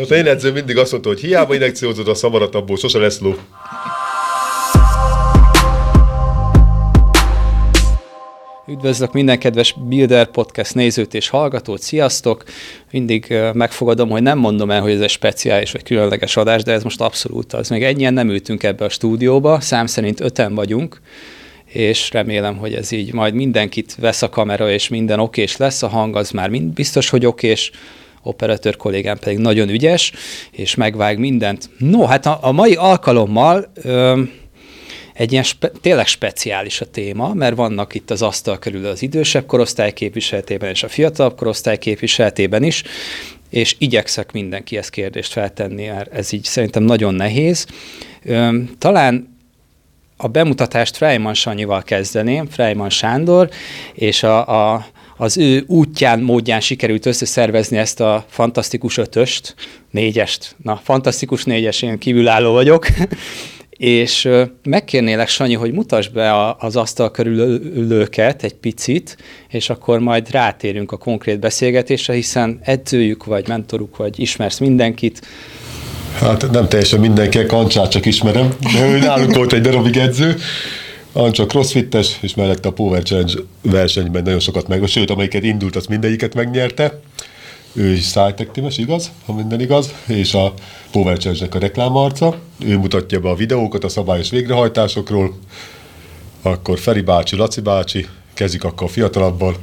Az 0.00 0.10
én 0.10 0.26
edző 0.26 0.52
mindig 0.52 0.78
azt 0.78 0.90
mondta, 0.90 1.08
hogy 1.08 1.20
hiába 1.20 1.54
injekciózod 1.54 2.08
a 2.08 2.14
szamarat, 2.14 2.54
abból 2.54 2.76
sose 2.76 2.98
lesz 2.98 3.20
ló. 3.20 3.34
Üdvözlök 8.68 9.12
minden 9.12 9.38
kedves 9.38 9.74
Builder 9.88 10.26
Podcast 10.26 10.74
nézőt 10.74 11.14
és 11.14 11.28
hallgatót, 11.28 11.80
sziasztok! 11.80 12.44
Mindig 12.90 13.34
megfogadom, 13.52 14.08
hogy 14.08 14.22
nem 14.22 14.38
mondom 14.38 14.70
el, 14.70 14.80
hogy 14.80 14.92
ez 14.92 15.00
egy 15.00 15.10
speciális 15.10 15.72
vagy 15.72 15.82
különleges 15.82 16.36
adás, 16.36 16.62
de 16.62 16.72
ez 16.72 16.82
most 16.82 17.00
abszolút 17.00 17.52
az. 17.52 17.68
Még 17.68 17.82
ennyien 17.84 18.14
nem 18.14 18.28
ültünk 18.28 18.62
ebbe 18.62 18.84
a 18.84 18.88
stúdióba, 18.88 19.60
szám 19.60 19.86
szerint 19.86 20.20
öten 20.20 20.54
vagyunk, 20.54 21.00
és 21.64 22.10
remélem, 22.10 22.56
hogy 22.56 22.74
ez 22.74 22.92
így 22.92 23.12
majd 23.12 23.34
mindenkit 23.34 23.94
vesz 23.94 24.22
a 24.22 24.28
kamera, 24.28 24.70
és 24.70 24.88
minden 24.88 25.20
okés 25.20 25.56
lesz, 25.56 25.82
a 25.82 25.88
hang 25.88 26.16
az 26.16 26.30
már 26.30 26.48
mind 26.48 26.72
biztos, 26.72 27.08
hogy 27.08 27.26
okés, 27.26 27.70
operatőr 28.26 28.76
kollégám 28.76 29.18
pedig 29.18 29.38
nagyon 29.38 29.68
ügyes, 29.68 30.12
és 30.50 30.74
megvág 30.74 31.18
mindent. 31.18 31.70
No, 31.78 32.04
hát 32.04 32.26
a, 32.26 32.38
a 32.40 32.52
mai 32.52 32.74
alkalommal... 32.74 33.70
Ö, 33.82 34.22
egy 35.16 35.32
ilyen 35.32 35.44
spe, 35.44 35.68
tényleg 35.80 36.06
speciális 36.06 36.80
a 36.80 36.84
téma, 36.84 37.34
mert 37.34 37.56
vannak 37.56 37.94
itt 37.94 38.10
az 38.10 38.22
asztal 38.22 38.58
körül 38.58 38.86
az 38.86 39.02
idősebb 39.02 39.46
korosztály 39.46 39.92
képviseletében 39.92 40.70
és 40.70 40.82
a 40.82 40.88
fiatalabb 40.88 41.36
korosztály 41.36 41.78
képviseletében 41.78 42.62
is, 42.62 42.82
és 43.50 43.76
igyekszek 43.78 44.32
mindenkihez 44.32 44.88
kérdést 44.88 45.32
feltenni, 45.32 45.86
mert 45.86 46.12
ez 46.12 46.32
így 46.32 46.44
szerintem 46.44 46.82
nagyon 46.82 47.14
nehéz. 47.14 47.66
Talán 48.78 49.36
a 50.16 50.28
bemutatást 50.28 50.96
Freiman 50.96 51.34
Sanyival 51.34 51.82
kezdeném, 51.82 52.46
Freiman 52.46 52.90
Sándor, 52.90 53.48
és 53.94 54.22
a, 54.22 54.72
a, 54.72 54.86
az 55.16 55.36
ő 55.36 55.64
útján, 55.66 56.20
módján 56.20 56.60
sikerült 56.60 57.06
összeszervezni 57.06 57.76
ezt 57.76 58.00
a 58.00 58.24
fantasztikus 58.28 58.96
ötöst, 58.96 59.54
négyest. 59.90 60.56
Na, 60.62 60.80
fantasztikus 60.84 61.44
négyes, 61.44 61.82
én 61.82 61.98
kívülálló 61.98 62.52
vagyok. 62.52 62.86
És 63.70 64.28
megkérnélek, 64.62 65.28
Sanyi, 65.28 65.54
hogy 65.54 65.72
mutasd 65.72 66.12
be 66.12 66.54
az 66.58 66.76
asztal 66.76 67.10
körülülőket 67.10 68.42
egy 68.42 68.54
picit, 68.54 69.16
és 69.48 69.70
akkor 69.70 69.98
majd 69.98 70.30
rátérünk 70.30 70.92
a 70.92 70.96
konkrét 70.96 71.40
beszélgetésre, 71.40 72.14
hiszen 72.14 72.60
edzőjük 72.62 73.24
vagy 73.24 73.48
mentoruk 73.48 73.96
vagy 73.96 74.20
ismersz 74.20 74.58
mindenkit. 74.58 75.26
Hát 76.20 76.50
nem 76.50 76.68
teljesen 76.68 77.00
mindenki, 77.00 77.46
Kancsát 77.46 77.90
csak 77.90 78.06
ismerem, 78.06 78.48
de 78.72 78.88
ő 78.88 78.98
nálunk 78.98 79.34
volt 79.34 79.52
egy 79.52 79.60
darabig 79.60 79.96
edző. 79.96 80.36
Ancsa 81.16 81.46
crossfittes, 81.46 82.18
és 82.20 82.34
mellette 82.34 82.68
a 82.68 82.72
Power 82.72 83.02
Challenge 83.02 83.32
versenyben 83.62 84.22
nagyon 84.22 84.40
sokat 84.40 84.68
meg, 84.68 84.86
sőt, 84.86 85.10
amelyiket 85.10 85.44
indult, 85.44 85.76
azt 85.76 85.88
mindegyiket 85.88 86.34
megnyerte 86.34 87.00
ő 87.76 87.92
is 87.92 88.04
szájtektimes, 88.04 88.78
igaz? 88.78 89.10
Ha 89.24 89.32
minden 89.32 89.60
igaz, 89.60 89.94
és 90.06 90.34
a 90.34 90.54
Power 90.90 91.18
Change-nek 91.18 91.54
a 91.54 91.58
reklámarca. 91.58 92.38
Ő 92.64 92.78
mutatja 92.78 93.20
be 93.20 93.28
a 93.28 93.34
videókat 93.34 93.84
a 93.84 93.88
szabályos 93.88 94.30
végrehajtásokról. 94.30 95.38
Akkor 96.42 96.78
Feri 96.78 97.00
bácsi, 97.00 97.36
Laci 97.36 97.60
bácsi, 97.60 98.06
kezdjük 98.34 98.64
akkor 98.64 98.86
a 98.86 98.90
fiatalabbal. 98.90 99.56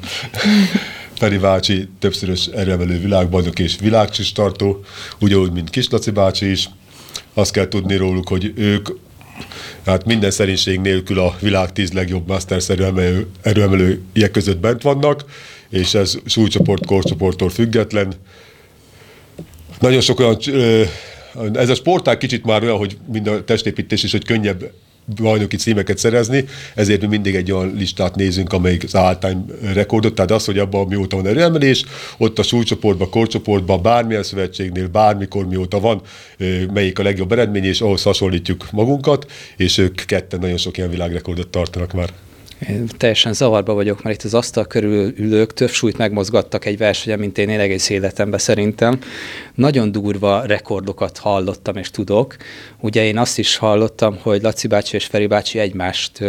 Feri 1.20 1.38
bácsi 1.38 1.88
többszörös 2.00 2.48
erőemelő 2.48 3.00
világbajnok 3.00 3.59
és 3.59 3.76
világcsistartó, 3.80 4.84
ugyanúgy, 5.20 5.52
mint 5.52 5.70
Kis 5.70 5.90
Laci 5.90 6.12
bácsi 6.12 6.52
is. 6.52 6.70
Azt 7.34 7.52
kell 7.52 7.68
tudni 7.68 7.96
róluk, 7.96 8.28
hogy 8.28 8.54
ők 8.56 8.90
hát 9.86 10.06
minden 10.06 10.31
szerénység 10.31 10.80
nélkül 10.80 11.20
a 11.20 11.36
világ 11.39 11.72
tíz 11.72 11.92
legjobb 11.92 12.28
Masters 12.28 12.70
erőemelő, 12.70 13.28
erőemelőiek 13.42 14.31
között 14.31 14.58
bent 14.58 14.81
vannak, 14.81 15.25
és 15.70 15.94
ez 15.94 16.17
súlycsoport, 16.25 16.86
korcsoporttól 16.86 17.50
független. 17.50 18.14
Nagyon 19.80 20.02
sok 20.02 20.20
olyan, 20.20 20.38
ez 21.53 21.70
a 21.70 21.75
sportág 21.75 22.17
kicsit 22.17 22.45
már 22.45 22.64
olyan, 22.64 22.78
hogy 22.78 22.98
mind 23.12 23.28
a 23.28 23.44
testépítés 23.44 24.03
is, 24.03 24.12
hogy 24.12 24.25
könnyebb 24.25 24.72
bajnoki 25.22 25.56
címeket 25.56 25.98
szerezni, 25.98 26.46
ezért 26.76 27.02
mi 27.02 27.08
mindig 27.08 27.36
egy 27.36 27.52
olyan 27.52 27.73
listát 27.78 28.16
nézünk, 28.16 28.53
amelyik 28.53 28.84
az 28.84 28.96
all-time 28.96 29.46
rekordot, 29.74 30.16
tehát 30.16 30.31
az, 30.31 30.46
hogy 30.46 30.58
abban 30.58 30.88
mióta 30.88 31.16
van 31.16 31.28
erőemelés, 31.28 31.84
ott 32.18 32.40
a 32.40 32.44
súlycsoportban, 32.44 33.09
korcsoportban, 33.09 33.81
bármilyen 33.81 34.24
szövetségnél, 34.24 34.88
bármikor 34.88 35.47
mióta 35.47 35.80
van, 35.80 36.02
melyik 36.74 37.00
a 37.00 37.03
legjobb 37.03 37.31
eredmény, 37.31 37.64
és 37.64 37.81
ahhoz 37.81 38.03
hasonlítjuk 38.03 38.72
magunkat, 38.72 39.31
és 39.58 39.78
ők 39.78 39.96
ketten 40.06 40.40
nagyon 40.40 40.58
sok 40.58 40.78
ilyen 40.78 40.90
világrekordot 40.90 41.47
tartanak 41.47 41.94
már. 41.94 42.09
Én 42.69 42.90
teljesen 42.97 43.34
zavarba 43.34 43.74
vagyok, 43.74 44.03
mert 44.03 44.16
itt 44.16 44.24
az 44.24 44.34
asztal 44.34 44.66
körül 44.66 45.13
ülők 45.18 45.53
több 45.53 45.69
súlyt 45.69 45.97
megmozgattak 45.97 46.66
egy 46.66 46.78
versenyen, 46.78 47.19
mint 47.19 47.38
én, 47.38 47.50
én 47.50 47.59
egész 47.59 47.90
életemben 47.90 48.40
szerintem. 48.40 49.00
Nagyon 49.56 49.91
durva 49.91 50.46
rekordokat 50.46 51.18
hallottam 51.18 51.75
és 51.75 51.91
tudok. 51.91 52.35
Ugye 52.79 53.03
én 53.03 53.18
azt 53.18 53.40
is 53.40 53.57
hallottam, 53.57 54.18
hogy 54.22 54.41
Laci 54.41 54.68
bácsi 54.68 54.96
és 54.96 55.06
Feri 55.06 55.28
bácsi 55.28 55.59
egymást 55.59 56.19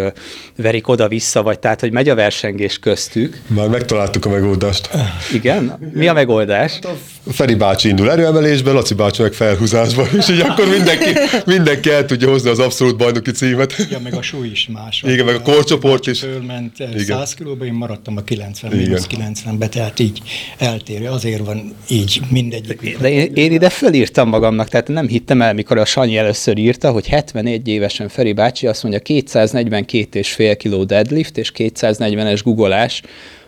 verik 0.56 0.88
oda-vissza, 0.88 1.42
vagy 1.42 1.58
tehát, 1.58 1.80
hogy 1.80 1.92
megy 1.92 2.08
a 2.08 2.14
versengés 2.14 2.78
köztük. 2.78 3.40
Már 3.46 3.68
megtaláltuk 3.68 4.24
a 4.24 4.28
megoldást. 4.28 4.88
Igen? 5.32 5.90
Mi 5.92 6.08
a 6.08 6.12
megoldás? 6.12 6.72
Hát 6.72 6.96
a 7.26 7.32
Feri 7.32 7.54
bácsi 7.54 7.88
indul 7.88 8.10
erőemelésbe, 8.10 8.72
Laci 8.72 8.94
bácsi 8.94 9.22
meg 9.22 9.32
felhúzásba, 9.32 10.06
és 10.16 10.28
így 10.28 10.40
akkor 10.40 10.68
mindenki, 10.68 11.10
mindenki 11.46 11.90
el 11.90 12.04
tudja 12.04 12.28
hozni 12.28 12.50
az 12.50 12.58
abszolút 12.58 12.96
bajnoki 12.96 13.30
címet. 13.30 13.78
Igen, 13.78 14.02
meg 14.02 14.14
a 14.14 14.22
súly 14.22 14.48
is 14.48 14.68
más. 14.72 15.02
Igen, 15.06 15.24
meg 15.24 15.34
a 15.34 15.40
korcsoport 15.40 16.06
is. 16.06 16.23
Fölment 16.24 16.76
100 16.96 17.34
kilóba, 17.34 17.64
én 17.64 17.72
maradtam 17.72 18.16
a 18.16 18.22
90, 18.22 18.76
mínusz 18.76 19.06
90-be, 19.10 19.68
tehát 19.68 19.98
így 19.98 20.22
eltérő. 20.58 21.06
Azért 21.06 21.44
van 21.44 21.74
így 21.90 22.20
mindegyik. 22.30 22.98
De 22.98 23.10
én, 23.10 23.32
én 23.34 23.52
ide 23.52 23.68
fölírtam 23.68 24.28
magamnak, 24.28 24.68
tehát 24.68 24.88
nem 24.88 25.08
hittem 25.08 25.42
el, 25.42 25.52
mikor 25.52 25.78
a 25.78 25.84
Sanyi 25.84 26.16
először 26.16 26.58
írta, 26.58 26.90
hogy 26.90 27.06
71 27.06 27.68
évesen 27.68 28.08
Feri 28.08 28.32
bácsi 28.32 28.66
azt 28.66 28.82
mondja 28.82 29.00
242,5 29.04 30.56
kg 30.62 30.86
deadlift 30.86 31.38
és 31.38 31.52
240-es 31.56 32.40
googolás, 32.44 33.02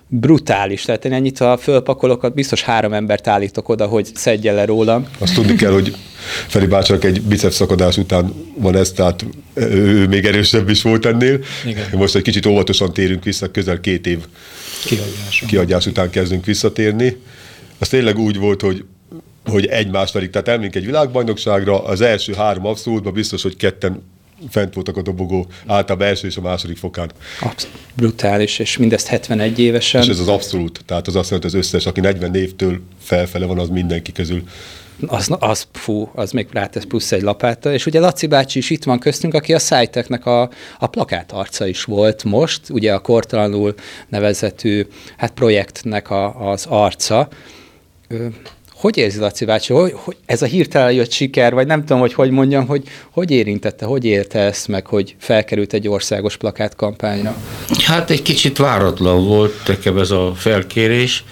brutális. 0.08 0.82
Tehát 0.82 1.04
én 1.04 1.12
ennyit, 1.12 1.38
ha 1.38 1.56
fölpakolok, 1.56 2.32
biztos 2.34 2.62
három 2.62 2.92
embert 2.92 3.26
állítok 3.26 3.68
oda, 3.68 3.86
hogy 3.86 4.08
szedje 4.14 4.52
le 4.52 4.64
rólam. 4.64 5.06
Azt 5.18 5.34
tudni 5.34 5.54
kell, 5.54 5.72
hogy 5.72 5.96
Feri 6.46 6.66
bácsak 6.66 7.04
egy 7.04 7.22
biceps 7.22 7.54
szakadás 7.54 7.96
után 7.96 8.32
van 8.58 8.76
ez, 8.76 8.92
tehát 8.92 9.24
ő 9.54 10.06
még 10.06 10.24
erősebb 10.24 10.68
is 10.68 10.82
volt 10.82 11.06
ennél. 11.06 11.38
Igen. 11.66 11.84
Most 11.92 12.14
egy 12.14 12.22
kicsit 12.22 12.46
óvatosan 12.46 12.92
térünk 12.92 13.24
vissza, 13.24 13.50
közel 13.50 13.80
két 13.80 14.06
év 14.06 14.18
kiadás, 14.84 15.44
kiadás 15.46 15.86
után 15.86 16.10
kezdünk 16.10 16.44
visszatérni. 16.44 17.16
Az 17.78 17.88
tényleg 17.88 18.18
úgy 18.18 18.38
volt, 18.38 18.60
hogy 18.60 18.84
hogy 19.44 19.66
egymás 19.66 20.12
verik. 20.12 20.30
Tehát 20.30 20.48
elmink 20.48 20.74
egy 20.74 20.84
világbajnokságra, 20.84 21.84
az 21.84 22.00
első 22.00 22.32
három 22.32 22.66
abszolútban 22.66 23.12
biztos, 23.12 23.42
hogy 23.42 23.56
ketten 23.56 24.02
fent 24.50 24.74
voltak 24.74 24.96
a 24.96 25.02
dobogó 25.02 25.46
általában 25.66 26.06
első 26.06 26.26
és 26.26 26.36
a 26.36 26.40
második 26.40 26.76
fokán. 26.76 27.10
Abszolút 27.40 27.76
brutális, 27.94 28.58
és 28.58 28.76
mindezt 28.76 29.06
71 29.06 29.58
évesen. 29.58 30.02
És 30.02 30.08
ez 30.08 30.18
az 30.18 30.28
abszolút, 30.28 30.80
tehát 30.86 31.06
az 31.06 31.16
azt 31.16 31.30
jelenti, 31.30 31.56
az 31.56 31.64
összes, 31.64 31.86
aki 31.86 32.00
40 32.00 32.34
évtől 32.34 32.80
felfele 33.02 33.46
van, 33.46 33.58
az 33.58 33.68
mindenki 33.68 34.12
közül. 34.12 34.42
Az, 35.06 35.28
az 35.38 35.66
fú, 35.72 36.10
az 36.14 36.30
még 36.30 36.46
rátesz 36.52 36.84
plusz 36.84 37.12
egy 37.12 37.22
lapáta, 37.22 37.72
és 37.72 37.86
ugye 37.86 38.00
Laci 38.00 38.26
bácsi 38.26 38.58
is 38.58 38.70
itt 38.70 38.84
van 38.84 38.98
köztünk, 38.98 39.34
aki 39.34 39.54
a 39.54 39.58
szájteknek 39.58 40.26
a, 40.26 40.50
a 40.78 40.86
plakát 40.86 41.32
arca 41.32 41.66
is 41.66 41.84
volt 41.84 42.24
most, 42.24 42.70
ugye 42.70 42.92
a 42.94 42.98
Kortalanul 42.98 43.74
nevezetű 44.08 44.86
hát 45.16 45.30
projektnek 45.30 46.10
a, 46.10 46.50
az 46.50 46.66
arca 46.68 47.28
hogy 48.76 48.96
érzi, 48.96 49.18
Laci 49.18 49.44
bácsi, 49.44 49.72
hogy, 49.72 49.92
hogy 49.94 50.16
ez 50.26 50.42
a 50.42 50.46
hirtelen 50.46 50.92
jött 50.92 51.10
siker, 51.10 51.54
vagy 51.54 51.66
nem 51.66 51.80
tudom, 51.80 51.98
hogy 51.98 52.14
hogy 52.14 52.30
mondjam, 52.30 52.66
hogy 52.66 52.82
hogy 53.10 53.30
érintette, 53.30 53.84
hogy 53.84 54.04
élte 54.04 54.38
ezt 54.38 54.68
meg, 54.68 54.86
hogy 54.86 55.16
felkerült 55.18 55.72
egy 55.72 55.88
országos 55.88 56.36
plakátkampányra? 56.36 57.36
Hát 57.84 58.10
egy 58.10 58.22
kicsit 58.22 58.56
váratlan 58.56 59.24
volt 59.24 59.54
nekem 59.66 59.98
ez 59.98 60.10
a 60.10 60.32
felkérés, 60.34 61.24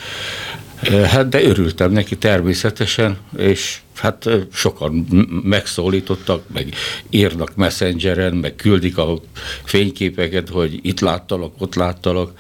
eh, 0.83 1.09
hát 1.11 1.29
de 1.29 1.43
örültem 1.43 1.93
neki 1.93 2.17
természetesen, 2.17 3.19
és 3.37 3.79
hát 3.97 4.27
eh, 4.27 4.41
sokan 4.53 4.93
megszólítottak, 5.45 6.43
meg 6.53 6.75
írnak 7.11 7.55
messengeren, 7.57 8.35
meg 8.35 8.57
küldik 8.57 8.99
a 8.99 9.21
fényképeket, 9.65 10.49
hogy 10.49 10.79
itt 10.83 11.01
láttalak, 11.01 11.53
ott 11.59 11.75
láttalak. 11.75 12.33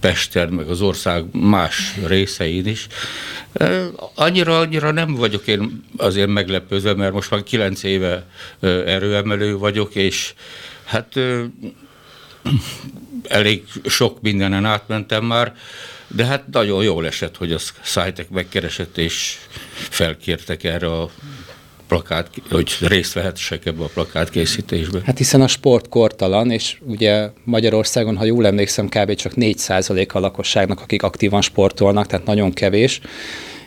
Pesten, 0.00 0.48
meg 0.48 0.68
az 0.68 0.80
ország 0.80 1.24
más 1.32 1.94
részein 2.06 2.66
is. 2.66 2.86
Annyira, 4.14 4.58
annyira 4.58 4.90
nem 4.90 5.14
vagyok 5.14 5.46
én 5.46 5.84
azért 5.96 6.28
meglepődve, 6.28 6.94
mert 6.94 7.12
most 7.12 7.30
már 7.30 7.42
kilenc 7.42 7.82
éve 7.82 8.26
erőemelő 8.60 9.56
vagyok, 9.56 9.94
és 9.94 10.34
hát 10.84 11.18
elég 13.28 13.64
sok 13.84 14.20
mindenen 14.20 14.64
átmentem 14.64 15.24
már, 15.24 15.56
de 16.06 16.24
hát 16.24 16.46
nagyon 16.46 16.82
jól 16.82 17.06
esett, 17.06 17.36
hogy 17.36 17.52
a 17.52 17.58
Szájtek 17.82 18.28
megkeresett, 18.28 18.98
és 18.98 19.36
felkértek 19.72 20.64
erre 20.64 20.86
a 20.86 21.10
plakát, 21.90 22.30
hogy 22.50 22.76
részt 22.80 23.12
vehetsek 23.12 23.66
ebbe 23.66 23.84
a 23.84 23.90
plakát 23.94 24.30
készítésbe. 24.30 25.00
Hát 25.04 25.18
hiszen 25.18 25.40
a 25.40 25.46
sport 25.46 25.88
kortalan, 25.88 26.50
és 26.50 26.76
ugye 26.86 27.30
Magyarországon, 27.44 28.16
ha 28.16 28.24
jól 28.24 28.46
emlékszem, 28.46 28.88
kb. 28.88 29.14
csak 29.14 29.32
4% 29.36 30.12
a 30.12 30.18
lakosságnak, 30.18 30.80
akik 30.80 31.02
aktívan 31.02 31.40
sportolnak, 31.40 32.06
tehát 32.06 32.26
nagyon 32.26 32.52
kevés 32.52 33.00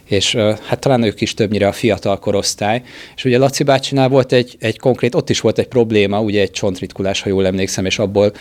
és 0.06 0.36
hát 0.64 0.80
talán 0.80 1.04
ők 1.04 1.22
is 1.22 1.34
többnyire 1.34 1.68
a 1.68 1.72
fiatal 1.72 2.20
korosztály. 2.20 2.82
És 3.16 3.26
ugye 3.26 3.38
Laci 3.38 3.64
bácsinál 3.64 4.10
volt 4.10 4.32
egy, 4.32 4.56
egy 4.60 4.80
konkrét, 4.80 5.16
ott 5.16 5.30
is 5.30 5.40
volt 5.40 5.60
egy 5.60 5.68
probléma, 5.68 6.22
ugye 6.22 6.42
egy 6.42 6.52
csontritkulás, 6.52 7.22
ha 7.22 7.30
jól 7.30 7.46
emlékszem, 7.46 7.86
és 7.86 8.00
abból 8.00 8.32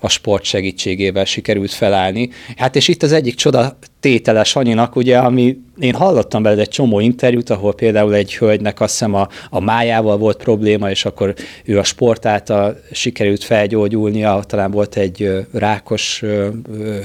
a 0.00 0.08
sport 0.08 0.44
segítségével 0.44 1.24
sikerült 1.24 1.70
felállni. 1.70 2.30
Hát 2.56 2.76
és 2.76 2.88
itt 2.88 3.02
az 3.02 3.12
egyik 3.12 3.34
csoda 3.34 3.78
tétele 4.00 4.44
Sanyinak, 4.44 4.96
ugye, 4.96 5.18
ami 5.18 5.58
én 5.80 5.94
hallottam 5.94 6.42
belőle 6.42 6.62
egy 6.62 6.68
csomó 6.68 7.00
interjút, 7.00 7.50
ahol 7.50 7.74
például 7.74 8.14
egy 8.14 8.36
hölgynek 8.36 8.80
azt 8.80 8.90
hiszem 8.90 9.14
a, 9.14 9.28
a 9.50 9.60
májával 9.60 10.16
volt 10.16 10.36
probléma, 10.36 10.90
és 10.90 11.04
akkor 11.04 11.34
ő 11.64 11.78
a 11.78 11.84
sport 11.84 12.26
által 12.26 12.80
sikerült 12.92 13.44
felgyógyulnia, 13.44 14.42
talán 14.46 14.70
volt 14.70 14.96
egy 14.96 15.30
rákos 15.52 16.22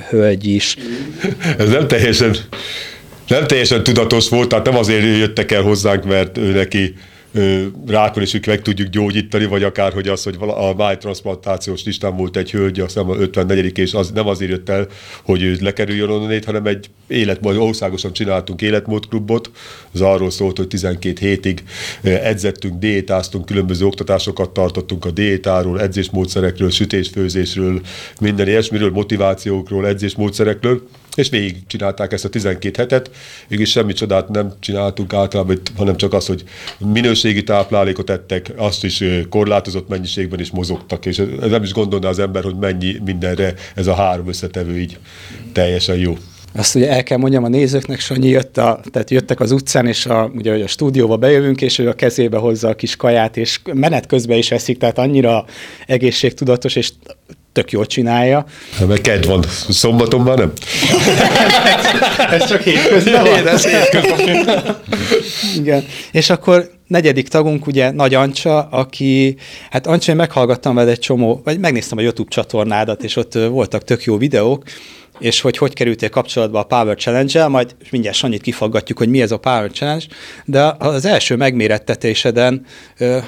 hölgy 0.10 0.46
is. 0.46 0.78
Ez 1.58 1.70
nem 1.70 1.88
teljesen, 1.88 2.36
nem 3.28 3.48
teljesen 3.48 3.84
tudatos 3.84 4.30
volt, 4.30 4.50
tehát 4.50 4.66
nem 4.66 4.78
azért 4.78 5.18
jöttek 5.18 5.52
el 5.52 5.62
hozzánk, 5.62 6.04
mert 6.04 6.38
ő 6.38 6.52
neki 6.52 6.96
rákon 7.88 8.24
is 8.24 8.40
meg 8.46 8.62
tudjuk 8.62 8.88
gyógyítani, 8.88 9.46
vagy 9.46 9.64
akár, 9.64 9.94
hogy 9.94 10.08
az, 10.08 10.24
hogy 10.24 10.36
a 10.40 10.74
májtransplantációs 10.74 11.84
listán 11.84 12.18
volt 12.18 12.38
egy 12.38 12.52
hölgy, 12.52 12.80
azt 12.80 12.94
hiszem 12.94 13.10
a 13.10 13.16
54 13.16 13.78
és 13.78 13.94
az 13.94 14.12
nem 14.12 14.28
azért 14.28 14.52
jött 14.52 14.70
el, 14.70 14.88
hogy 15.24 15.42
ő 15.42 15.58
lekerüljön 15.62 16.10
onnét, 16.10 16.46
hanem 16.46 16.66
egy 16.66 16.90
életmód, 17.08 17.58
országosan 17.58 18.14
csináltunk 18.14 18.62
életmódklubot, 18.62 19.52
az 19.94 20.02
arról 20.02 20.30
szólt, 20.30 20.58
hogy 20.58 20.68
12 20.68 21.14
hétig 21.20 21.64
edzettünk, 22.02 22.80
diétáztunk, 22.80 23.46
különböző 23.46 23.86
oktatásokat 23.86 24.50
tartottunk 24.50 25.06
a 25.06 25.12
diétáról, 25.12 25.82
edzésmódszerekről, 25.82 26.70
sütésfőzésről, 26.70 27.82
minden 28.20 28.48
ilyesmiről, 28.48 28.92
motivációkról, 28.92 29.88
edzésmódszerekről, 29.88 30.88
és 31.16 31.30
végig 31.30 31.56
csinálták 31.68 32.14
ezt 32.14 32.26
a 32.26 32.30
12 32.30 32.82
hetet, 32.82 33.12
is 33.48 33.70
semmi 33.70 33.94
csodát 33.94 34.30
nem 34.30 34.54
csináltunk 34.60 35.14
általában, 35.14 35.62
hanem 35.78 35.98
csak 35.98 36.14
az, 36.14 36.26
hogy 36.26 36.44
minőségi 36.78 37.44
táplálékot 37.44 38.10
ettek, 38.10 38.52
azt 38.56 38.84
is 38.84 39.04
korlátozott 39.30 39.88
mennyiségben 39.88 40.40
is 40.40 40.52
mozogtak, 40.52 41.06
és 41.06 41.22
nem 41.40 41.64
is 41.64 41.74
gondolná 41.74 42.10
az 42.10 42.20
ember, 42.20 42.44
hogy 42.44 42.56
mennyi 42.56 42.96
mindenre 43.06 43.54
ez 43.76 43.88
a 43.88 43.96
három 43.96 44.28
összetevő 44.28 44.80
így 44.80 44.98
teljesen 45.54 45.98
jó. 45.98 46.18
Azt 46.58 46.76
ugye 46.76 46.90
el 46.90 47.04
kell 47.04 47.18
mondjam 47.18 47.44
a 47.44 47.48
nézőknek, 47.48 48.00
Sanyi 48.00 48.28
jött 48.28 48.58
a, 48.58 48.80
tehát 48.92 49.10
jöttek 49.10 49.40
az 49.40 49.52
utcán, 49.52 49.88
és 49.88 50.06
a, 50.06 50.32
ugye, 50.36 50.64
a 50.64 50.68
stúdióba 50.68 51.18
bejövünk, 51.18 51.62
és 51.62 51.80
ő 51.80 51.88
a 51.90 51.94
kezébe 51.94 52.38
hozza 52.38 52.68
a 52.68 52.76
kis 52.76 52.96
kaját, 52.96 53.38
és 53.38 53.60
menet 53.74 54.06
közben 54.06 54.38
is 54.38 54.52
eszik, 54.52 54.78
tehát 54.78 54.98
annyira 54.98 55.46
egészségtudatos, 55.88 56.76
és 56.76 56.92
tök 57.56 57.72
jól 57.72 57.86
csinálja. 57.86 58.46
Hát 58.78 58.88
meg 58.88 59.02
kedv 59.02 59.28
van, 59.28 59.44
szombaton 59.70 60.22
már 60.22 60.38
nem? 60.38 60.52
ez 62.32 62.48
csak 62.48 62.62
hétközben 62.62 63.24
van. 63.24 63.48
Ez 63.48 63.66
hétközben. 63.66 64.78
Igen. 65.56 65.86
És 66.12 66.30
akkor 66.30 66.70
negyedik 66.88 67.28
tagunk 67.28 67.68
ugye 67.68 67.92
Nagy 67.92 68.14
Ancsa, 68.14 68.62
aki, 68.62 69.38
hát 69.70 69.88
Ancsa, 69.88 70.12
én 70.12 70.18
meghallgattam 70.18 70.76
veled 70.76 70.90
egy 70.90 71.00
csomó, 71.00 71.42
vagy 71.44 71.60
megnéztem 71.60 71.98
a 71.98 72.02
YouTube 72.02 72.30
csatornádat, 72.30 73.04
és 73.04 73.16
ott 73.16 73.34
voltak 73.34 73.84
tök 73.84 74.04
jó 74.04 74.18
videók, 74.18 74.64
és 75.20 75.42
hogy 75.42 75.58
hogy 75.58 75.74
kerültél 75.74 76.10
kapcsolatba 76.10 76.60
a 76.60 76.64
Power 76.64 76.98
Challenge-el, 76.98 77.48
majd 77.48 77.76
mindjárt 77.90 78.24
annyit 78.24 78.42
kifaggatjuk, 78.42 78.98
hogy 78.98 79.10
mi 79.10 79.22
ez 79.22 79.32
a 79.32 79.38
Power 79.38 79.72
Challenge, 79.72 80.06
de 80.46 80.76
az 80.80 81.06
első 81.06 81.36
megmérettetéseden 81.36 82.66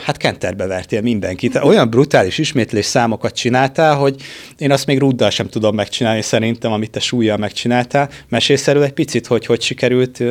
hát 0.04 0.18
kenterbe 0.18 0.66
vertél 0.66 1.02
mindenkit. 1.02 1.56
Olyan 1.56 1.90
brutális 1.90 2.38
ismétlés 2.38 2.86
számokat 2.86 3.36
csináltál, 3.36 3.96
hogy 3.96 4.16
én 4.58 4.72
azt 4.72 4.86
még 4.86 5.00
rúddal 5.00 5.30
sem 5.30 5.48
tudom 5.50 5.76
megcsinálni 5.76 6.22
szerintem, 6.22 6.72
amit 6.72 6.92
te 6.92 7.00
súlyjal 7.00 7.38
megcsináltál. 7.38 8.10
Mesélsz 8.30 8.68
egy 8.68 8.92
picit, 8.92 9.28
hogy 9.28 9.46
hogy 9.46 9.62
sikerült 9.62 10.24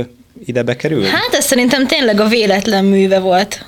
ide 0.45 0.63
bekerülni? 0.63 1.07
Hát 1.07 1.35
ez 1.35 1.45
szerintem 1.45 1.87
tényleg 1.87 2.21
a 2.21 2.29
véletlen 2.29 2.85
műve 2.85 3.19
volt. 3.19 3.65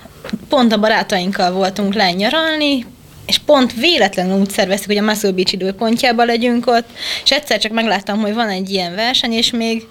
Pont 0.49 0.73
a 0.73 0.79
barátainkkal 0.79 1.53
voltunk 1.53 1.95
lenyaralni, 1.95 2.85
és 3.29 3.39
pont 3.39 3.75
véletlenül 3.75 4.39
úgy 4.39 4.51
szerveztük, 4.51 4.87
hogy 4.87 4.97
a 4.97 5.03
Muscle 5.03 5.31
Beach 5.31 5.53
időpontjában 5.53 6.27
legyünk 6.27 6.67
ott, 6.67 6.89
és 7.25 7.31
egyszer 7.31 7.59
csak 7.59 7.73
megláttam, 7.73 8.21
hogy 8.21 8.35
van 8.35 8.49
egy 8.49 8.71
ilyen 8.71 8.95
verseny, 8.95 9.33
és 9.33 9.51
még 9.51 9.87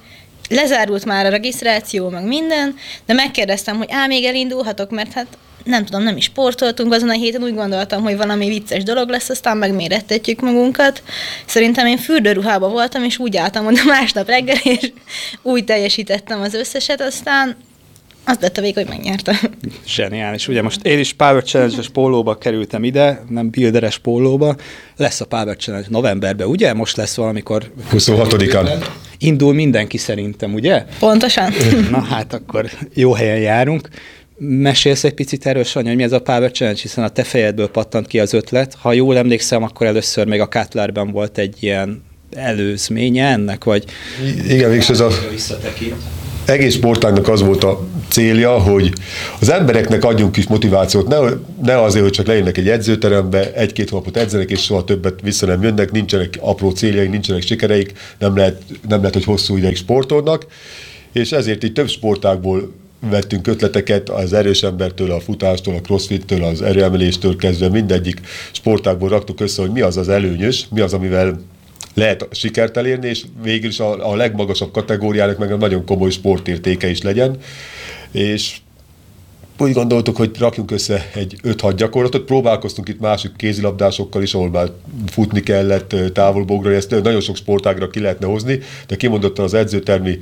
lezárult 0.49 1.05
már 1.05 1.25
a 1.25 1.29
regisztráció, 1.29 2.09
meg 2.09 2.23
minden, 2.23 2.75
de 3.05 3.13
megkérdeztem, 3.13 3.77
hogy 3.77 3.87
á, 3.91 4.05
még 4.05 4.23
elindulhatok, 4.23 4.89
mert 4.89 5.13
hát 5.13 5.27
nem 5.63 5.85
tudom, 5.85 6.03
nem 6.03 6.17
is 6.17 6.23
sportoltunk 6.23 6.93
azon 6.93 7.09
a 7.09 7.13
héten, 7.13 7.43
úgy 7.43 7.55
gondoltam, 7.55 8.03
hogy 8.03 8.17
valami 8.17 8.47
vicces 8.47 8.83
dolog 8.83 9.09
lesz, 9.09 9.29
aztán 9.29 9.57
megmérettetjük 9.57 10.41
magunkat. 10.41 11.03
Szerintem 11.45 11.85
én 11.85 11.97
fürdőruhában 11.97 12.71
voltam, 12.71 13.03
és 13.03 13.17
úgy 13.17 13.37
álltam 13.37 13.65
oda 13.65 13.83
másnap 13.83 14.27
reggel, 14.27 14.57
és 14.63 14.91
úgy 15.41 15.63
teljesítettem 15.63 16.41
az 16.41 16.53
összeset, 16.53 17.01
aztán 17.01 17.55
az 18.27 18.37
lett 18.39 18.57
a 18.57 18.61
vég, 18.61 18.73
hogy 18.73 18.87
megnyertem. 18.87 19.37
Zseniális. 19.95 20.47
Ugye 20.47 20.61
most 20.61 20.85
én 20.85 20.99
is 20.99 21.13
Power 21.13 21.43
Challenge-es 21.43 21.89
pólóba 21.89 22.37
kerültem 22.37 22.83
ide, 22.83 23.23
nem 23.29 23.49
builderes 23.49 23.97
pólóba. 23.97 24.55
Lesz 24.97 25.21
a 25.21 25.25
Power 25.25 25.55
Challenge 25.55 25.87
novemberben, 25.89 26.47
ugye? 26.47 26.73
Most 26.73 26.97
lesz 26.97 27.15
valamikor... 27.15 27.71
26-án. 27.91 28.85
Indul 29.17 29.53
mindenki 29.53 29.97
szerintem, 29.97 30.53
ugye? 30.53 30.85
Pontosan. 30.99 31.53
Na 31.91 32.01
hát 32.01 32.33
akkor 32.33 32.69
jó 32.93 33.13
helyen 33.13 33.39
járunk. 33.39 33.89
Mesélsz 34.39 35.03
egy 35.03 35.13
picit 35.13 35.45
erről, 35.45 35.63
Sanyi, 35.63 35.87
hogy 35.87 35.95
mi 35.95 36.03
ez 36.03 36.11
a 36.11 36.21
Power 36.21 36.51
Challenge, 36.51 36.81
hiszen 36.81 37.03
a 37.03 37.09
te 37.09 37.23
fejedből 37.23 37.69
pattant 37.69 38.07
ki 38.07 38.19
az 38.19 38.33
ötlet. 38.33 38.75
Ha 38.81 38.93
jól 38.93 39.17
emlékszem, 39.17 39.63
akkor 39.63 39.87
először 39.87 40.27
még 40.27 40.39
a 40.39 40.47
Kátlerben 40.47 41.11
volt 41.11 41.37
egy 41.37 41.55
ilyen 41.59 42.03
előzménye 42.35 43.27
ennek, 43.27 43.63
vagy... 43.63 43.85
Igen, 44.47 44.69
végül 44.69 44.85
ez 44.89 44.99
a... 44.99 45.09
Visszatekint 45.31 45.95
egész 46.47 46.73
sportágnak 46.73 47.27
az 47.27 47.41
volt 47.41 47.63
a 47.63 47.87
célja, 48.09 48.59
hogy 48.59 48.93
az 49.39 49.49
embereknek 49.49 50.03
adjunk 50.03 50.31
kis 50.31 50.47
motivációt, 50.47 51.07
ne, 51.07 51.17
ne 51.63 51.81
azért, 51.81 52.03
hogy 52.03 52.13
csak 52.13 52.25
lejönnek 52.27 52.57
egy 52.57 52.69
edzőterembe, 52.69 53.53
egy-két 53.53 53.89
hónapot 53.89 54.17
edzenek, 54.17 54.51
és 54.51 54.63
soha 54.63 54.83
többet 54.83 55.21
vissza 55.21 55.45
nem 55.45 55.63
jönnek, 55.63 55.91
nincsenek 55.91 56.37
apró 56.39 56.69
céljaik, 56.69 57.09
nincsenek 57.09 57.41
sikereik, 57.41 57.93
nem 58.19 58.37
lehet, 58.37 58.61
nem 58.87 58.99
lehet 58.99 59.13
hogy 59.13 59.23
hosszú 59.23 59.57
ideig 59.57 59.75
sportolnak, 59.75 60.45
és 61.11 61.31
ezért 61.31 61.63
így 61.63 61.73
több 61.73 61.89
sportágból 61.89 62.71
vettünk 63.09 63.47
ötleteket 63.47 64.09
az 64.09 64.33
erős 64.33 64.63
embertől, 64.63 65.11
a 65.11 65.19
futástól, 65.19 65.75
a 65.75 65.81
crossfittől, 65.81 66.43
az 66.43 66.61
erőemeléstől 66.61 67.35
kezdve 67.35 67.69
mindegyik 67.69 68.21
sportágból 68.51 69.09
raktuk 69.09 69.39
össze, 69.39 69.61
hogy 69.61 69.71
mi 69.71 69.81
az 69.81 69.97
az 69.97 70.09
előnyös, 70.09 70.67
mi 70.71 70.79
az, 70.79 70.93
amivel 70.93 71.39
lehet 71.97 72.27
sikert 72.31 72.77
elérni, 72.77 73.07
és 73.07 73.23
végül 73.43 73.69
is 73.69 73.79
a, 73.79 74.11
a 74.11 74.15
legmagasabb 74.15 74.71
kategóriának 74.71 75.37
meg 75.37 75.51
a 75.51 75.57
nagyon 75.57 75.85
komoly 75.85 76.09
sportértéke 76.09 76.89
is 76.89 77.01
legyen. 77.01 77.37
És 78.11 78.57
úgy 79.59 79.73
gondoltuk, 79.73 80.15
hogy 80.15 80.31
rakjunk 80.39 80.71
össze 80.71 81.09
egy 81.13 81.35
5-6 81.43 81.73
gyakorlatot, 81.77 82.25
próbálkoztunk 82.25 82.89
itt 82.89 82.99
másik 82.99 83.31
kézilabdásokkal 83.35 84.21
is, 84.21 84.33
ahol 84.33 84.49
már 84.49 84.71
futni 85.05 85.39
kellett, 85.41 85.95
távolbogra, 86.13 86.73
ezt 86.73 87.03
nagyon 87.03 87.21
sok 87.21 87.35
sportágra 87.35 87.89
ki 87.89 87.99
lehetne 87.99 88.27
hozni, 88.27 88.59
de 88.87 88.95
kimondottan 88.95 89.45
az 89.45 89.53
edzőtermi 89.53 90.19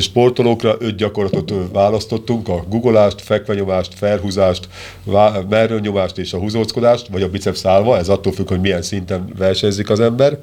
sportolókra 0.00 0.76
öt 0.78 0.96
gyakorlatot 0.96 1.52
választottunk, 1.72 2.48
a 2.48 2.64
guggolást, 2.68 3.20
fekvenyomást, 3.20 3.94
felhúzást, 3.94 4.68
merőnyomást 5.48 6.18
és 6.18 6.32
a 6.32 6.38
húzóckodást, 6.38 7.06
vagy 7.08 7.22
a 7.22 7.28
biceps 7.28 7.64
állva, 7.64 7.98
ez 7.98 8.08
attól 8.08 8.32
függ, 8.32 8.48
hogy 8.48 8.60
milyen 8.60 8.82
szinten 8.82 9.28
versenyzik 9.36 9.90
az 9.90 10.00
ember 10.00 10.38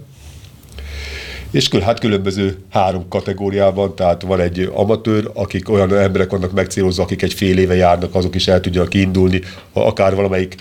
és 1.51 1.69
hát 1.69 1.99
különböző 1.99 2.57
három 2.69 3.07
kategóriában, 3.07 3.95
tehát 3.95 4.21
van 4.21 4.39
egy 4.39 4.69
amatőr, 4.73 5.31
akik 5.33 5.69
olyan 5.69 5.97
emberek 5.97 6.31
vannak 6.31 6.51
megcélozva, 6.51 7.03
akik 7.03 7.21
egy 7.21 7.33
fél 7.33 7.57
éve 7.57 7.75
járnak, 7.75 8.15
azok 8.15 8.35
is 8.35 8.47
el 8.47 8.59
tudjanak 8.59 8.93
indulni, 8.93 9.41
akár 9.73 10.15
valamelyik 10.15 10.55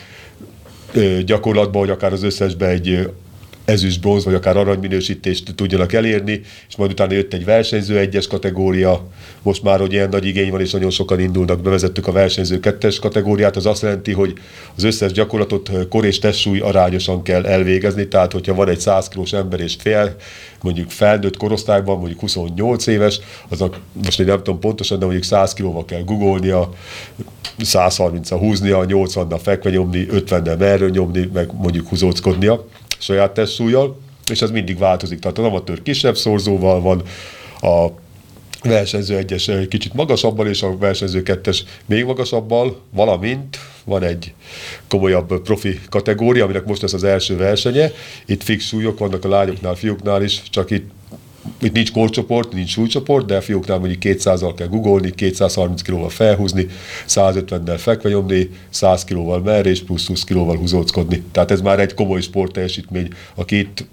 gyakorlatban, 1.24 1.80
vagy 1.80 1.90
akár 1.90 2.12
az 2.12 2.22
összesbe 2.22 2.66
egy 2.66 3.10
ezüst, 3.68 4.00
bronz, 4.00 4.24
vagy 4.24 4.34
akár 4.34 4.56
aranyminősítést 4.56 5.54
tudjanak 5.54 5.92
elérni, 5.92 6.40
és 6.68 6.76
majd 6.76 6.90
utána 6.90 7.12
jött 7.12 7.32
egy 7.32 7.44
versenyző 7.44 7.98
egyes 7.98 8.26
kategória, 8.26 9.06
most 9.42 9.62
már, 9.62 9.80
hogy 9.80 9.92
ilyen 9.92 10.08
nagy 10.08 10.26
igény 10.26 10.50
van, 10.50 10.60
és 10.60 10.70
nagyon 10.70 10.90
sokan 10.90 11.20
indulnak, 11.20 11.60
bevezettük 11.60 12.06
a 12.06 12.12
versenyző 12.12 12.60
kettes 12.60 12.98
kategóriát, 12.98 13.56
az 13.56 13.66
azt 13.66 13.82
jelenti, 13.82 14.12
hogy 14.12 14.32
az 14.76 14.82
összes 14.82 15.12
gyakorlatot 15.12 15.70
kor 15.88 16.04
és 16.04 16.18
testsúly 16.18 16.58
arányosan 16.58 17.22
kell 17.22 17.46
elvégezni, 17.46 18.08
tehát 18.08 18.32
hogyha 18.32 18.54
van 18.54 18.68
egy 18.68 18.80
100 18.80 19.08
kilós 19.08 19.32
ember 19.32 19.60
és 19.60 19.76
fél, 19.78 20.16
mondjuk 20.62 20.90
felnőtt 20.90 21.36
korosztályban, 21.36 21.98
mondjuk 21.98 22.20
28 22.20 22.86
éves, 22.86 23.20
aznak 23.48 23.78
most 24.04 24.20
én 24.20 24.26
nem 24.26 24.42
tudom 24.42 24.60
pontosan, 24.60 24.98
de 24.98 25.04
mondjuk 25.04 25.24
100 25.24 25.52
kilóval 25.52 25.84
kell 25.84 26.02
googolnia, 26.02 26.70
130-a 27.58 28.34
húznia, 28.34 28.84
80-nal 28.88 29.40
fekve 29.42 29.70
nyomni, 29.70 30.06
50-nel 30.10 30.58
merről 30.58 30.90
nyomni, 30.90 31.30
meg 31.32 31.50
mondjuk 31.52 31.88
húzóckodnia 31.88 32.64
saját 32.98 33.34
testsúlyjal, 33.34 34.00
és 34.30 34.42
ez 34.42 34.50
mindig 34.50 34.78
változik. 34.78 35.18
Tehát 35.18 35.38
az 35.38 35.44
amatőr 35.44 35.82
kisebb 35.82 36.16
szorzóval 36.16 36.80
van, 36.80 37.02
a 37.60 37.88
versenyző 38.62 39.16
egyes 39.16 39.50
kicsit 39.68 39.94
magasabbal, 39.94 40.46
és 40.46 40.62
a 40.62 40.76
versenyző 40.76 41.22
kettes 41.22 41.64
még 41.86 42.04
magasabbal, 42.04 42.80
valamint 42.90 43.58
van 43.84 44.02
egy 44.02 44.34
komolyabb 44.88 45.42
profi 45.42 45.80
kategória, 45.88 46.44
aminek 46.44 46.64
most 46.64 46.82
lesz 46.82 46.92
az 46.92 47.04
első 47.04 47.36
versenye. 47.36 47.90
Itt 48.26 48.42
fix 48.42 48.64
súlyok 48.64 48.98
vannak 48.98 49.24
a 49.24 49.28
lányoknál, 49.28 49.74
fiúknál 49.74 50.22
is, 50.22 50.42
csak 50.50 50.70
itt 50.70 50.90
itt 51.60 51.72
nincs 51.72 51.92
korcsoport, 51.92 52.52
nincs 52.52 52.70
súlycsoport, 52.70 53.26
de 53.26 53.36
a 53.36 53.40
fiúknál 53.40 53.78
mondjuk 53.78 54.02
200-al 54.04 54.52
kell 54.56 54.66
googolni, 54.66 55.10
230 55.10 55.82
kilóval 55.82 56.08
felhúzni, 56.08 56.66
150-nel 57.08 57.76
fekve 57.78 58.08
nyomni, 58.08 58.50
100 58.68 59.04
kilóval 59.04 59.40
merés, 59.40 59.82
plusz 59.82 60.06
20 60.06 60.24
kilóval 60.24 60.56
húzóckodni. 60.56 61.22
Tehát 61.32 61.50
ez 61.50 61.60
már 61.60 61.80
egy 61.80 61.94
komoly 61.94 62.20
sportteljesítmény. 62.20 63.08
Aki 63.34 63.58
itt 63.58 63.84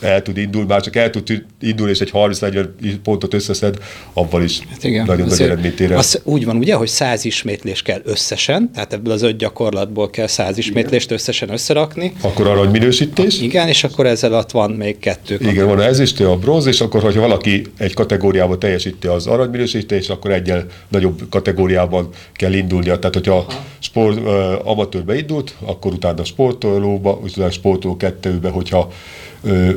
el 0.00 0.22
tud 0.22 0.36
indulni, 0.36 0.66
már 0.68 0.80
csak 0.80 0.96
el 0.96 1.10
tud 1.10 1.44
indulni, 1.60 1.92
és 1.92 2.00
egy 2.00 2.10
30-40 2.12 2.68
pontot 3.02 3.34
összeszed, 3.34 3.76
abban 4.12 4.42
is 4.42 4.60
Hát 4.70 4.84
igen. 4.84 5.04
nagyon 5.04 5.26
nagy 5.26 5.40
eredményt 5.40 5.80
ér. 5.80 5.92
Az 5.92 6.20
úgy 6.24 6.44
van, 6.44 6.56
ugye, 6.56 6.74
hogy 6.74 6.88
száz 6.88 7.24
ismétlés 7.24 7.82
kell 7.82 8.00
összesen, 8.04 8.70
tehát 8.72 8.92
ebből 8.92 9.12
az 9.12 9.22
öt 9.22 9.36
gyakorlatból 9.36 10.10
kell 10.10 10.26
száz 10.26 10.58
ismétlést 10.58 11.10
összesen 11.10 11.50
összerakni. 11.50 12.12
Akkor 12.20 12.46
arany 12.46 12.70
minősítés. 12.70 13.40
Igen, 13.40 13.68
és 13.68 13.84
akkor 13.84 14.06
ezzel 14.06 14.32
alatt 14.32 14.50
van 14.50 14.70
még 14.70 14.98
kettő. 14.98 15.38
Igen, 15.40 15.66
van 15.66 15.78
a 15.78 15.84
ezüstő, 15.84 16.28
a 16.28 16.36
bronz, 16.36 16.66
és 16.66 16.80
akkor, 16.80 17.02
hogyha 17.02 17.20
valaki 17.20 17.66
egy 17.76 17.94
kategóriában 17.94 18.58
teljesíti 18.58 19.06
az 19.06 19.26
aranyminősítést, 19.26 20.10
akkor 20.10 20.30
egyel 20.30 20.66
nagyobb 20.88 21.22
kategóriában 21.30 22.08
kell 22.32 22.52
indulnia. 22.52 22.98
Tehát, 22.98 23.14
hogyha 23.14 23.46
sport, 23.78 24.18
uh, 24.18 24.68
amatőrbe 24.68 25.16
indult, 25.16 25.54
akkor 25.64 25.92
utána 25.92 26.24
sportolóba, 26.24 27.20
utána 27.22 27.50
sportoló 27.50 27.96
kettőbe, 27.96 28.48
hogyha 28.48 28.92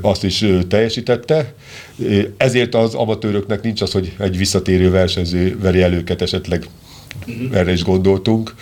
azt 0.01 0.23
is 0.23 0.45
teljesítette. 0.67 1.53
Ezért 2.37 2.75
az 2.75 2.93
amatőröknek 2.93 3.61
nincs 3.61 3.81
az, 3.81 3.91
hogy 3.91 4.15
egy 4.19 4.37
visszatérő 4.37 4.89
versenyző 4.89 5.57
veri 5.61 5.81
el 5.81 5.93
őket 5.93 6.21
esetleg 6.21 6.65
erre 7.51 7.71
is 7.71 7.83
gondoltunk. 7.83 8.55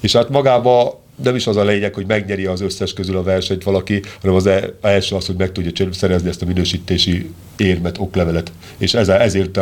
És 0.00 0.12
hát 0.12 0.28
magába 0.28 1.01
nem 1.24 1.34
is 1.34 1.46
az 1.46 1.56
a 1.56 1.64
lényeg, 1.64 1.94
hogy 1.94 2.06
megnyeri 2.06 2.44
az 2.44 2.60
összes 2.60 2.92
közül 2.92 3.16
a 3.16 3.22
versenyt 3.22 3.62
valaki, 3.62 4.02
hanem 4.20 4.36
az 4.36 4.46
e- 4.46 4.74
első 4.80 5.16
az, 5.16 5.26
hogy 5.26 5.36
meg 5.36 5.52
tudja 5.52 5.92
szerezni 5.92 6.28
ezt 6.28 6.42
a 6.42 6.46
minősítési 6.46 7.30
érmet, 7.56 7.98
oklevelet. 7.98 8.52
És 8.78 8.94
ezzel, 8.94 9.20
ezért, 9.20 9.58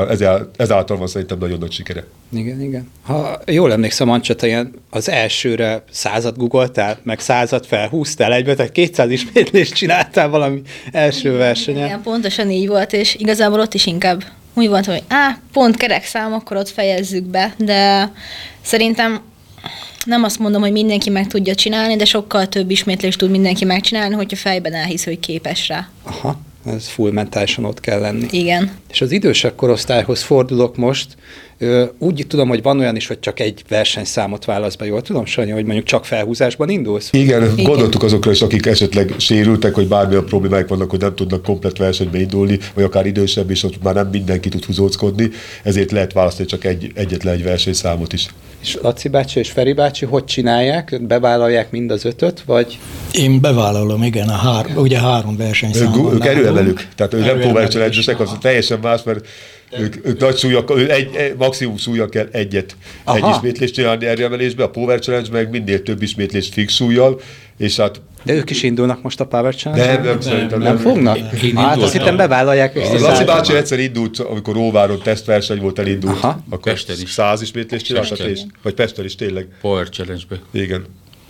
ezáltal 0.56 0.96
van 0.96 1.06
szerintem 1.06 1.38
nagyon 1.38 1.58
nagy 1.58 1.72
sikere. 1.72 2.04
Igen, 2.32 2.60
igen. 2.60 2.90
Ha 3.02 3.40
jól 3.46 3.72
emlékszem, 3.72 4.10
Ancsa, 4.10 4.34
te 4.34 4.46
ilyen 4.46 4.72
az 4.90 5.08
elsőre 5.08 5.82
százat 5.90 6.36
googoltál, 6.36 6.98
meg 7.02 7.20
százat 7.20 7.66
felhúztál 7.66 8.32
egybe, 8.32 8.54
tehát 8.54 8.72
200 8.72 9.10
ismétlést 9.10 9.74
csináltál 9.74 10.28
valami 10.28 10.62
első 10.92 11.32
versenyen. 11.36 11.86
Igen, 11.86 12.02
pontosan 12.02 12.50
így 12.50 12.68
volt, 12.68 12.92
és 12.92 13.14
igazából 13.14 13.60
ott 13.60 13.74
is 13.74 13.86
inkább 13.86 14.24
úgy 14.54 14.68
volt, 14.68 14.86
hogy 14.86 15.02
á, 15.08 15.38
pont 15.52 15.76
kerek 15.76 16.04
szám, 16.04 16.32
akkor 16.32 16.56
ott 16.56 16.68
fejezzük 16.68 17.24
be, 17.24 17.54
de 17.58 18.12
szerintem 18.62 19.20
nem 20.06 20.24
azt 20.24 20.38
mondom, 20.38 20.60
hogy 20.60 20.72
mindenki 20.72 21.10
meg 21.10 21.26
tudja 21.26 21.54
csinálni, 21.54 21.96
de 21.96 22.04
sokkal 22.04 22.48
több 22.48 22.70
ismétlést 22.70 23.18
tud 23.18 23.30
mindenki 23.30 23.64
megcsinálni, 23.64 24.14
hogyha 24.14 24.36
fejben 24.36 24.74
elhisz, 24.74 25.04
hogy 25.04 25.20
képes 25.20 25.68
rá. 25.68 25.88
Aha, 26.02 26.38
ez 26.66 26.88
full 26.88 27.12
mentálisan 27.12 27.64
ott 27.64 27.80
kell 27.80 28.00
lenni. 28.00 28.26
Igen. 28.30 28.70
És 28.90 29.00
az 29.00 29.12
idősebb 29.12 29.56
korosztályhoz 29.56 30.22
fordulok 30.22 30.76
most. 30.76 31.16
Úgy 31.98 32.24
tudom, 32.28 32.48
hogy 32.48 32.62
van 32.62 32.78
olyan 32.78 32.96
is, 32.96 33.06
hogy 33.06 33.20
csak 33.20 33.40
egy 33.40 33.62
versenyszámot 33.68 34.44
válasz 34.44 34.74
be. 34.74 34.86
Jól 34.86 35.02
tudom, 35.02 35.24
Sanyi, 35.24 35.50
hogy 35.50 35.64
mondjuk 35.64 35.86
csak 35.86 36.04
felhúzásban 36.04 36.68
indulsz? 36.68 37.08
Igen, 37.12 37.52
Igen. 37.52 37.64
Gondoltuk 37.64 38.02
azokra 38.02 38.30
is, 38.30 38.42
akik 38.42 38.66
esetleg 38.66 39.14
sérültek, 39.18 39.74
hogy 39.74 39.88
bármilyen 39.88 40.24
problémák 40.24 40.68
vannak, 40.68 40.90
hogy 40.90 41.00
nem 41.00 41.14
tudnak 41.14 41.42
komplet 41.42 41.78
versenybe 41.78 42.20
indulni, 42.20 42.58
vagy 42.74 42.84
akár 42.84 43.06
idősebb, 43.06 43.50
és 43.50 43.62
ott 43.62 43.82
már 43.82 43.94
nem 43.94 44.08
mindenki 44.12 44.48
tud 44.48 44.64
húzóckodni, 44.64 45.30
ezért 45.62 45.90
lehet 45.90 46.12
választani 46.12 46.48
csak 46.48 46.64
egy, 46.64 46.92
egyetlen 46.94 47.34
egy 47.34 47.42
versenyszámot 47.42 48.12
is. 48.12 48.26
És 48.62 48.78
Laci 48.82 49.08
bácsi 49.08 49.38
és 49.38 49.50
Feri 49.50 49.72
bácsi 49.72 50.04
hogy 50.04 50.24
csinálják? 50.24 51.00
Bevállalják 51.02 51.70
mind 51.70 51.90
az 51.90 52.04
ötöt, 52.04 52.42
vagy 52.46 52.78
Én 53.12 53.40
bevállalom, 53.40 54.02
igen, 54.02 54.28
a 54.28 54.36
hár, 54.36 54.66
ugye 54.76 54.98
három 54.98 55.32
Ők, 55.32 55.38
versenyszám 55.38 55.92
gu- 55.92 56.02
van 56.02 56.14
ők 56.14 56.18
nálunk. 56.18 56.38
erőemelők, 56.38 56.88
tehát 56.96 57.14
ők 57.14 57.24
nem 57.24 57.38
próbálják 57.38 57.70
csinálni, 57.70 57.96
az 58.18 58.36
teljesen 58.40 58.78
más, 58.82 59.02
mert 59.02 59.26
ők, 59.78 60.06
ők 60.06 60.20
nagy 60.20 60.36
súlyak, 60.36 60.70
ő 60.70 60.90
egy, 60.90 61.14
egy, 61.14 61.36
maximum 61.36 61.76
súlya 61.76 62.08
kell 62.08 62.28
egyet, 62.32 62.76
Aha. 63.04 63.16
egy 63.16 63.34
ismétlést 63.34 63.74
csinálni 63.74 64.06
erőemelésbe, 64.06 64.62
a 64.62 64.70
Power 64.70 64.98
Challenge 64.98 65.28
meg 65.32 65.50
minél 65.50 65.82
több 65.82 66.02
ismétlést 66.02 66.52
fix 66.52 66.74
súlyjal, 66.74 67.20
és 67.56 67.76
hát 67.76 68.00
de 68.22 68.32
ők 68.32 68.50
is 68.50 68.62
indulnak 68.62 69.02
most 69.02 69.20
a 69.20 69.26
Power 69.26 69.54
Challenge? 69.54 69.92
nem, 69.92 70.02
nem, 70.04 70.20
szerintem 70.20 70.60
Nem 70.60 70.76
fognak? 70.76 71.18
Én 71.42 71.56
Hát 71.56 71.82
azt 71.82 71.92
hittem 71.92 72.16
bevállalják. 72.16 72.76
A 72.76 72.98
Laci 72.98 73.24
bácsi 73.24 73.54
egyszer 73.54 73.78
indult, 73.78 74.18
amikor 74.18 74.54
Róváron 74.54 75.02
tesztverseny 75.02 75.60
volt, 75.60 75.78
elindult. 75.78 76.16
Aha. 76.16 76.40
Akkor 76.50 76.72
Pesten 76.72 76.96
is. 77.02 77.10
száz 77.10 77.42
ismétlést 77.42 77.84
csináltat, 77.84 78.10
Pesten. 78.10 78.30
és, 78.30 78.40
vagy 78.62 78.74
Pesten 78.74 79.04
is 79.04 79.14
tényleg. 79.14 79.48
Power 79.60 79.88
Challenge-be. 79.88 80.36
Igen. 80.50 80.84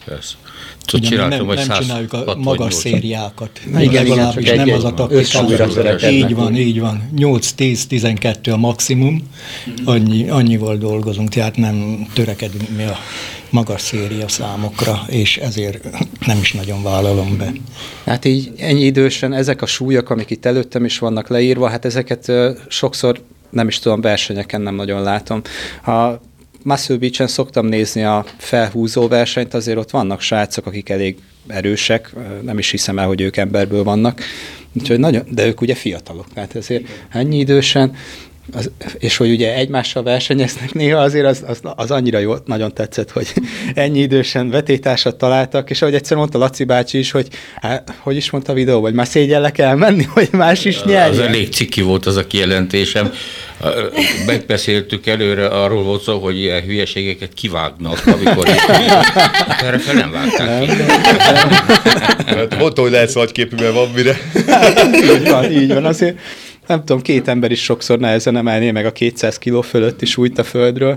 Persze. 0.05 0.35
Tudod, 0.85 1.07
Ugye, 1.07 1.27
nem, 1.27 1.47
nem 1.47 1.57
100 1.57 1.79
csináljuk 1.79 2.13
a 2.13 2.17
68. 2.17 2.45
magas 2.45 2.75
szériákat. 2.75 3.61
Na 3.73 3.83
igen, 3.83 4.05
igen, 4.05 4.17
Legalábbis 4.17 4.45
csak 4.47 4.57
nem 4.57 4.69
egy- 4.69 4.75
az 4.75 4.85
a 4.85 4.95
taktika. 4.95 6.09
Így 6.11 6.35
van, 6.35 6.57
így 6.57 6.81
van. 6.81 7.11
8-10-12 7.17 8.53
a 8.53 8.57
maximum, 8.57 9.29
annyi, 9.85 10.29
annyival 10.29 10.77
dolgozunk, 10.77 11.29
tehát 11.29 11.57
nem 11.57 12.07
törekedünk 12.15 12.69
mi 12.77 12.83
a 12.85 12.97
magas 13.51 13.81
széria 13.81 14.29
számokra, 14.29 15.03
és 15.09 15.37
ezért 15.37 15.89
nem 16.27 16.39
is 16.41 16.53
nagyon 16.53 16.83
vállalom 16.83 17.37
be. 17.39 17.53
Hát 18.05 18.25
így 18.25 18.51
ennyi 18.59 18.85
idősen 18.85 19.33
ezek 19.33 19.63
a 19.63 19.67
súlyok, 19.67 20.11
amik 20.11 20.31
itt 20.31 20.47
előttem 20.47 20.85
is 20.85 20.99
vannak 20.99 21.29
leírva, 21.29 21.69
hát 21.69 21.85
ezeket 21.85 22.33
sokszor 22.69 23.21
nem 23.51 23.69
is 23.69 23.79
tudom, 23.79 24.01
versenyeken 24.01 24.61
nem 24.61 24.75
nagyon 24.75 25.03
látom. 25.03 25.41
Ha 25.83 26.21
Muscle 26.63 26.97
Beach-en 26.97 27.27
szoktam 27.27 27.67
nézni 27.67 28.03
a 28.03 28.25
felhúzó 28.37 29.09
versenyt, 29.09 29.55
azért 29.55 29.79
ott 29.79 29.91
vannak 29.91 30.21
srácok, 30.21 30.67
akik 30.67 30.89
elég 30.89 31.17
erősek, 31.47 32.15
nem 32.43 32.59
is 32.59 32.71
hiszem 32.71 32.99
el, 32.99 33.07
hogy 33.07 33.21
ők 33.21 33.37
emberből 33.37 33.83
vannak, 33.83 34.23
Úgyhogy 34.73 34.99
nagyon, 34.99 35.23
de 35.31 35.47
ők 35.47 35.61
ugye 35.61 35.75
fiatalok, 35.75 36.33
tehát 36.33 36.57
ezért 36.57 36.85
ennyi 37.11 37.39
idősen, 37.39 37.95
az, 38.53 38.71
és 38.99 39.17
hogy 39.17 39.31
ugye 39.31 39.55
egymással 39.55 40.03
versenyeznek 40.03 40.75
néha, 40.75 41.01
azért 41.01 41.27
az, 41.27 41.45
az, 41.47 41.61
az 41.63 41.91
annyira 41.91 42.19
jó, 42.19 42.35
nagyon 42.45 42.75
tetszett, 42.75 43.11
hogy 43.11 43.33
ennyi 43.75 43.99
idősen 44.01 44.51
vetétársat 44.51 45.17
találtak, 45.17 45.71
és 45.71 45.83
ahogy 45.83 45.95
egyszer 45.95 46.17
mondta 46.17 46.39
Laci 46.39 46.65
bácsi 46.65 46.99
is, 46.99 47.11
hogy 47.11 47.29
hát, 47.61 47.95
hogy 47.99 48.17
is 48.17 48.31
mondta 48.31 48.53
a 48.53 48.55
videó, 48.55 48.81
hogy 48.81 48.95
már 48.95 49.07
szégyellek 49.07 49.59
elmenni, 49.59 50.05
hogy 50.15 50.29
más 50.33 50.65
is 50.65 50.77
Az 50.77 50.85
nyerjen. 50.85 51.27
elég 51.27 51.53
ciki 51.53 51.81
volt 51.81 52.07
az 52.07 52.17
a 52.17 52.27
kijelentésem. 52.27 53.13
Megbeszéltük 54.27 55.07
előre, 55.07 55.47
arról 55.47 55.83
volt 55.83 56.03
szó, 56.03 56.19
hogy 56.19 56.39
ilyen 56.39 56.63
hülyeségeket 56.63 57.35
kivágnak, 57.35 58.07
amikor 58.07 58.49
erre 59.63 59.79
fel 59.79 59.95
nem 59.95 60.11
vágták 60.11 60.61
ki. 60.61 60.83
Hát 62.27 62.59
mondta, 62.59 62.83
hogy 62.83 62.91
lehet 62.91 63.09
szagyképű, 63.09 63.57
mert 63.57 63.75
van 63.75 63.89
mire. 63.95 64.17
így 65.15 65.29
van, 65.29 65.53
így 65.53 65.73
van. 65.73 65.85
Azért 65.85 66.19
nem 66.71 66.85
tudom, 66.85 67.03
két 67.03 67.29
ember 67.29 67.51
is 67.51 67.63
sokszor 67.63 67.99
nehezen 67.99 68.37
emelné 68.37 68.71
meg 68.71 68.87
a 68.87 68.93
200 68.93 69.39
kiló 69.39 69.61
fölött 69.61 70.03
is 70.03 70.17
újt 70.17 70.39
a 70.39 70.45
földről, 70.45 70.97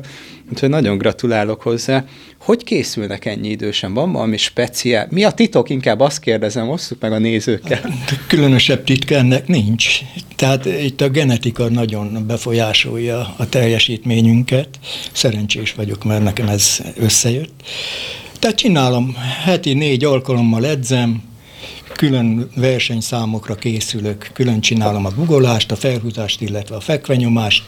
úgyhogy 0.52 0.70
nagyon 0.70 0.98
gratulálok 0.98 1.62
hozzá. 1.62 2.06
Hogy 2.40 2.64
készülnek 2.64 3.26
ennyi 3.26 3.50
idősen? 3.50 3.94
Van 3.94 4.12
valami 4.12 4.38
speciál? 4.38 5.08
Mi 5.10 5.24
a 5.24 5.32
titok? 5.32 5.70
Inkább 5.70 6.00
azt 6.00 6.20
kérdezem, 6.20 6.70
osszuk 6.70 7.02
meg 7.02 7.12
a 7.12 7.18
nézőkkel. 7.18 7.80
Különösebb 8.28 8.84
titka 8.84 9.16
ennek 9.16 9.48
nincs. 9.48 10.00
Tehát 10.36 10.66
itt 10.66 11.02
a 11.02 11.10
genetika 11.10 11.70
nagyon 11.70 12.24
befolyásolja 12.28 13.34
a 13.38 13.50
teljesítményünket. 13.50 14.68
Szerencsés 15.12 15.74
vagyok, 15.74 16.04
mert 16.04 16.24
nekem 16.24 16.48
ez 16.48 16.82
összejött. 16.98 17.64
Tehát 18.40 18.58
csinálom, 18.58 19.16
heti 19.44 19.74
négy 19.74 20.04
alkalommal 20.04 20.66
edzem, 20.66 21.33
külön 22.04 22.50
versenyszámokra 22.56 23.56
készülök, 23.56 24.30
külön 24.34 24.62
csinálom 24.62 25.06
a 25.06 25.12
guggolást, 25.16 25.72
a 25.72 25.76
felhúzást, 25.76 26.42
illetve 26.42 26.76
a 26.76 26.80
fekvenyomást, 26.80 27.64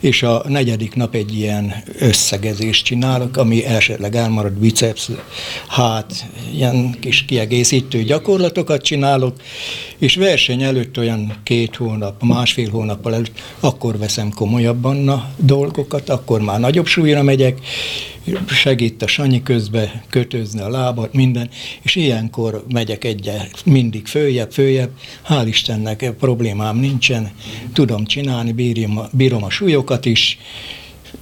és 0.00 0.22
a 0.22 0.44
negyedik 0.48 0.94
nap 0.94 1.14
egy 1.14 1.34
ilyen 1.34 1.74
összegezést 1.98 2.84
csinálok, 2.84 3.36
ami 3.36 3.64
esetleg 3.64 4.14
elmarad 4.14 4.52
biceps, 4.52 5.08
hát 5.68 6.26
ilyen 6.54 6.96
kis 7.00 7.24
kiegészítő 7.24 8.02
gyakorlatokat 8.02 8.82
csinálok, 8.82 9.36
és 9.98 10.16
verseny 10.16 10.62
előtt 10.62 10.98
olyan 10.98 11.40
két 11.42 11.76
hónap, 11.76 12.22
másfél 12.22 12.70
hónappal 12.70 13.14
előtt, 13.14 13.40
akkor 13.60 13.98
veszem 13.98 14.30
komolyabban 14.30 15.08
a 15.08 15.30
dolgokat, 15.36 16.08
akkor 16.08 16.40
már 16.40 16.60
nagyobb 16.60 16.86
súlyra 16.86 17.22
megyek, 17.22 17.58
segít 18.48 19.02
a 19.02 19.06
Sanyi 19.06 19.42
közbe 19.42 20.04
kötözni 20.10 20.60
a 20.60 20.68
lábat, 20.68 21.12
minden, 21.14 21.50
és 21.82 21.94
ilyenkor 21.96 22.64
megyek 22.72 23.04
egyel 23.04 23.48
mindig 23.64 24.06
följebb, 24.06 24.52
följebb, 24.52 24.90
hál' 25.28 25.44
Istennek 25.46 26.10
problémám 26.18 26.76
nincsen, 26.76 27.30
tudom 27.72 28.04
csinálni, 28.04 28.52
bírom, 28.52 28.98
a- 28.98 29.08
bírom 29.12 29.44
a 29.44 29.50
súlyokat 29.50 30.04
is, 30.04 30.38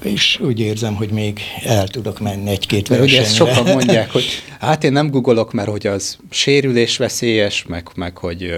és 0.03 0.39
úgy 0.41 0.61
érzem, 0.61 0.95
hogy 0.95 1.09
még 1.11 1.41
el 1.65 1.89
tudok 1.89 2.21
menni 2.21 2.51
egy-két 2.51 2.89
Mert 2.89 3.03
ugye 3.03 3.17
versenyre. 3.21 3.51
ezt 3.51 3.57
sokan 3.57 3.73
mondják, 3.77 4.11
hogy 4.11 4.25
hát 4.61 4.85
én 4.85 4.93
nem 4.93 5.11
googolok, 5.11 5.53
mert 5.53 5.69
hogy 5.69 5.87
az 5.87 6.19
sérülés 6.31 6.97
veszélyes, 6.97 7.65
meg, 7.69 7.89
meg 7.95 8.17
hogy 8.17 8.55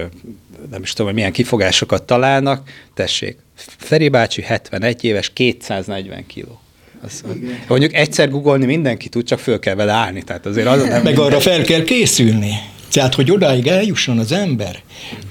nem 0.71 0.81
is 0.81 0.89
tudom, 0.91 1.05
hogy 1.05 1.15
milyen 1.15 1.31
kifogásokat 1.31 2.03
találnak. 2.03 2.69
Tessék, 2.93 3.37
Feri 3.77 4.09
bácsi 4.09 4.41
71 4.41 5.03
éves, 5.03 5.29
240 5.33 6.25
kiló. 6.27 6.60
Az, 7.05 7.23
mondjuk 7.67 7.93
egyszer 7.93 8.29
googolni 8.29 8.65
mindenki 8.65 9.09
tud, 9.09 9.23
csak 9.23 9.39
föl 9.39 9.59
kell 9.59 9.75
vele 9.75 9.91
állni. 9.91 10.21
Tehát 10.21 10.45
azért 10.45 10.67
az 10.67 10.83
nem 10.83 11.03
Meg 11.03 11.19
arra 11.19 11.39
fel 11.39 11.63
kell 11.63 11.83
készülni. 11.83 12.53
Tehát, 12.91 13.15
hogy 13.15 13.31
odáig 13.31 13.67
eljusson 13.67 14.17
az 14.17 14.31
ember, 14.31 14.81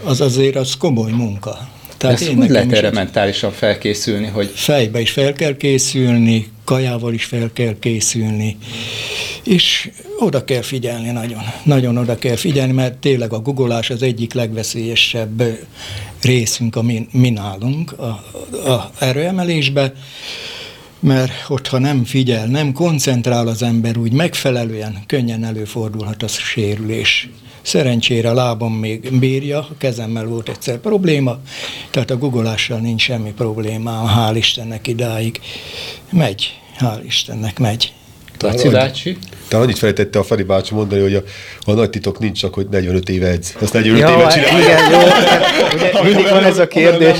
az 0.04 0.20
azért 0.20 0.56
az 0.56 0.76
komoly 0.76 1.10
munka. 1.10 1.68
Tehát 1.96 2.20
ezt 2.20 2.32
hogy 2.32 2.50
lehet 2.50 2.72
erre 2.72 2.90
mentálisan 2.90 3.52
felkészülni? 3.52 4.26
Hogy... 4.26 4.50
Fejbe 4.54 5.00
is 5.00 5.10
fel 5.10 5.32
kell 5.32 5.56
készülni, 5.56 6.48
kajával 6.64 7.12
is 7.12 7.24
fel 7.24 7.50
kell 7.52 7.78
készülni, 7.78 8.56
és 9.44 9.90
oda 10.18 10.44
kell 10.44 10.62
figyelni 10.62 11.10
nagyon. 11.10 11.42
Nagyon 11.62 11.96
oda 11.96 12.16
kell 12.16 12.36
figyelni, 12.36 12.72
mert 12.72 12.94
tényleg 12.94 13.32
a 13.32 13.40
googolás 13.40 13.90
az 13.90 14.02
egyik 14.02 14.32
legveszélyesebb 14.32 15.42
részünk, 16.22 16.76
amin 16.76 17.08
mi 17.12 17.30
nálunk 17.30 17.92
a, 17.92 18.04
a 18.70 18.90
erőemelésbe, 18.98 19.92
mert 21.00 21.32
ott, 21.48 21.66
ha 21.66 21.78
nem 21.78 22.04
figyel, 22.04 22.46
nem 22.46 22.72
koncentrál 22.72 23.46
az 23.46 23.62
ember 23.62 23.96
úgy 23.96 24.12
megfelelően, 24.12 24.98
könnyen 25.06 25.44
előfordulhat 25.44 26.22
a 26.22 26.28
sérülés. 26.28 27.28
Szerencsére 27.62 28.32
lábam 28.32 28.72
még 28.72 29.18
bírja, 29.18 29.58
a 29.58 29.76
kezemmel 29.78 30.24
volt 30.24 30.48
egyszer 30.48 30.78
probléma, 30.78 31.38
tehát 31.90 32.10
a 32.10 32.16
guggolással 32.16 32.78
nincs 32.78 33.02
semmi 33.02 33.32
probléma, 33.32 34.12
hál' 34.16 34.36
Istennek 34.36 34.86
idáig. 34.86 35.40
Megy, 36.10 36.58
hál' 36.78 37.02
Istennek 37.04 37.58
megy. 37.58 37.92
Laci 38.42 38.68
bácsi? 38.68 39.18
Te 39.48 39.56
annyit 39.56 39.78
felejtette 39.78 40.18
a 40.18 40.22
Feri 40.22 40.42
bácsi 40.42 40.74
mondani, 40.74 41.00
hogy 41.00 41.14
a, 41.14 41.22
a 41.64 41.72
nagy 41.72 41.90
titok 41.90 42.18
nincs 42.18 42.38
csak, 42.38 42.54
hogy 42.54 42.66
45 42.70 43.08
éve 43.08 43.26
edz. 43.26 43.54
Azt 43.60 43.72
45 43.72 44.00
ja, 44.00 44.08
éve 44.08 44.26
csinálja. 44.26 44.58
Igen, 44.58 44.90
jó. 44.90 44.98
Ugye, 45.74 46.02
mindig 46.02 46.28
van 46.30 46.44
ez 46.44 46.58
a 46.58 46.66
kérdés. 46.66 47.18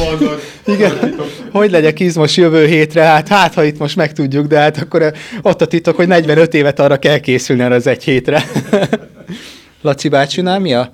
Igen, 0.66 1.14
hogy 1.52 1.70
legyek 1.70 2.00
izmos 2.00 2.36
jövő 2.36 2.66
hétre, 2.66 3.02
hát, 3.02 3.28
hát 3.28 3.54
ha 3.54 3.64
itt 3.64 3.78
most 3.78 3.96
megtudjuk, 3.96 4.46
de 4.46 4.58
hát 4.58 4.76
akkor 4.76 5.12
ott 5.42 5.60
a 5.60 5.66
titok, 5.66 5.96
hogy 5.96 6.08
45 6.08 6.54
évet 6.54 6.80
arra 6.80 6.96
kell 6.96 7.18
készülni 7.18 7.62
az 7.62 7.86
egy 7.86 8.04
hétre. 8.04 8.44
Laci 9.82 10.08
bácsinál 10.08 10.58
mi 10.58 10.74
a 10.74 10.92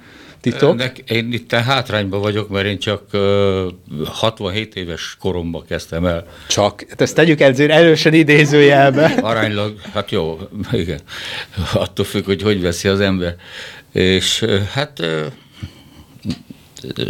titok? 0.53 0.77
Nek, 0.77 0.99
én 0.99 1.33
itt 1.33 1.53
hátrányban 1.53 2.21
vagyok, 2.21 2.49
mert 2.49 2.67
én 2.67 2.79
csak 2.79 3.03
uh, 3.13 4.07
67 4.07 4.77
éves 4.77 5.17
koromban 5.21 5.65
kezdtem 5.69 6.07
el. 6.07 6.27
Csak? 6.49 6.85
Hát 6.89 7.01
ezt 7.01 7.15
tegyük 7.15 7.41
előzően 7.41 7.71
erősen 7.71 8.15
idézőjelbe. 8.15 9.05
Aránylag, 9.23 9.81
hát 9.93 10.11
jó, 10.11 10.39
igen. 10.73 11.01
Attól 11.75 12.05
függ, 12.05 12.25
hogy 12.25 12.43
hogy 12.43 12.63
veszi 12.63 12.89
az 12.89 13.01
ember. 13.01 13.37
És 13.93 14.45
hát 14.73 15.03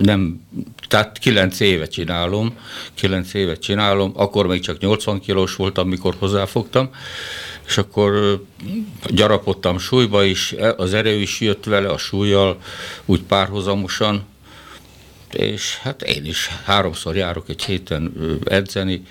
nem, 0.02 0.40
tehát 0.88 1.19
kilenc 1.19 1.61
éve 1.61 1.87
csinálom, 1.87 2.59
kilenc 2.95 3.35
éve 3.35 3.57
csinálom, 3.57 4.12
akkor 4.14 4.47
még 4.47 4.61
csak 4.61 4.78
80 4.78 5.21
kilós 5.21 5.57
voltam, 5.57 5.88
mikor 5.88 6.14
hozzáfogtam, 6.19 6.90
és 7.66 7.78
akkor 7.78 8.42
gyarapodtam 9.06 9.78
súlyba 9.78 10.25
is, 10.25 10.52
e, 10.52 10.75
az 10.76 10.94
erő 10.94 11.20
is 11.20 11.40
jött 11.40 11.64
vele, 11.64 11.88
a 11.88 11.99
súlyjal 11.99 12.61
úgy 13.04 13.23
párhuzamosan, 13.23 14.25
és 15.32 15.76
hát 15.76 16.02
én 16.02 16.25
is 16.25 16.49
háromszor 16.64 17.16
járok 17.16 17.49
egy 17.49 17.64
héten 17.64 18.12
edzeni, 18.44 19.02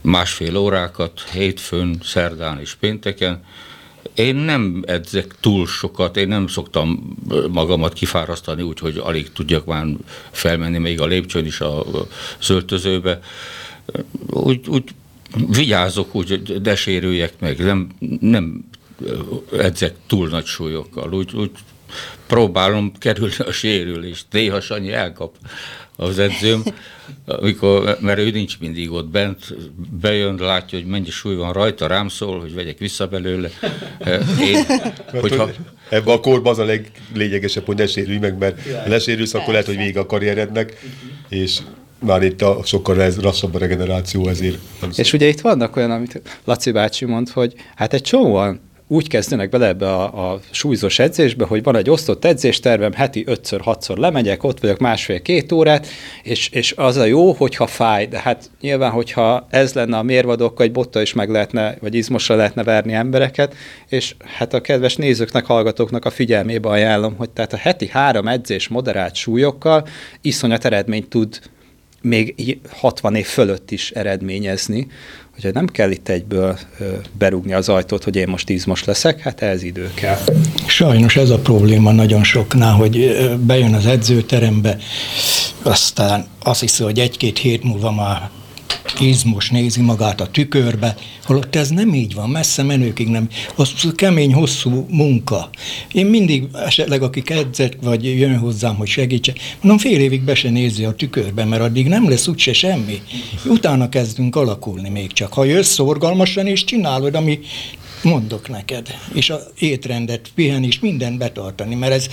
másfél 0.00 0.56
órákat, 0.56 1.22
hétfőn, 1.32 1.98
szerdán 2.02 2.60
és 2.60 2.74
pénteken. 2.74 3.44
Én 4.14 4.34
nem 4.34 4.82
edzek 4.86 5.34
túl 5.40 5.66
sokat, 5.66 6.16
én 6.16 6.28
nem 6.28 6.46
szoktam 6.46 7.16
magamat 7.50 7.92
kifárasztani 7.92 8.62
úgy, 8.62 8.78
hogy 8.78 8.96
alig 8.96 9.32
tudjak 9.32 9.64
már 9.64 9.86
felmenni 10.30 10.78
még 10.78 11.00
a 11.00 11.06
lépcsőn 11.06 11.46
is 11.46 11.60
a 11.60 11.84
zöltözőbe. 12.40 13.20
Úgy, 14.26 14.68
úgy 14.68 14.84
vigyázok 15.48 16.14
úgy, 16.14 16.28
hogy 16.28 16.60
ne 16.62 16.76
sérüljek 16.76 17.32
meg, 17.40 17.58
nem, 17.58 17.88
nem 18.20 18.64
edzek 19.58 19.94
túl 20.06 20.28
nagy 20.28 20.44
súlyokkal, 20.44 21.12
úgy, 21.12 21.34
úgy 21.34 21.50
próbálom 22.26 22.92
kerülni 22.98 23.34
a 23.38 23.52
sérülést. 23.52 24.26
Néha 24.30 24.60
Sanyi 24.60 24.92
elkap 24.92 25.34
az 25.96 26.18
edzőm, 26.18 26.62
amikor, 27.26 27.96
mert 28.00 28.18
ő 28.18 28.30
nincs 28.30 28.58
mindig 28.58 28.90
ott 28.90 29.08
bent, 29.08 29.56
bejön, 30.00 30.36
látja, 30.38 30.78
hogy 30.78 30.86
mennyi 30.88 31.10
súly 31.10 31.34
van 31.34 31.52
rajta, 31.52 31.86
rám 31.86 32.08
szól, 32.08 32.40
hogy 32.40 32.54
vegyek 32.54 32.78
vissza 32.78 33.06
belőle. 33.06 33.50
Én, 34.40 34.64
hogyha... 35.20 35.50
Ebben 35.88 36.14
a 36.14 36.20
korban 36.20 36.52
az 36.52 36.58
a 36.58 36.64
leglényegesebb, 36.64 37.64
hogy 37.64 37.76
ne 37.76 37.86
sérülj 37.86 38.18
meg, 38.18 38.38
mert 38.38 38.72
ha 38.82 38.88
lesérülsz, 38.88 39.34
akkor 39.34 39.48
lehet, 39.48 39.66
hogy 39.66 39.76
vége 39.76 40.00
a 40.00 40.06
karrierednek, 40.06 40.80
és 41.28 41.58
már 42.02 42.22
itt 42.22 42.42
a 42.42 42.60
sokkal 42.64 43.12
lassabb 43.20 43.54
a 43.54 43.58
regeneráció 43.58 44.28
ezért. 44.28 44.58
És 44.96 45.12
ugye 45.12 45.26
itt 45.26 45.40
vannak 45.40 45.76
olyan, 45.76 45.90
amit 45.90 46.22
Laci 46.44 46.70
bácsi 46.70 47.04
mond, 47.04 47.28
hogy 47.28 47.54
hát 47.74 47.92
egy 47.92 48.02
csomóan 48.02 48.60
úgy 48.92 49.08
kezdenek 49.08 49.48
bele 49.48 49.66
ebbe 49.66 49.88
a, 49.88 50.32
a 50.32 50.40
súlyzós 50.50 50.98
edzésbe, 50.98 51.44
hogy 51.44 51.62
van 51.62 51.76
egy 51.76 51.90
osztott 51.90 52.24
edzéstervem, 52.24 52.92
heti 52.92 53.24
5-6-szor 53.28 53.96
lemegyek, 53.96 54.44
ott 54.44 54.60
vagyok 54.60 54.78
másfél-két 54.78 55.52
órát, 55.52 55.86
és, 56.22 56.48
és 56.48 56.74
az 56.76 56.96
a 56.96 57.04
jó, 57.04 57.32
hogyha 57.32 57.66
fáj, 57.66 58.06
de 58.06 58.20
hát 58.20 58.50
nyilván, 58.60 58.90
hogyha 58.90 59.46
ez 59.50 59.72
lenne 59.72 59.96
a 59.96 60.02
mérvadók, 60.02 60.60
egy 60.60 60.72
botta 60.72 61.00
is 61.00 61.12
meg 61.12 61.30
lehetne, 61.30 61.76
vagy 61.80 61.94
izmosra 61.94 62.34
lehetne 62.34 62.64
verni 62.64 62.92
embereket, 62.92 63.54
és 63.88 64.14
hát 64.36 64.54
a 64.54 64.60
kedves 64.60 64.96
nézőknek, 64.96 65.44
hallgatóknak 65.44 66.04
a 66.04 66.10
figyelmébe 66.10 66.68
ajánlom, 66.68 67.14
hogy 67.16 67.30
tehát 67.30 67.52
a 67.52 67.56
heti 67.56 67.88
három 67.88 68.28
edzés 68.28 68.68
moderált 68.68 69.14
súlyokkal 69.14 69.86
iszonyat 70.20 70.64
eredményt 70.64 71.08
tud 71.08 71.38
még 72.02 72.58
60 72.70 73.14
év 73.14 73.26
fölött 73.26 73.70
is 73.70 73.90
eredményezni, 73.90 74.86
hogy 75.40 75.52
nem 75.52 75.66
kell 75.66 75.90
itt 75.90 76.08
egyből 76.08 76.58
berúgni 77.18 77.52
az 77.52 77.68
ajtót, 77.68 78.04
hogy 78.04 78.16
én 78.16 78.28
most 78.28 78.48
izmos 78.48 78.84
leszek, 78.84 79.20
hát 79.20 79.42
ez 79.42 79.62
idő 79.62 79.90
kell. 79.94 80.18
Sajnos 80.66 81.16
ez 81.16 81.30
a 81.30 81.38
probléma 81.38 81.92
nagyon 81.92 82.24
soknál, 82.24 82.72
hogy 82.72 83.16
bejön 83.46 83.74
az 83.74 83.86
edzőterembe, 83.86 84.78
aztán 85.62 86.26
azt 86.42 86.60
hiszi, 86.60 86.82
hogy 86.82 86.98
egy-két 86.98 87.38
hét 87.38 87.62
múlva 87.62 87.92
már 87.92 88.30
izmos 89.00 89.50
nézi 89.50 89.80
magát 89.80 90.20
a 90.20 90.26
tükörbe, 90.26 90.96
holott 91.24 91.56
ez 91.56 91.68
nem 91.68 91.94
így 91.94 92.14
van, 92.14 92.30
messze 92.30 92.62
menőkig 92.62 93.08
nem. 93.08 93.28
Az 93.54 93.72
kemény, 93.94 94.32
hosszú 94.32 94.86
munka. 94.90 95.50
Én 95.92 96.06
mindig 96.06 96.44
esetleg, 96.66 97.02
akik 97.02 97.30
edzett, 97.30 97.76
vagy 97.82 98.04
jön 98.04 98.38
hozzám, 98.38 98.74
hogy 98.74 98.88
segítse, 98.88 99.32
mondom, 99.60 99.78
fél 99.78 100.00
évig 100.00 100.22
be 100.22 100.34
se 100.34 100.50
nézi 100.50 100.84
a 100.84 100.94
tükörbe, 100.94 101.44
mert 101.44 101.62
addig 101.62 101.86
nem 101.86 102.08
lesz 102.08 102.26
úgyse 102.26 102.52
semmi. 102.52 103.02
Utána 103.46 103.88
kezdünk 103.88 104.36
alakulni 104.36 104.88
még 104.88 105.12
csak. 105.12 105.32
Ha 105.32 105.44
jössz 105.44 105.72
szorgalmasan, 105.72 106.46
és 106.46 106.64
csinálod, 106.64 107.14
ami 107.14 107.38
mondok 108.02 108.48
neked, 108.48 108.86
és 109.14 109.30
a 109.30 109.40
étrendet, 109.58 110.30
pihenés, 110.34 110.80
mindent 110.80 111.18
betartani, 111.18 111.74
mert 111.74 111.92
ez 111.92 112.08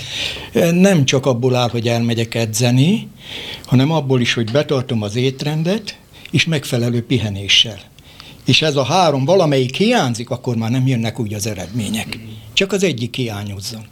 nem 0.72 1.04
csak 1.04 1.26
abból 1.26 1.54
áll, 1.54 1.68
hogy 1.68 1.88
elmegyek 1.88 2.34
edzeni, 2.34 3.08
hanem 3.64 3.90
abból 3.90 4.20
is, 4.20 4.34
hogy 4.34 4.50
betartom 4.50 5.02
az 5.02 5.16
étrendet, 5.16 5.98
és 6.30 6.44
megfelelő 6.44 7.02
pihenéssel. 7.02 7.80
És 8.44 8.62
ez 8.62 8.76
a 8.76 8.84
három 8.84 9.24
valamelyik 9.24 9.76
hiányzik, 9.76 10.30
akkor 10.30 10.56
már 10.56 10.70
nem 10.70 10.86
jönnek 10.86 11.18
úgy 11.18 11.34
az 11.34 11.46
eredmények. 11.46 12.18
Csak 12.52 12.72
az 12.72 12.82
egyik 12.82 13.14
hiányozzon. 13.16 13.84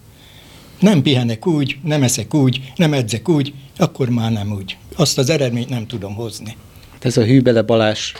Nem 0.81 1.03
pihenek 1.03 1.47
úgy, 1.47 1.79
nem 1.83 2.03
eszek 2.03 2.35
úgy, 2.35 2.61
nem 2.77 2.93
edzek 2.93 3.29
úgy, 3.29 3.53
akkor 3.77 4.09
már 4.09 4.33
nem 4.33 4.53
úgy. 4.53 4.77
Azt 4.97 5.19
az 5.19 5.31
eredményt 5.31 5.69
nem 5.69 5.87
tudom 5.87 6.15
hozni. 6.15 6.57
Hát 6.93 7.05
ez 7.05 7.17
a 7.17 7.25
hűbele 7.25 7.63
balás 7.63 8.15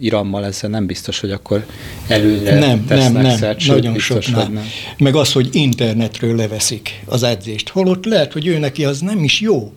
irammal 0.00 0.44
ezzel 0.44 0.70
nem 0.70 0.86
biztos, 0.86 1.20
hogy 1.20 1.30
akkor 1.30 1.66
előre 2.08 2.58
Nem, 2.58 2.84
nem, 2.88 3.12
nem, 3.12 3.36
szert, 3.36 3.66
nagyon 3.66 3.92
biztos, 3.92 4.24
sok 4.24 4.34
nem. 4.34 4.60
Meg 4.98 5.14
az, 5.14 5.32
hogy 5.32 5.48
internetről 5.52 6.36
leveszik 6.36 7.02
az 7.06 7.22
edzést. 7.22 7.68
Holott 7.68 8.04
lehet, 8.04 8.32
hogy 8.32 8.46
ő 8.46 8.58
neki 8.58 8.84
az 8.84 9.00
nem 9.00 9.24
is 9.24 9.40
jó. 9.40 9.72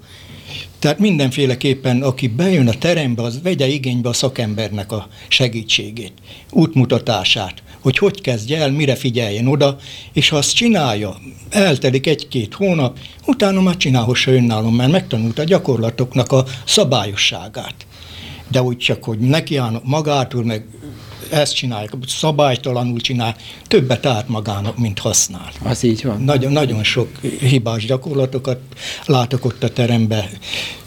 Tehát 0.83 0.99
mindenféleképpen, 0.99 2.01
aki 2.01 2.27
bejön 2.27 2.67
a 2.67 2.73
terembe, 2.73 3.21
az 3.21 3.41
vegye 3.41 3.67
igénybe 3.67 4.09
a 4.09 4.13
szakembernek 4.13 4.91
a 4.91 5.07
segítségét, 5.27 6.11
útmutatását, 6.49 7.63
hogy 7.81 7.97
hogy 7.97 8.21
kezdje 8.21 8.59
el, 8.59 8.71
mire 8.71 8.95
figyeljen 8.95 9.47
oda, 9.47 9.77
és 10.13 10.29
ha 10.29 10.37
azt 10.37 10.55
csinálja, 10.55 11.17
eltelik 11.49 12.07
egy-két 12.07 12.53
hónap, 12.53 12.99
utána 13.25 13.61
már 13.61 13.77
csinálhassa 13.77 14.31
önállom, 14.31 14.75
mert 14.75 14.91
megtanult 14.91 15.39
a 15.39 15.43
gyakorlatoknak 15.43 16.31
a 16.31 16.45
szabályosságát. 16.65 17.75
De 18.47 18.61
úgy 18.61 18.77
csak, 18.77 19.03
hogy 19.03 19.19
nekiállnak 19.19 19.85
magától, 19.85 20.43
meg 20.43 20.65
ezt 21.29 21.55
csinálják, 21.55 21.91
szabálytalanul 22.07 22.99
csinál, 22.99 23.35
többet 23.67 24.05
árt 24.05 24.27
magának, 24.27 24.77
mint 24.77 24.99
használ. 24.99 25.51
Az 25.63 25.83
így 25.83 26.03
van. 26.03 26.21
Nagyon, 26.21 26.51
nagyon 26.51 26.83
sok 26.83 27.09
hibás 27.39 27.85
gyakorlatokat 27.85 28.59
látok 29.05 29.45
ott 29.45 29.63
a 29.63 29.69
teremben. 29.69 30.25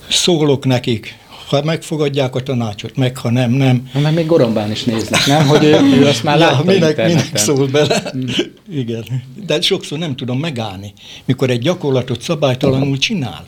Szólok 0.09 0.65
nekik, 0.65 1.19
ha 1.49 1.63
megfogadják 1.63 2.35
a 2.35 2.43
tanácsot, 2.43 2.97
meg 2.97 3.17
ha 3.17 3.31
nem, 3.31 3.51
nem. 3.51 3.91
Na, 3.95 4.01
mert 4.01 4.15
még 4.15 4.27
Gorombán 4.27 4.71
is 4.71 4.85
néznek, 4.85 5.27
nem? 5.27 5.47
Hogy 5.47 5.65
ő, 5.65 5.81
ő 6.01 6.07
azt 6.07 6.23
már 6.23 6.39
látta 6.39 6.73
ja, 6.73 6.79
minek, 6.79 7.07
minek 7.07 7.37
szól 7.37 7.67
bele. 7.67 8.13
Mm. 8.17 8.23
Igen. 8.81 9.05
De 9.47 9.61
sokszor 9.61 9.99
nem 9.99 10.17
tudom 10.17 10.39
megállni, 10.39 10.93
mikor 11.25 11.51
egy 11.51 11.61
gyakorlatot 11.61 12.23
szabálytalanul 12.23 12.99
csinál. 12.99 13.45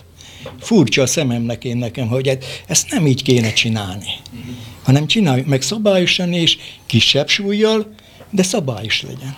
Furcsa 0.61 1.03
a 1.03 1.07
szememnek 1.07 1.65
én 1.65 1.77
nekem, 1.77 2.07
hogy 2.07 2.39
ezt 2.67 2.91
nem 2.91 3.07
így 3.07 3.23
kéne 3.23 3.53
csinálni 3.53 4.18
hanem 4.89 5.07
csináljuk 5.07 5.47
meg 5.47 5.63
szabályosan 5.63 6.33
és 6.33 6.59
kisebb 6.87 7.29
súlyjal, 7.29 7.87
de 8.31 8.43
szabályos 8.43 9.03
legyen. 9.03 9.37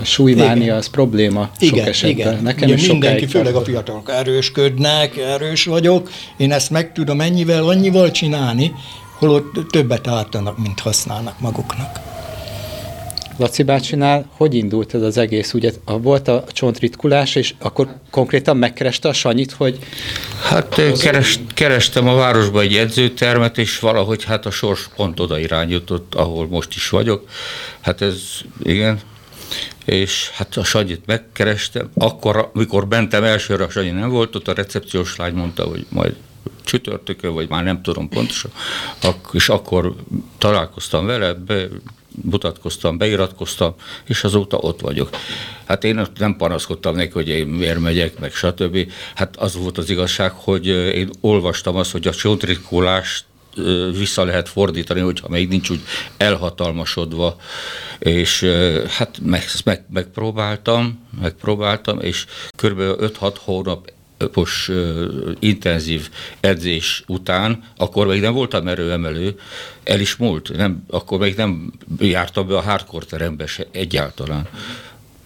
A 0.00 0.04
súlymánia 0.04 0.76
az 0.76 0.86
probléma 0.90 1.50
sok 1.60 1.72
Igen, 1.72 1.86
esetben. 1.88 2.32
igen. 2.32 2.42
Nekem 2.42 2.68
Ugye 2.68 2.74
is 2.78 2.88
mindenki, 2.88 3.26
főleg 3.26 3.54
a 3.54 3.60
fiatalok 3.60 4.10
erősködnek, 4.10 5.16
erős 5.16 5.64
vagyok, 5.64 6.10
én 6.36 6.52
ezt 6.52 6.70
meg 6.70 6.92
tudom 6.92 7.20
ennyivel, 7.20 7.68
annyival 7.68 8.10
csinálni, 8.10 8.74
holott 9.18 9.70
többet 9.70 10.06
ártanak, 10.06 10.58
mint 10.58 10.80
használnak 10.80 11.40
maguknak. 11.40 12.00
Laci 13.38 13.62
bácsinál 13.62 14.30
hogy 14.36 14.54
indult 14.54 14.94
ez 14.94 15.02
az 15.02 15.16
egész? 15.16 15.54
Ugye 15.54 15.72
volt 15.84 16.28
a 16.28 16.44
csontritkulás, 16.52 17.34
és 17.34 17.54
akkor 17.58 17.94
konkrétan 18.10 18.56
megkereste 18.56 19.08
a 19.08 19.12
Sanyit, 19.12 19.52
hogy 19.52 19.78
Hát 20.42 20.78
ö, 20.78 20.92
keres, 20.92 21.38
kerestem 21.54 22.08
a 22.08 22.14
városba 22.14 22.60
egy 22.60 22.76
edzőtermet, 22.76 23.58
és 23.58 23.78
valahogy 23.78 24.24
hát 24.24 24.46
a 24.46 24.50
sors 24.50 24.88
pont 24.96 25.20
oda 25.20 25.38
irányított, 25.38 26.14
ahol 26.14 26.46
most 26.48 26.74
is 26.74 26.88
vagyok. 26.88 27.28
Hát 27.80 28.00
ez, 28.00 28.22
igen. 28.62 29.00
És 29.84 30.30
hát 30.34 30.56
a 30.56 30.64
Sanyit 30.64 31.06
megkerestem. 31.06 31.90
Akkor, 31.94 32.50
amikor 32.54 32.88
mentem 32.88 33.24
elsőre, 33.24 33.64
a 33.64 33.70
Sanyi 33.70 33.90
nem 33.90 34.08
volt 34.08 34.34
ott, 34.34 34.48
a 34.48 34.54
recepciós 34.54 35.16
lány 35.16 35.34
mondta, 35.34 35.64
hogy 35.64 35.86
majd 35.88 36.14
csütörtökön, 36.64 37.34
vagy 37.34 37.48
már 37.48 37.64
nem 37.64 37.82
tudom 37.82 38.08
pontosan, 38.08 38.50
és 39.32 39.48
akkor 39.48 39.94
találkoztam 40.38 41.06
vele, 41.06 41.32
be, 41.34 41.66
mutatkoztam, 42.22 42.98
beiratkoztam, 42.98 43.74
és 44.06 44.24
azóta 44.24 44.56
ott 44.56 44.80
vagyok. 44.80 45.10
Hát 45.64 45.84
én 45.84 46.06
nem 46.18 46.36
panaszkodtam 46.36 46.96
neki, 46.96 47.12
hogy 47.12 47.28
én 47.28 47.46
miért 47.46 47.80
megyek, 47.80 48.18
meg 48.18 48.32
stb. 48.32 48.92
Hát 49.14 49.36
az 49.36 49.56
volt 49.56 49.78
az 49.78 49.90
igazság, 49.90 50.32
hogy 50.32 50.66
én 50.66 51.10
olvastam 51.20 51.76
azt, 51.76 51.90
hogy 51.90 52.06
a 52.06 52.12
csontrikulást 52.12 53.24
ö, 53.56 53.90
vissza 53.98 54.24
lehet 54.24 54.48
fordítani, 54.48 55.00
hogyha 55.00 55.28
még 55.28 55.48
nincs 55.48 55.70
úgy 55.70 55.80
elhatalmasodva, 56.16 57.36
és 57.98 58.42
hát 58.88 59.18
meg, 59.22 59.44
meg, 59.64 59.84
megpróbáltam, 59.92 61.08
megpróbáltam, 61.20 62.00
és 62.00 62.26
kb. 62.56 62.78
5-6 62.78 63.34
hónap 63.44 63.90
uh, 64.36 65.32
intenzív 65.38 66.10
edzés 66.40 67.04
után, 67.06 67.62
akkor 67.76 68.06
még 68.06 68.20
nem 68.20 68.32
voltam 68.32 68.68
erőemelő, 68.68 69.38
el 69.84 70.00
is 70.00 70.16
múlt, 70.16 70.56
nem, 70.56 70.84
akkor 70.88 71.18
még 71.18 71.36
nem 71.36 71.72
jártam 71.98 72.46
be 72.46 72.56
a 72.56 72.60
hardcore 72.60 73.04
terembe 73.04 73.46
se 73.46 73.66
egyáltalán. 73.70 74.48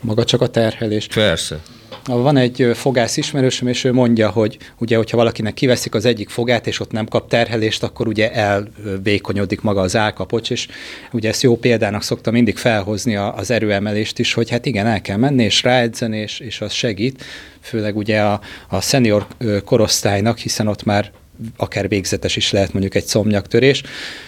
maga 0.00 0.24
csak 0.24 0.40
a 0.40 0.48
terhelés. 0.48 1.06
Persze. 1.06 1.60
Van 2.04 2.36
egy 2.36 2.70
fogász 2.74 3.16
ismerősöm, 3.16 3.68
és 3.68 3.84
ő 3.84 3.92
mondja, 3.92 4.30
hogy 4.30 4.58
ugye, 4.78 4.96
hogyha 4.96 5.16
valakinek 5.16 5.54
kiveszik 5.54 5.94
az 5.94 6.04
egyik 6.04 6.28
fogát, 6.28 6.66
és 6.66 6.80
ott 6.80 6.90
nem 6.90 7.06
kap 7.06 7.28
terhelést, 7.28 7.82
akkor 7.82 8.06
ugye 8.06 8.32
elvékonyodik 8.32 9.60
maga 9.60 9.80
az 9.80 9.96
állkapocs, 9.96 10.50
és 10.50 10.68
ugye 11.12 11.28
ezt 11.28 11.42
jó 11.42 11.56
példának 11.56 12.02
szoktam 12.02 12.32
mindig 12.32 12.56
felhozni 12.56 13.16
az 13.16 13.50
erőemelést 13.50 14.18
is, 14.18 14.32
hogy 14.32 14.50
hát 14.50 14.66
igen, 14.66 14.86
el 14.86 15.00
kell 15.00 15.16
menni, 15.16 15.44
és 15.44 15.62
ráedzeni, 15.62 16.18
és, 16.18 16.40
és 16.40 16.60
az 16.60 16.72
segít, 16.72 17.24
főleg 17.60 17.96
ugye 17.96 18.20
a, 18.20 18.40
a 18.68 18.80
senior 18.80 19.26
ö, 19.38 19.60
korosztálynak, 19.60 20.38
hiszen 20.38 20.66
ott 20.66 20.84
már 20.84 21.10
akár 21.56 21.88
végzetes 21.88 22.36
is 22.36 22.52
lehet 22.52 22.72
mondjuk 22.72 22.94
egy 22.94 23.04
szomnyaktörés. 23.04 23.82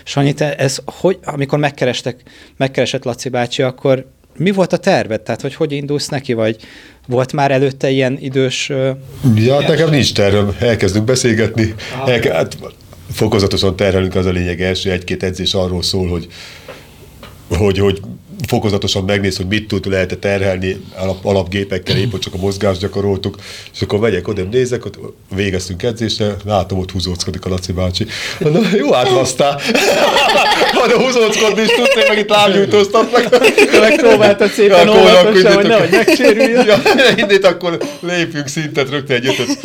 Sanyi, 0.04 0.32
te 0.32 0.56
ez 0.56 0.78
hogy, 0.84 1.18
amikor 1.24 1.58
megkerestek, 1.58 2.22
megkeresett 2.56 3.04
Laci 3.04 3.28
bácsi, 3.28 3.62
akkor 3.62 4.06
mi 4.36 4.50
volt 4.50 4.72
a 4.72 4.76
terved? 4.76 5.20
Tehát, 5.20 5.40
hogy 5.40 5.54
hogy 5.54 5.72
indulsz 5.72 6.08
neki, 6.08 6.32
vagy 6.32 6.56
volt 7.06 7.32
már 7.32 7.50
előtte 7.50 7.90
ilyen 7.90 8.18
idős... 8.20 8.72
Ja, 9.34 9.54
hát 9.54 9.68
nekem 9.68 9.90
nincs 9.90 10.12
tervem, 10.12 10.56
elkezdünk 10.58 11.04
beszélgetni, 11.04 11.74
elke, 12.06 12.34
hát 12.34 12.56
fokozatosan 13.12 13.76
terhelünk, 13.76 14.14
az 14.14 14.26
a 14.26 14.30
lényeg 14.30 14.62
első 14.62 14.90
egy-két 14.90 15.22
edzés 15.22 15.54
arról 15.54 15.82
szól, 15.82 16.08
hogy, 16.08 16.26
hogy, 17.48 17.78
hogy 17.78 18.00
fokozatosan 18.46 19.04
megnéz, 19.04 19.36
hogy 19.36 19.46
mit 19.46 19.68
tud 19.68 19.86
lehet 19.86 20.18
terhelni 20.18 20.76
alap, 20.96 21.24
alapgépekkel, 21.24 21.96
épp 21.96 22.18
csak 22.18 22.34
a 22.34 22.38
mozgást 22.38 22.80
gyakoroltuk, 22.80 23.36
és 23.74 23.82
akkor 23.82 23.98
megyek 23.98 24.28
oda, 24.28 24.42
nézek, 24.42 24.84
ott 24.84 24.98
végeztünk 25.34 25.82
edzésre, 25.82 26.36
látom, 26.44 26.78
ott 26.78 26.90
húzóckodik 26.90 27.44
a 27.44 27.48
Laci 27.48 27.72
bácsi. 27.72 28.06
Na, 28.38 28.60
jó. 28.76 28.92
Ha 28.92 29.60
de 30.86 30.96
húzóckodni 30.96 31.62
is 31.62 31.68
tudsz, 31.68 31.96
én 31.96 32.04
meg 32.08 32.18
itt 32.18 32.28
lábnyújtóztatlak. 32.28 33.28
Megpróbáltad 33.80 34.50
szépen 34.50 34.88
Akkor 34.88 35.00
óvatosan, 35.00 35.52
hogy 35.52 35.66
nehogy 35.66 35.90
megsérüljön. 35.90 36.66
Ja, 36.66 36.76
innét 37.16 37.44
akkor 37.44 37.78
lépjünk 38.00 38.46
szintet, 38.46 38.90
rögtön 38.90 39.16
egy 39.16 39.26
ötöt. 39.26 39.58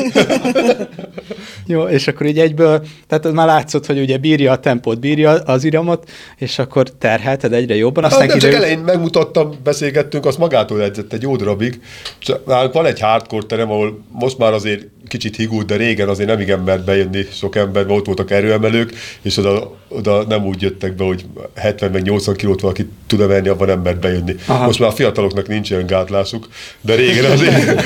Jó, 1.65 1.83
és 1.83 2.07
akkor 2.07 2.25
így 2.25 2.39
egyből, 2.39 2.81
tehát 3.07 3.31
már 3.31 3.47
látszott, 3.47 3.85
hogy 3.85 3.99
ugye 3.99 4.17
bírja 4.17 4.51
a 4.51 4.59
tempót, 4.59 4.99
bírja 4.99 5.31
az 5.31 5.63
iramot, 5.63 6.09
és 6.37 6.59
akkor 6.59 6.89
terhelted 6.97 7.53
egyre 7.53 7.75
jobban, 7.75 8.03
Hát 8.03 8.11
aztán 8.11 8.27
nem 8.27 8.37
csak 8.37 8.49
kiderült, 8.49 8.69
elején 8.69 8.85
megmutattam, 8.85 9.55
beszélgettünk, 9.63 10.25
az 10.25 10.35
magától 10.35 10.83
edzett 10.83 11.13
egy 11.13 11.21
jó 11.21 11.35
darabig. 11.35 11.79
Csak 12.19 12.73
van 12.73 12.85
egy 12.85 12.99
hardcore 12.99 13.45
terem, 13.45 13.71
ahol 13.71 13.99
most 14.11 14.37
már 14.37 14.53
azért 14.53 14.85
kicsit 15.07 15.35
higult, 15.35 15.65
de 15.65 15.75
régen 15.75 16.09
azért 16.09 16.29
nem 16.29 16.39
igen 16.39 16.59
mert 16.59 16.83
bejönni 16.83 17.27
sok 17.31 17.55
ember, 17.55 17.85
mert 17.85 17.97
ott 17.97 18.05
voltak 18.05 18.31
erőemelők, 18.31 18.93
és 19.21 19.37
oda, 19.37 19.77
oda 19.87 20.23
nem 20.23 20.45
úgy 20.45 20.61
jöttek 20.61 20.95
be, 20.95 21.03
hogy 21.09 21.25
70 21.55 21.91
meg 21.91 22.01
80 22.01 22.35
kilót 22.35 22.61
valaki 22.61 22.87
tud 23.07 23.21
emelni, 23.21 23.47
abban 23.47 23.67
nem 23.67 23.81
mert 23.81 23.99
bejönni. 23.99 24.35
Aha. 24.45 24.65
Most 24.65 24.79
már 24.79 24.89
a 24.89 24.93
fiataloknak 24.93 25.47
nincs 25.47 25.69
ilyen 25.69 25.85
gátlásuk, 25.85 26.47
de 26.81 26.95
régen 26.95 27.31
azért 27.31 27.81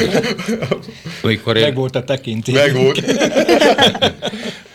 Amikor 1.23 1.53
Meg 1.53 1.63
én, 1.63 1.73
volt 1.73 1.95
a 1.95 2.03
tekintés. 2.03 2.55
meg 2.55 2.73
volt. 2.75 3.03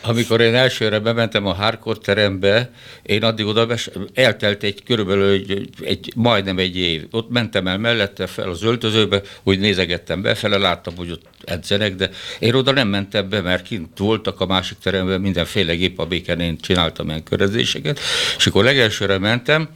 amikor 0.09 0.41
én 0.41 0.55
elsőre 0.55 0.99
bementem 0.99 1.47
a 1.47 1.53
hardcore 1.53 1.99
terembe, 1.99 2.71
én 3.03 3.25
addig 3.25 3.47
oda 3.47 3.75
eltelt 4.15 4.63
egy 4.63 4.83
körülbelül 4.83 5.31
egy, 5.31 5.71
egy, 5.81 6.13
majdnem 6.17 6.59
egy 6.59 6.77
év. 6.77 7.07
Ott 7.11 7.31
mentem 7.31 7.67
el 7.67 7.79
mellette 7.79 8.27
fel 8.27 8.49
az 8.49 8.63
öltözőbe, 8.63 9.23
úgy 9.43 9.59
nézegettem 9.59 10.23
befele, 10.23 10.57
láttam, 10.57 10.97
hogy 10.97 11.11
ott 11.11 11.27
edzenek, 11.45 11.95
de 11.95 12.11
én 12.39 12.55
oda 12.55 12.73
nem 12.73 12.89
mentem 12.89 13.29
be, 13.29 13.41
mert 13.41 13.63
kint 13.63 13.99
voltak 13.99 14.41
a 14.41 14.47
másik 14.47 14.79
teremben 14.79 15.21
mindenféle 15.21 15.75
gép 15.75 15.99
a 15.99 16.07
béken, 16.07 16.41
én 16.41 16.59
csináltam 16.59 17.09
ilyen 17.09 17.23
körözéseket, 17.23 18.01
és 18.37 18.47
akkor 18.47 18.65
legelsőre 18.65 19.19
mentem, 19.19 19.69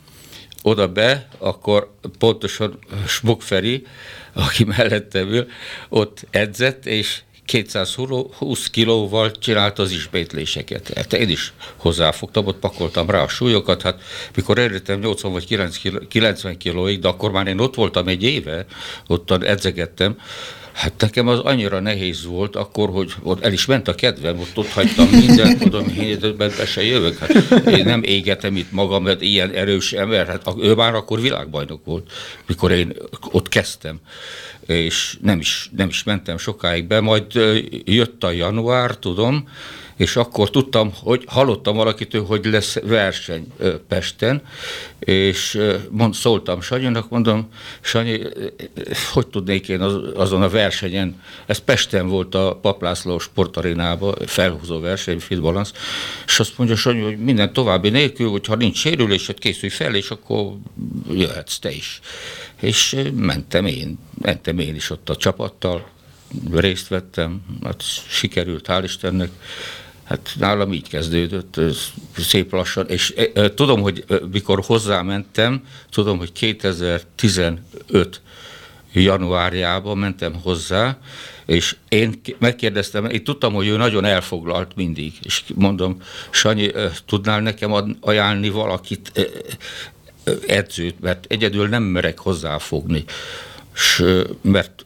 oda 0.62 0.88
be, 0.88 1.28
akkor 1.38 1.96
pontosan 2.18 2.78
Smok 3.06 3.42
Feri, 3.42 3.86
aki 4.32 4.64
mellettem 4.64 5.28
ül, 5.28 5.46
ott 5.88 6.26
edzett, 6.30 6.86
és 6.86 7.20
220 7.44 8.70
kilóval 8.70 9.30
csinálta 9.30 9.82
az 9.82 9.90
ismétléseket. 9.90 10.92
Hát 10.94 11.12
én 11.12 11.28
is 11.28 11.52
hozzáfogtam, 11.76 12.46
ott 12.46 12.58
pakoltam 12.58 13.10
rá 13.10 13.22
a 13.22 13.28
súlyokat, 13.28 13.82
hát 13.82 14.00
mikor 14.34 14.58
elértem 14.58 15.00
80 15.00 15.32
vagy 15.32 15.46
9 15.46 15.76
kiló- 15.76 16.06
90 16.08 16.56
kilóig, 16.56 17.00
de 17.00 17.08
akkor 17.08 17.30
már 17.30 17.46
én 17.46 17.58
ott 17.58 17.74
voltam 17.74 18.08
egy 18.08 18.22
éve, 18.22 18.66
ott 19.06 19.30
edzegettem, 19.30 20.16
Hát 20.72 20.92
nekem 20.98 21.28
az 21.28 21.38
annyira 21.38 21.80
nehéz 21.80 22.24
volt 22.24 22.56
akkor, 22.56 22.90
hogy 22.90 23.12
ott 23.22 23.44
el 23.44 23.52
is 23.52 23.66
ment 23.66 23.88
a 23.88 23.94
kedvem, 23.94 24.38
ott 24.38 24.58
ott 24.58 24.68
hagytam 24.68 25.08
mindent, 25.08 25.58
mondom, 25.58 25.88
én 26.00 26.36
be 26.36 26.50
se 26.50 26.84
jövök. 26.84 27.18
Hát 27.18 27.66
én 27.66 27.84
nem 27.84 28.02
égetem 28.02 28.56
itt 28.56 28.72
magam, 28.72 29.02
mert 29.02 29.22
ilyen 29.22 29.50
erős 29.50 29.92
ember, 29.92 30.26
hát 30.26 30.54
ő 30.60 30.74
már 30.74 30.94
akkor 30.94 31.20
világbajnok 31.20 31.84
volt, 31.84 32.10
mikor 32.46 32.70
én 32.70 32.92
ott 33.32 33.48
kezdtem 33.48 34.00
és 34.66 35.16
nem 35.20 35.38
is, 35.38 35.70
nem 35.76 35.88
is 35.88 36.02
mentem 36.02 36.38
sokáig 36.38 36.86
be, 36.86 37.00
majd 37.00 37.24
jött 37.84 38.24
a 38.24 38.30
január, 38.30 38.96
tudom, 38.96 39.48
és 39.96 40.16
akkor 40.16 40.50
tudtam, 40.50 40.92
hogy 41.02 41.24
hallottam 41.26 41.76
valakitől, 41.76 42.24
hogy 42.24 42.44
lesz 42.44 42.74
verseny 42.74 43.46
Pesten, 43.88 44.42
és 44.98 45.60
mond, 45.90 46.14
szóltam 46.14 46.60
Sanyinak, 46.60 47.08
mondom, 47.08 47.48
Sanyi, 47.80 48.20
hogy 49.12 49.26
tudnék 49.26 49.68
én 49.68 49.80
az, 49.80 49.94
azon 50.14 50.42
a 50.42 50.48
versenyen, 50.48 51.22
ez 51.46 51.58
Pesten 51.58 52.08
volt 52.08 52.34
a 52.34 52.58
Paplászló 52.62 53.18
sportarénában, 53.18 54.14
felhúzó 54.26 54.80
verseny, 54.80 55.18
Fit 55.18 55.40
Balance, 55.40 55.72
és 56.26 56.40
azt 56.40 56.58
mondja 56.58 56.76
Sanyi, 56.76 57.00
hogy 57.00 57.18
minden 57.18 57.52
további 57.52 57.88
nélkül, 57.88 58.30
hogyha 58.30 58.54
nincs 58.54 58.76
sérülésed, 58.76 59.38
készülj 59.38 59.72
fel, 59.72 59.94
és 59.94 60.10
akkor 60.10 60.52
jöhetsz 61.10 61.58
te 61.58 61.70
is. 61.70 62.00
És 62.60 62.96
mentem 63.14 63.66
én, 63.66 63.98
mentem 64.20 64.58
én 64.58 64.74
is 64.74 64.90
ott 64.90 65.10
a 65.10 65.16
csapattal, 65.16 65.90
részt 66.50 66.88
vettem, 66.88 67.42
hát 67.62 67.82
sikerült, 68.08 68.66
hál' 68.68 68.80
Istennek. 68.84 69.30
Hát 70.12 70.34
nálam 70.38 70.72
így 70.72 70.88
kezdődött, 70.88 71.56
ez 71.56 71.78
szép 72.16 72.52
lassan, 72.52 72.88
és 72.88 73.14
e, 73.16 73.40
e, 73.40 73.54
tudom, 73.54 73.80
hogy 73.80 74.04
e, 74.08 74.14
mikor 74.32 74.62
hozzámentem, 74.66 75.64
tudom, 75.90 76.18
hogy 76.18 76.32
2015 76.32 78.20
januárjában 78.92 79.98
mentem 79.98 80.34
hozzá, 80.42 80.98
és 81.46 81.76
én 81.88 82.20
megkérdeztem, 82.38 83.04
én 83.04 83.24
tudtam, 83.24 83.54
hogy 83.54 83.66
ő 83.66 83.76
nagyon 83.76 84.04
elfoglalt 84.04 84.76
mindig, 84.76 85.12
és 85.22 85.42
mondom, 85.54 86.02
Sanyi, 86.30 86.70
tudnál 87.06 87.40
nekem 87.40 87.96
ajánlni 88.00 88.48
valakit, 88.48 89.30
edzőt, 90.46 91.00
mert 91.00 91.24
egyedül 91.28 91.68
nem 91.68 91.82
merek 91.82 92.18
hozzáfogni, 92.18 93.04
S, 93.72 94.02
mert 94.40 94.82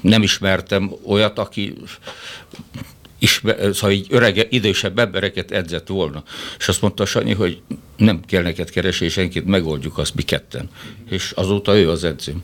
nem 0.00 0.22
ismertem 0.22 0.92
olyat, 1.06 1.38
aki 1.38 1.74
ismer, 3.18 3.56
szóval 3.74 3.90
így 3.90 4.06
örege, 4.10 4.46
idősebb 4.50 4.98
embereket 4.98 5.50
edzett 5.50 5.88
volna. 5.88 6.22
És 6.58 6.68
azt 6.68 6.80
mondta 6.80 7.06
Sanyi, 7.06 7.32
hogy 7.32 7.60
nem 7.96 8.20
kell 8.26 8.42
neked 8.42 8.70
keresni 8.70 9.08
senkit, 9.08 9.46
megoldjuk 9.46 9.98
azt 9.98 10.14
mi 10.14 10.22
ketten. 10.22 10.68
És 11.10 11.30
azóta 11.30 11.76
ő 11.76 11.90
az 11.90 12.04
edzőm. 12.04 12.42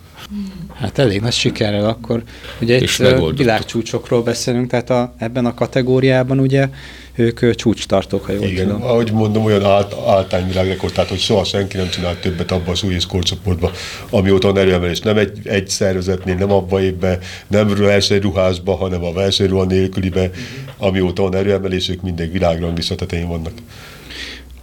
Hát 0.74 0.98
elég 0.98 1.20
nagy 1.20 1.32
sikerrel 1.32 1.88
akkor. 1.88 2.22
Ugye 2.60 2.80
És 2.80 2.98
itt 2.98 3.36
világcsúcsokról 3.36 4.22
beszélünk, 4.22 4.70
tehát 4.70 4.90
a, 4.90 5.14
ebben 5.18 5.46
a 5.46 5.54
kategóriában 5.54 6.38
ugye 6.38 6.68
ők 7.16 7.40
ö, 7.40 7.54
csúcstartók, 7.54 8.24
ha 8.24 8.32
jól 8.32 8.44
Igen, 8.44 8.66
tudom. 8.66 8.82
ahogy 8.82 9.12
mondom, 9.12 9.44
olyan 9.44 9.64
ált, 9.64 9.94
általány 10.06 10.48
világrekord, 10.48 10.92
tehát 10.92 11.10
hogy 11.10 11.18
soha 11.18 11.44
senki 11.44 11.76
nem 11.76 11.88
csinált 11.88 12.20
többet 12.20 12.50
abban 12.50 12.68
a 12.68 12.74
súly 12.74 12.94
és 12.94 13.06
korcsoportban, 13.06 13.70
amióta 14.10 14.52
van 14.52 14.58
erőemelés. 14.58 15.00
Nem 15.00 15.18
egy, 15.18 15.38
egy 15.44 15.68
szervezetnél, 15.68 16.34
nem 16.34 16.52
abba 16.52 16.82
évben, 16.82 17.18
nem 17.46 17.74
versenyruhásba, 17.76 18.74
hanem 18.74 19.04
a 19.04 19.12
versenyruha 19.12 19.64
nélkülibe, 19.64 20.30
amióta 20.78 21.22
van 21.22 21.34
erőemelés, 21.34 21.88
ők 21.88 22.02
mindig 22.02 22.32
világranglista 22.32 22.94
tetején 22.94 23.28
vannak. 23.28 23.52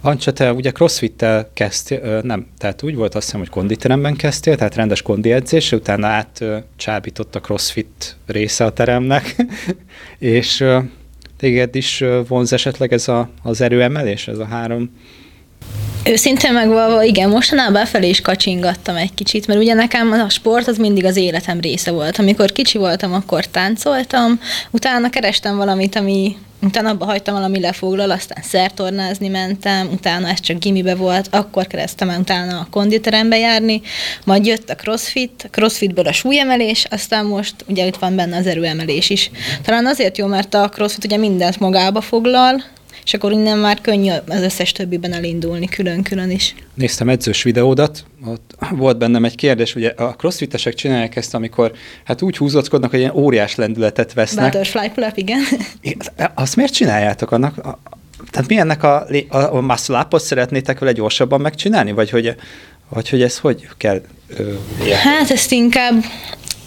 Ancsa, 0.04 0.32
te 0.32 0.52
ugye 0.52 0.70
crossfit-tel 0.70 1.50
kezdtél, 1.54 2.20
nem, 2.22 2.46
tehát 2.58 2.82
úgy 2.82 2.94
volt 2.94 3.14
azt 3.14 3.24
hiszem, 3.24 3.40
hogy 3.40 3.48
konditeremben 3.48 4.16
kezdtél, 4.16 4.56
tehát 4.56 4.74
rendes 4.74 5.02
kondi 5.02 5.32
edzés, 5.32 5.72
utána 5.72 6.06
át 6.06 6.40
ö, 6.40 6.56
csábított 6.76 7.34
a 7.34 7.40
crossfit 7.40 8.16
része 8.26 8.64
a 8.64 8.72
teremnek, 8.72 9.36
és 10.18 10.64
téged 11.42 11.74
is 11.74 12.04
vonz 12.28 12.52
esetleg 12.52 12.92
ez 12.92 13.08
a, 13.08 13.30
az 13.42 13.60
erőemelés, 13.60 14.28
ez 14.28 14.38
a 14.38 14.44
három 14.44 14.90
Őszintén 16.04 16.52
megvalva, 16.52 17.02
igen, 17.02 17.28
mostanában 17.28 17.86
felé 17.86 18.08
is 18.08 18.20
kacsingattam 18.20 18.96
egy 18.96 19.14
kicsit, 19.14 19.46
mert 19.46 19.60
ugye 19.60 19.74
nekem 19.74 20.12
a 20.12 20.28
sport 20.28 20.66
az 20.66 20.76
mindig 20.76 21.04
az 21.04 21.16
életem 21.16 21.60
része 21.60 21.90
volt. 21.90 22.18
Amikor 22.18 22.52
kicsi 22.52 22.78
voltam, 22.78 23.12
akkor 23.12 23.46
táncoltam, 23.46 24.40
utána 24.70 25.10
kerestem 25.10 25.56
valamit, 25.56 25.96
ami 25.96 26.36
utána 26.62 26.90
abba 26.90 27.04
hagytam 27.04 27.34
valami 27.34 27.60
lefoglal, 27.60 28.10
aztán 28.10 28.42
szertornázni 28.42 29.28
mentem, 29.28 29.88
utána 29.92 30.28
ez 30.28 30.40
csak 30.40 30.58
gimibe 30.58 30.94
volt, 30.94 31.28
akkor 31.30 31.66
kezdtem 31.66 32.08
el 32.08 32.20
utána 32.20 32.58
a 32.58 32.66
konditerembe 32.70 33.38
járni, 33.38 33.80
majd 34.24 34.46
jött 34.46 34.70
a 34.70 34.74
crossfit, 34.74 35.42
a 35.44 35.48
crossfitből 35.50 36.06
a 36.06 36.12
súlyemelés, 36.12 36.86
aztán 36.90 37.26
most 37.26 37.54
ugye 37.66 37.86
itt 37.86 37.96
van 37.96 38.16
benne 38.16 38.36
az 38.36 38.46
erőemelés 38.46 39.10
is. 39.10 39.30
Talán 39.64 39.86
azért 39.86 40.18
jó, 40.18 40.26
mert 40.26 40.54
a 40.54 40.68
crossfit 40.68 41.04
ugye 41.04 41.16
mindent 41.16 41.60
magába 41.60 42.00
foglal, 42.00 42.62
és 43.04 43.14
akkor 43.14 43.32
innen 43.32 43.58
már 43.58 43.80
könnyű 43.80 44.10
az 44.28 44.40
összes 44.40 44.72
többiben 44.72 45.12
elindulni 45.12 45.66
külön-külön 45.66 46.30
is. 46.30 46.54
néztem 46.74 47.08
edzős 47.08 47.42
videódat, 47.42 48.04
ott 48.26 48.54
volt 48.70 48.98
bennem 48.98 49.24
egy 49.24 49.34
kérdés, 49.34 49.74
ugye 49.74 49.88
a 49.88 50.14
crossfitesek 50.14 50.74
csinálják 50.74 51.16
ezt, 51.16 51.34
amikor 51.34 51.72
hát 52.04 52.22
úgy 52.22 52.36
húzóckodnak, 52.36 52.90
hogy 52.90 52.98
ilyen 52.98 53.14
óriás 53.14 53.54
lendületet 53.54 54.12
vesznek. 54.12 54.44
Butterfly 54.52 54.88
pull-up, 54.94 55.16
igen. 55.16 55.40
Azt 56.34 56.56
miért 56.56 56.72
csináljátok 56.72 57.30
annak? 57.30 57.58
a- 57.58 57.78
Tehát 58.30 58.48
mi 58.48 58.56
ennek 58.58 58.82
a, 58.82 59.06
a, 59.28 59.36
a 59.36 59.60
muscle 59.60 60.06
szeretnétek 60.10 60.78
vele 60.78 60.92
gyorsabban 60.92 61.40
megcsinálni? 61.40 61.92
Vagy 61.92 62.10
hogy, 62.10 62.34
vagy 62.88 63.08
hogy 63.08 63.22
ez 63.22 63.38
hogy 63.38 63.68
kell 63.76 64.02
ö, 64.36 64.52
ilyen? 64.84 64.98
Hát 64.98 65.30
ezt 65.30 65.52
inkább, 65.52 66.04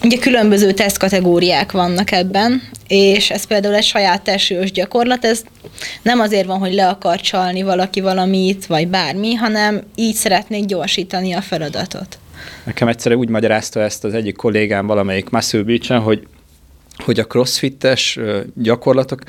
ugye 0.02 0.18
különböző 0.18 0.72
tesztkategóriák 0.72 1.72
vannak 1.72 2.12
ebben, 2.12 2.62
és 2.88 3.30
ez 3.30 3.44
például 3.44 3.74
egy 3.74 3.84
saját 3.84 4.22
testős 4.22 4.72
gyakorlat, 4.72 5.24
ez 5.24 5.42
nem 6.02 6.20
azért 6.20 6.46
van, 6.46 6.58
hogy 6.58 6.74
le 6.74 6.88
akar 6.88 7.20
csalni 7.20 7.62
valaki 7.62 8.00
valamit, 8.00 8.66
vagy 8.66 8.88
bármi, 8.88 9.34
hanem 9.34 9.82
így 9.94 10.14
szeretnék 10.14 10.64
gyorsítani 10.64 11.32
a 11.32 11.40
feladatot. 11.40 12.18
Nekem 12.64 12.88
egyszerűen 12.88 13.20
úgy 13.20 13.28
magyarázta 13.28 13.80
ezt 13.80 14.04
az 14.04 14.14
egyik 14.14 14.36
kollégám 14.36 14.86
valamelyik 14.86 15.30
Muscle 15.30 15.98
hogy 16.02 16.26
hogy 17.04 17.18
a 17.18 17.24
crossfittes 17.24 18.16
ö, 18.16 18.40
gyakorlatok, 18.54 19.20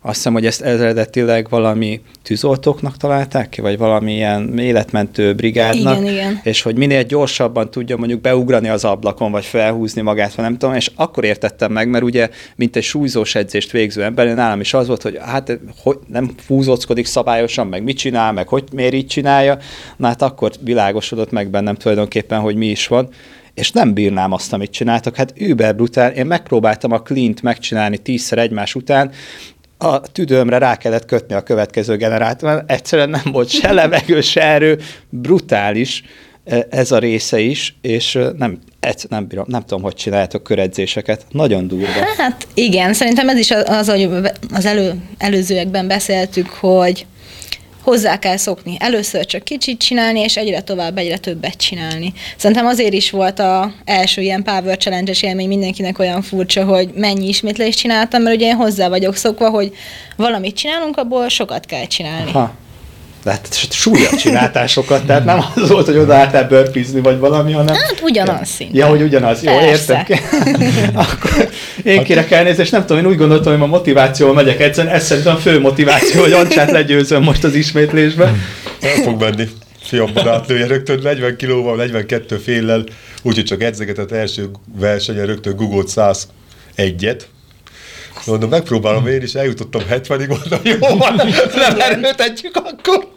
azt 0.00 0.14
hiszem, 0.14 0.32
hogy 0.32 0.46
ezt 0.46 0.62
eredetileg 0.62 1.48
valami 1.48 2.00
tűzoltóknak 2.22 2.96
találták 2.96 3.48
ki, 3.48 3.60
vagy 3.60 3.78
valamilyen 3.78 4.58
életmentő 4.58 5.34
brigádnak, 5.34 6.00
Igen, 6.00 6.12
igen. 6.12 6.40
és 6.42 6.62
hogy 6.62 6.76
minél 6.76 7.02
gyorsabban 7.02 7.70
tudja 7.70 7.96
mondjuk 7.96 8.20
beugrani 8.20 8.68
az 8.68 8.84
ablakon, 8.84 9.30
vagy 9.30 9.44
felhúzni 9.44 10.02
magát, 10.02 10.34
vagy 10.34 10.44
nem 10.44 10.56
tudom, 10.56 10.74
és 10.74 10.90
akkor 10.94 11.24
értettem 11.24 11.72
meg, 11.72 11.88
mert 11.88 12.04
ugye, 12.04 12.30
mint 12.56 12.76
egy 12.76 12.82
súlyzós 12.82 13.34
edzést 13.34 13.70
végző 13.70 14.02
ember, 14.02 14.34
nálam 14.34 14.60
is 14.60 14.74
az 14.74 14.86
volt, 14.86 15.02
hogy 15.02 15.18
hát 15.20 15.58
hogy 15.82 15.98
nem 16.06 16.30
fúzóckodik 16.38 17.06
szabályosan, 17.06 17.66
meg 17.66 17.82
mit 17.82 17.96
csinál, 17.96 18.32
meg 18.32 18.48
hogy 18.48 18.64
miért 18.72 18.94
így 18.94 19.06
csinálja, 19.06 19.58
na 19.96 20.06
hát 20.06 20.22
akkor 20.22 20.50
világosodott 20.60 21.30
meg 21.30 21.50
bennem 21.50 21.74
tulajdonképpen, 21.74 22.40
hogy 22.40 22.56
mi 22.56 22.66
is 22.66 22.86
van, 22.86 23.08
és 23.56 23.70
nem 23.70 23.94
bírnám 23.94 24.32
azt, 24.32 24.52
amit 24.52 24.70
csináltak. 24.70 25.16
Hát 25.16 25.32
über 25.36 25.76
brutál. 25.76 26.10
Én 26.10 26.26
megpróbáltam 26.26 26.92
a 26.92 27.02
cleant 27.02 27.42
megcsinálni 27.42 27.98
tízszer 27.98 28.38
egymás 28.38 28.74
után, 28.74 29.10
a 29.78 30.00
tüdőmre 30.00 30.58
rá 30.58 30.76
kellett 30.76 31.04
kötni 31.04 31.34
a 31.34 31.42
következő 31.42 31.96
generátort, 31.96 32.54
mert 32.54 32.70
egyszerűen 32.70 33.10
nem 33.10 33.32
volt 33.32 33.48
se 33.48 33.72
levegő, 33.72 34.20
se 34.20 34.42
erő, 34.42 34.78
brutális 35.08 36.02
eh, 36.44 36.60
ez 36.70 36.92
a 36.92 36.98
része 36.98 37.40
is, 37.40 37.76
és 37.80 38.14
eh, 38.14 38.28
nem, 38.36 38.58
egyszer 38.80 39.10
nem 39.10 39.26
bírom, 39.26 39.44
nem 39.48 39.60
tudom, 39.60 39.82
hogy 39.82 39.94
csináljátok 39.94 40.42
köredzéseket. 40.42 41.26
Nagyon 41.30 41.68
durva. 41.68 42.06
Hát 42.16 42.46
igen, 42.54 42.92
szerintem 42.92 43.28
ez 43.28 43.38
is 43.38 43.50
az, 43.50 43.64
az 43.68 43.88
hogy 43.88 44.08
az 44.52 44.66
elő, 44.66 44.94
előzőekben 45.18 45.86
beszéltük, 45.86 46.48
hogy 46.48 47.06
hozzá 47.86 48.18
kell 48.18 48.36
szokni. 48.36 48.76
Először 48.78 49.26
csak 49.26 49.42
kicsit 49.42 49.78
csinálni, 49.78 50.20
és 50.20 50.36
egyre 50.36 50.60
tovább, 50.60 50.98
egyre 50.98 51.18
többet 51.18 51.56
csinálni. 51.56 52.12
Szerintem 52.36 52.66
azért 52.66 52.92
is 52.92 53.10
volt 53.10 53.38
a 53.38 53.72
első 53.84 54.22
ilyen 54.22 54.42
Power 54.42 54.76
Challenge-es 54.76 55.22
élmény 55.22 55.48
mindenkinek 55.48 55.98
olyan 55.98 56.22
furcsa, 56.22 56.64
hogy 56.64 56.88
mennyi 56.94 57.28
ismétlést 57.28 57.78
csináltam, 57.78 58.22
mert 58.22 58.36
ugye 58.36 58.46
én 58.46 58.54
hozzá 58.54 58.88
vagyok 58.88 59.16
szokva, 59.16 59.50
hogy 59.50 59.72
valamit 60.16 60.56
csinálunk, 60.56 60.96
abból 60.96 61.28
sokat 61.28 61.66
kell 61.66 61.86
csinálni. 61.86 62.30
Ha. 62.30 62.54
De 63.26 63.32
hát 63.32 63.48
súlyat 63.70 64.18
csináltál 64.18 64.66
sokat, 64.66 65.04
tehát 65.06 65.24
nem 65.24 65.44
az 65.54 65.70
volt, 65.70 65.86
hogy 65.86 65.96
odaálltál 65.96 66.46
burpeezni, 66.48 67.00
vagy 67.00 67.18
valami, 67.18 67.52
hanem... 67.52 67.74
Hát 67.74 68.00
ugyanaz 68.02 68.48
szinte. 68.48 68.78
Ja, 68.78 68.86
hogy 68.86 69.02
ugyanaz. 69.02 69.42
Jó, 69.42 69.58
Persze. 69.58 70.06
értem. 70.08 70.94
Akkor 71.04 71.48
én 71.82 72.04
kérek 72.04 72.30
elnézést, 72.30 72.72
nem 72.72 72.80
tudom, 72.86 73.04
én 73.04 73.10
úgy 73.10 73.16
gondoltam, 73.16 73.52
hogy 73.52 73.60
ma 73.60 73.66
motivációval 73.66 74.34
megyek 74.34 74.60
egyszerűen, 74.60 74.94
ez 74.94 75.04
szerintem 75.04 75.34
a 75.34 75.38
fő 75.38 75.60
motiváció, 75.60 76.20
hogy 76.20 76.32
Ancsát 76.32 76.70
legyőzöm 76.70 77.22
most 77.22 77.44
az 77.44 77.54
ismétlésben. 77.54 78.42
El 78.80 78.94
fog 78.94 79.20
menni. 79.20 79.48
Fiam 79.80 80.10
barátlője 80.14 80.66
rögtön 80.66 80.98
40 81.02 81.36
kilóval, 81.36 81.76
42 81.76 82.36
féllel, 82.36 82.84
úgyhogy 83.22 83.44
csak 83.44 83.62
edzegetett 83.62 84.12
első 84.12 84.50
versenyen 84.78 85.26
rögtön 85.26 85.56
Google 85.56 85.82
101-et. 86.76 87.20
Mondom, 88.26 88.50
megpróbálom 88.50 89.06
én 89.06 89.22
is, 89.22 89.34
eljutottam 89.34 89.82
70-ig, 89.90 90.28
mondom, 90.28 90.60
jó 90.62 90.96
van, 90.96 91.14
nem 91.14 91.80
erőtetjük 91.80 92.56
akkor. 92.56 93.08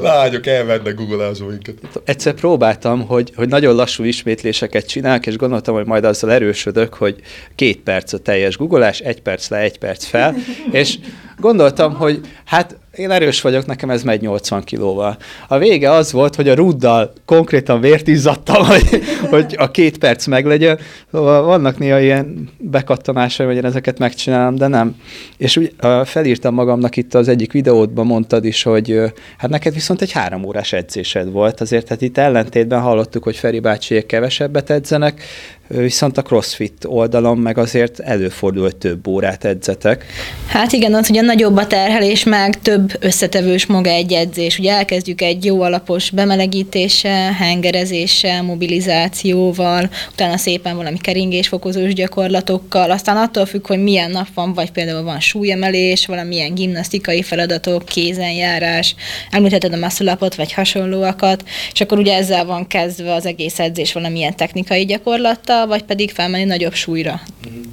Lányok, 0.00 0.46
elmennek 0.46 0.94
Google 0.94 1.30
minket. 1.48 1.74
Egyszer 2.04 2.34
próbáltam, 2.34 3.06
hogy, 3.06 3.32
hogy 3.36 3.48
nagyon 3.48 3.74
lassú 3.74 4.04
ismétléseket 4.04 4.88
csinálok, 4.88 5.26
és 5.26 5.36
gondoltam, 5.36 5.74
hogy 5.74 5.86
majd 5.86 6.04
azzal 6.04 6.32
erősödök, 6.32 6.94
hogy 6.94 7.20
két 7.54 7.80
perc 7.80 8.12
a 8.12 8.18
teljes 8.18 8.56
googolás, 8.56 8.98
egy 8.98 9.22
perc 9.22 9.48
le, 9.48 9.58
egy 9.58 9.78
perc 9.78 10.04
fel, 10.04 10.34
és 10.70 10.98
gondoltam, 11.38 11.94
hogy 11.94 12.20
hát 12.44 12.76
én 12.96 13.10
erős 13.10 13.40
vagyok, 13.40 13.66
nekem 13.66 13.90
ez 13.90 14.02
megy 14.02 14.20
80 14.20 14.64
kilóval. 14.64 15.16
A 15.48 15.58
vége 15.58 15.90
az 15.90 16.12
volt, 16.12 16.34
hogy 16.34 16.48
a 16.48 16.54
ruddal 16.54 17.12
konkrétan 17.24 17.80
vért 17.80 18.08
izzadtam, 18.08 18.64
hogy, 18.72 19.02
hogy 19.30 19.54
a 19.58 19.70
két 19.70 19.98
perc 19.98 20.26
meglegyen. 20.26 20.78
Szóval 21.12 21.42
vannak 21.42 21.78
néha 21.78 22.00
ilyen 22.00 22.48
bekattanásai, 22.58 23.46
hogy 23.46 23.56
én 23.56 23.64
ezeket 23.64 23.98
megcsinálom, 23.98 24.54
de 24.54 24.66
nem. 24.66 24.96
És 25.36 25.56
úgy 25.56 25.74
felírtam 26.04 26.54
magamnak 26.54 26.96
itt 26.96 27.14
az 27.14 27.28
egyik 27.28 27.52
videódban, 27.52 28.06
mondtad 28.06 28.44
is, 28.44 28.62
hogy 28.62 29.00
hát 29.38 29.50
neked 29.50 29.74
viszont 29.74 30.02
egy 30.02 30.12
három 30.12 30.44
órás 30.44 30.72
edzésed 30.72 31.30
volt, 31.30 31.60
azért 31.60 31.88
hát 31.88 32.02
itt 32.02 32.18
ellentétben 32.18 32.80
hallottuk, 32.80 33.22
hogy 33.22 33.36
Feri 33.36 33.60
bácsiék 33.60 34.06
kevesebbet 34.06 34.70
edzenek, 34.70 35.22
viszont 35.68 36.18
a 36.18 36.22
CrossFit 36.22 36.84
oldalon 36.84 37.38
meg 37.38 37.58
azért 37.58 38.00
előfordul, 38.00 38.62
hogy 38.62 38.76
több 38.76 39.06
órát 39.06 39.44
edzetek. 39.44 40.06
Hát 40.46 40.72
igen, 40.72 40.94
az 40.94 41.10
ugye 41.10 41.20
nagyobb 41.20 41.56
a 41.56 41.66
terhelés, 41.66 42.24
meg 42.24 42.60
több 42.62 42.92
összetevős 43.00 43.66
maga 43.66 43.90
egy 43.90 44.12
edzés. 44.12 44.58
Ugye 44.58 44.72
elkezdjük 44.72 45.20
egy 45.20 45.44
jó 45.44 45.62
alapos 45.62 46.10
bemelegítéssel, 46.10 47.32
hengerezéssel, 47.32 48.42
mobilizációval, 48.42 49.90
utána 50.12 50.36
szépen 50.36 50.76
valami 50.76 50.98
keringésfokozós 50.98 51.94
gyakorlatokkal, 51.94 52.90
aztán 52.90 53.16
attól 53.16 53.46
függ, 53.46 53.66
hogy 53.66 53.82
milyen 53.82 54.10
nap 54.10 54.28
van, 54.34 54.54
vagy 54.54 54.70
például 54.70 55.02
van 55.02 55.20
súlyemelés, 55.20 56.06
valamilyen 56.06 56.54
gimnasztikai 56.54 57.22
feladatok, 57.22 57.84
kézenjárás, 57.84 58.94
említetted 59.30 59.72
a 59.72 59.76
muscle 59.76 60.16
vagy 60.36 60.52
hasonlóakat, 60.52 61.44
és 61.72 61.80
akkor 61.80 61.98
ugye 61.98 62.14
ezzel 62.16 62.44
van 62.44 62.66
kezdve 62.66 63.14
az 63.14 63.26
egész 63.26 63.58
edzés 63.58 63.92
valamilyen 63.92 64.36
technikai 64.36 64.84
gyakorlattal, 64.84 65.53
vagy 65.66 65.82
pedig 65.82 66.10
felmenni 66.10 66.44
nagyobb 66.44 66.74
súlyra. 66.74 67.20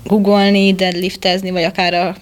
Googolni, 0.03 0.73
deadliftezni, 0.73 1.51
vagy 1.51 1.63
akár 1.63 1.93
a 1.93 2.15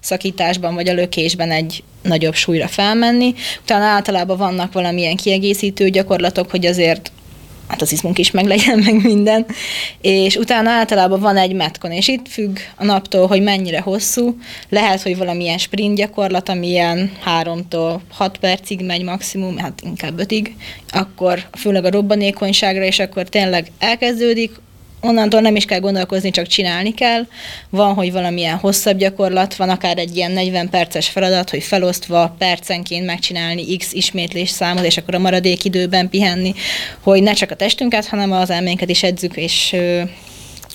szakításban 0.00 0.74
vagy 0.74 0.88
a 0.88 0.94
lökésben 0.94 1.50
egy 1.50 1.82
nagyobb 2.02 2.34
súlyra 2.34 2.68
felmenni. 2.68 3.34
Utána 3.62 3.84
általában 3.84 4.36
vannak 4.36 4.72
valamilyen 4.72 5.16
kiegészítő 5.16 5.88
gyakorlatok, 5.88 6.50
hogy 6.50 6.66
azért 6.66 7.12
hát 7.68 7.82
az 7.82 7.92
izmunk 7.92 8.18
is 8.18 8.30
meglegyen, 8.30 8.78
meg 8.86 9.02
minden. 9.02 9.46
És 10.00 10.36
utána 10.36 10.70
általában 10.70 11.20
van 11.20 11.36
egy 11.36 11.52
metkon, 11.52 11.90
és 11.90 12.08
itt 12.08 12.28
függ 12.28 12.58
a 12.76 12.84
naptól, 12.84 13.26
hogy 13.26 13.42
mennyire 13.42 13.80
hosszú. 13.80 14.38
Lehet, 14.68 15.02
hogy 15.02 15.16
valamilyen 15.16 15.58
sprint 15.58 15.96
gyakorlat, 15.96 16.48
amilyen 16.48 17.12
3-tól 17.42 18.00
6 18.12 18.38
percig 18.38 18.84
megy 18.84 19.02
maximum, 19.02 19.56
hát 19.56 19.80
inkább 19.84 20.20
5-ig, 20.22 20.48
akkor 20.90 21.46
főleg 21.58 21.84
a 21.84 21.90
robbanékonyságra, 21.90 22.84
és 22.84 22.98
akkor 22.98 23.28
tényleg 23.28 23.70
elkezdődik, 23.78 24.50
onnantól 25.00 25.40
nem 25.40 25.56
is 25.56 25.64
kell 25.64 25.80
gondolkozni, 25.80 26.30
csak 26.30 26.46
csinálni 26.46 26.94
kell. 26.94 27.26
Van, 27.70 27.94
hogy 27.94 28.12
valamilyen 28.12 28.56
hosszabb 28.56 28.96
gyakorlat, 28.96 29.56
van 29.56 29.68
akár 29.68 29.98
egy 29.98 30.16
ilyen 30.16 30.30
40 30.30 30.68
perces 30.68 31.08
feladat, 31.08 31.50
hogy 31.50 31.62
felosztva 31.62 32.34
percenként 32.38 33.06
megcsinálni 33.06 33.76
x 33.76 33.92
ismétlés 33.92 34.50
számot, 34.50 34.84
és 34.84 34.96
akkor 34.96 35.14
a 35.14 35.18
maradék 35.18 35.64
időben 35.64 36.08
pihenni, 36.08 36.54
hogy 37.00 37.22
ne 37.22 37.32
csak 37.32 37.50
a 37.50 37.56
testünket, 37.56 38.06
hanem 38.06 38.32
az 38.32 38.50
elménket 38.50 38.88
is 38.88 39.02
edzük, 39.02 39.36
és 39.36 39.72
ö, 39.72 40.02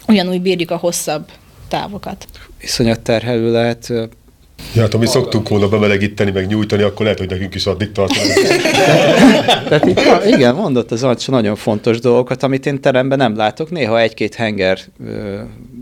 ugyanúgy 0.07 0.41
bírjuk 0.41 0.71
a 0.71 0.77
hosszabb 0.77 1.27
távokat. 1.67 2.27
Iszonyat 2.61 2.99
terhelő 2.99 3.51
lehet 3.51 3.93
Ja, 4.75 4.81
hát 4.81 4.91
ha 4.91 4.97
mi 4.97 5.05
szoktunk 5.05 5.49
volna 5.49 5.67
bemelegíteni, 5.67 6.31
meg 6.31 6.47
nyújtani, 6.47 6.81
akkor 6.81 7.01
lehet, 7.01 7.19
hogy 7.19 7.29
nekünk 7.29 7.55
is 7.55 7.65
addig 7.65 7.91
tartunk. 7.91 8.27
Tehát 9.69 10.25
igen, 10.25 10.55
mondott 10.55 10.91
az 10.91 11.03
Ancsa 11.03 11.31
nagyon 11.31 11.55
fontos 11.55 11.99
dolgokat, 11.99 12.43
amit 12.43 12.65
én 12.65 12.81
teremben 12.81 13.17
nem 13.17 13.35
látok. 13.35 13.71
Néha 13.71 13.99
egy-két 13.99 14.35
henger, 14.35 14.79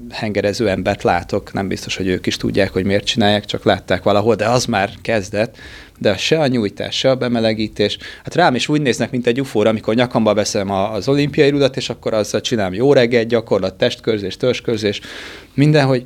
hengerező 0.09 0.69
embert 0.69 1.03
látok, 1.03 1.53
nem 1.53 1.67
biztos, 1.67 1.95
hogy 1.95 2.07
ők 2.07 2.25
is 2.25 2.37
tudják, 2.37 2.71
hogy 2.73 2.85
miért 2.85 3.05
csinálják, 3.05 3.45
csak 3.45 3.63
látták 3.63 4.03
valahol, 4.03 4.35
de 4.35 4.45
az 4.45 4.65
már 4.65 4.89
kezdett. 5.01 5.57
De 5.99 6.17
se 6.17 6.39
a 6.39 6.47
nyújtás, 6.47 6.97
se 6.97 7.09
a 7.09 7.15
bemelegítés. 7.15 7.97
Hát 8.23 8.35
rám 8.35 8.55
is 8.55 8.67
úgy 8.67 8.81
néznek, 8.81 9.11
mint 9.11 9.27
egy 9.27 9.39
ufóra, 9.39 9.69
amikor 9.69 9.95
nyakamba 9.95 10.33
veszem 10.33 10.71
az 10.71 11.07
olimpiai 11.07 11.49
rudat, 11.49 11.77
és 11.77 11.89
akkor 11.89 12.13
azzal 12.13 12.41
csinálom 12.41 12.73
jó 12.73 12.93
reggel, 12.93 13.23
gyakorlat, 13.23 13.73
testkörzés, 13.73 14.37
törzskörzés, 14.37 15.01
minden, 15.53 15.85
hogy 15.85 16.03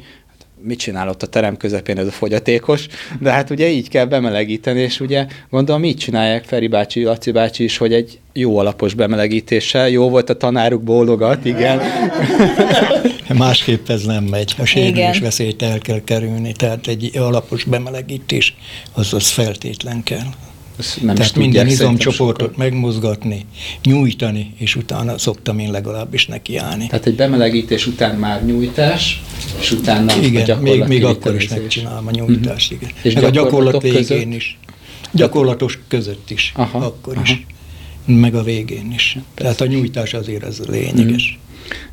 mit 0.61 0.79
csinál 0.79 1.09
ott 1.09 1.23
a 1.23 1.27
terem 1.27 1.57
közepén 1.57 1.97
ez 1.97 2.07
a 2.07 2.11
fogyatékos, 2.11 2.87
de 3.19 3.31
hát 3.31 3.49
ugye 3.49 3.69
így 3.69 3.89
kell 3.89 4.05
bemelegíteni, 4.05 4.79
és 4.79 4.99
ugye 4.99 5.25
gondolom 5.49 5.83
így 5.83 5.97
csinálják 5.97 6.43
Feri 6.43 6.67
bácsi, 6.67 7.03
Laci 7.03 7.31
bácsi 7.31 7.63
is, 7.63 7.77
hogy 7.77 7.93
egy 7.93 8.19
jó 8.33 8.57
alapos 8.57 8.93
bemelegítéssel, 8.93 9.89
jó 9.89 10.09
volt 10.09 10.29
a 10.29 10.37
tanáruk 10.37 10.83
bólogat, 10.83 11.45
igen. 11.45 11.81
Másképp 13.37 13.89
ez 13.89 14.03
nem 14.03 14.23
megy, 14.23 14.53
a 14.57 14.65
sérülés 14.65 15.19
veszélyt 15.19 15.61
el 15.61 15.77
kell 15.77 16.03
kerülni, 16.03 16.51
tehát 16.51 16.87
egy 16.87 17.11
alapos 17.17 17.63
bemelegítés, 17.63 18.55
az 18.93 19.13
az 19.13 19.29
feltétlen 19.29 20.03
kell. 20.03 20.27
Ezt 20.77 21.01
nem 21.01 21.15
Tehát 21.15 21.35
minden 21.35 21.67
izomcsoportot 21.67 22.57
megmozgatni, 22.57 23.45
nyújtani, 23.83 24.53
és 24.57 24.75
utána 24.75 25.17
szoktam 25.17 25.59
én 25.59 25.71
legalábbis 25.71 26.25
nekiállni. 26.25 26.87
Tehát 26.87 27.05
egy 27.05 27.15
bemelegítés 27.15 27.87
után 27.87 28.15
már 28.15 28.45
nyújtás, 28.45 29.21
és 29.59 29.71
utána 29.71 30.15
igen, 30.21 30.49
a 30.49 30.61
még, 30.61 30.83
még 30.83 31.05
akkor 31.05 31.35
is 31.35 31.47
megcsinálom 31.47 32.07
a 32.07 32.11
nyújtást, 32.11 32.71
uh-huh. 32.71 32.89
igen. 32.89 33.03
És 33.03 33.13
meg 33.13 33.23
a 33.23 33.29
gyakorlat 33.29 33.81
végén 33.81 34.01
között? 34.01 34.33
is. 34.33 34.59
Gyakorlatos 35.11 35.79
között 35.87 36.29
is, 36.29 36.51
aha, 36.55 36.77
akkor 36.77 37.13
aha. 37.13 37.23
is. 37.23 37.45
Meg 38.05 38.35
a 38.35 38.43
végén 38.43 38.91
is. 38.95 39.11
Persze. 39.13 39.25
Tehát 39.35 39.61
a 39.61 39.65
nyújtás 39.65 40.13
azért 40.13 40.43
az 40.43 40.61
lényeges. 40.67 41.23
Uh-huh. 41.23 41.43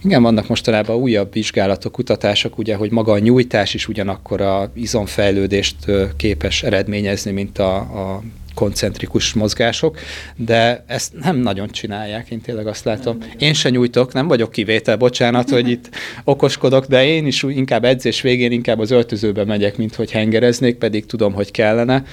Igen, 0.02 0.22
vannak 0.22 0.48
mostanában 0.48 0.96
újabb 0.96 1.32
vizsgálatok, 1.32 1.92
kutatások, 1.92 2.58
ugye, 2.58 2.74
hogy 2.74 2.90
maga 2.90 3.12
a 3.12 3.18
nyújtás 3.18 3.74
is 3.74 3.88
ugyanakkor 3.88 4.40
a 4.40 4.70
izomfejlődést 4.74 5.76
képes 6.16 6.62
eredményezni, 6.62 7.30
mint 7.30 7.58
a, 7.58 7.76
a 7.76 8.22
koncentrikus 8.54 9.32
mozgások, 9.32 9.98
de 10.36 10.84
ezt 10.86 11.12
nem 11.22 11.36
nagyon 11.36 11.70
csinálják, 11.70 12.30
én 12.30 12.40
tényleg 12.40 12.66
azt 12.66 12.84
látom. 12.84 13.18
Én 13.38 13.54
se 13.54 13.70
nyújtok, 13.70 14.12
nem 14.12 14.28
vagyok 14.28 14.50
kivétel, 14.50 14.96
bocsánat, 14.96 15.50
hogy 15.50 15.68
itt 15.68 15.88
okoskodok, 16.24 16.86
de 16.86 17.06
én 17.06 17.26
is 17.26 17.42
inkább 17.42 17.84
edzés 17.84 18.20
végén 18.20 18.52
inkább 18.52 18.78
az 18.78 18.90
öltözőbe 18.90 19.44
megyek, 19.44 19.76
mint 19.76 19.94
hogy 19.94 20.10
hengereznék, 20.10 20.76
pedig 20.76 21.06
tudom, 21.06 21.32
hogy 21.32 21.50
kellene 21.50 22.04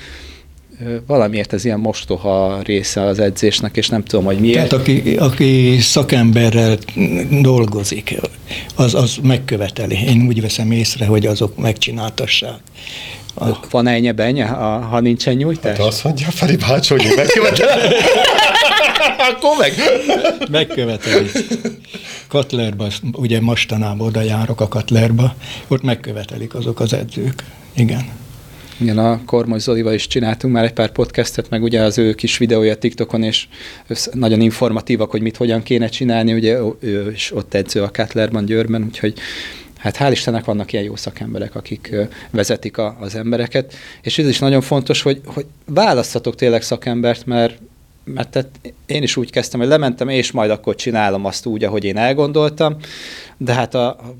valamiért 1.08 1.54
ez 1.54 1.65
ilyen 1.65 1.80
mostoha 1.80 2.62
része 2.63 3.02
az 3.02 3.19
edzésnek, 3.19 3.78
és 3.78 3.89
nem 3.89 4.04
tudom, 4.04 4.25
hogy 4.25 4.39
miért. 4.39 4.56
Tehát 4.56 4.73
aki, 4.73 5.15
aki 5.15 5.78
szakemberrel 5.80 6.78
dolgozik, 7.41 8.15
az, 8.75 8.93
az 8.93 9.17
megköveteli. 9.23 9.97
Én 10.08 10.25
úgy 10.28 10.41
veszem 10.41 10.71
észre, 10.71 11.06
hogy 11.06 11.25
azok 11.25 11.58
megcsináltassák. 11.58 12.60
A... 13.33 13.45
Van 13.69 13.87
ennyi 13.87 14.11
benye, 14.11 14.45
ha 14.89 14.99
nincsen 14.99 15.33
nyújtás? 15.33 15.77
Hát 15.77 15.87
azt 15.87 16.03
mondja 16.03 16.27
Feri 16.29 16.55
bács, 16.55 16.89
hogy 16.89 17.13
megköveteli. 17.15 17.95
Akkor 19.29 19.57
meg. 19.59 19.73
Megköveteli. 20.51 21.29
Katlerba, 22.27 22.87
ugye 23.11 23.41
mostanában 23.41 24.07
oda 24.07 24.21
járok 24.21 24.61
a 24.61 24.67
Katlerba, 24.67 25.35
ott 25.67 25.81
megkövetelik 25.81 26.55
azok 26.55 26.79
az 26.79 26.93
edzők. 26.93 27.43
Igen. 27.75 28.17
Igen, 28.77 28.97
a 28.97 29.21
Kormoly 29.25 29.59
Zolival 29.59 29.93
is 29.93 30.07
csináltunk 30.07 30.53
már 30.53 30.63
egy 30.63 30.73
pár 30.73 30.91
podcastet, 30.91 31.49
meg 31.49 31.63
ugye 31.63 31.81
az 31.81 31.97
ő 31.97 32.13
kis 32.13 32.37
videója 32.37 32.75
TikTokon, 32.75 33.23
és 33.23 33.47
nagyon 34.11 34.41
informatívak, 34.41 35.11
hogy 35.11 35.21
mit 35.21 35.37
hogyan 35.37 35.63
kéne 35.63 35.87
csinálni, 35.87 36.33
ugye 36.33 36.59
ő 36.79 37.11
is 37.11 37.31
ott 37.35 37.53
edző 37.53 37.83
a 37.83 37.91
Cutlerban, 37.91 38.45
Győrben, 38.45 38.83
úgyhogy 38.83 39.13
hát 39.79 39.97
hál' 39.97 40.11
Istennek 40.11 40.45
vannak 40.45 40.73
ilyen 40.73 40.85
jó 40.85 40.95
szakemberek, 40.95 41.55
akik 41.55 41.95
vezetik 42.29 42.77
a, 42.77 42.97
az 42.99 43.15
embereket, 43.15 43.73
és 44.01 44.17
ez 44.17 44.27
is 44.27 44.39
nagyon 44.39 44.61
fontos, 44.61 45.01
hogy, 45.01 45.21
hogy 45.25 45.45
választhatok 45.65 46.35
tényleg 46.35 46.61
szakembert, 46.61 47.25
mert 47.25 47.57
mert 48.13 48.29
tehát 48.29 48.49
én 48.85 49.03
is 49.03 49.17
úgy 49.17 49.31
kezdtem, 49.31 49.59
hogy 49.59 49.69
lementem, 49.69 50.09
és 50.09 50.31
majd 50.31 50.49
akkor 50.49 50.75
csinálom 50.75 51.25
azt 51.25 51.45
úgy, 51.45 51.63
ahogy 51.63 51.83
én 51.83 51.97
elgondoltam, 51.97 52.75
de 53.37 53.53
hát 53.53 53.75
a, 53.75 53.87
a 53.87 54.15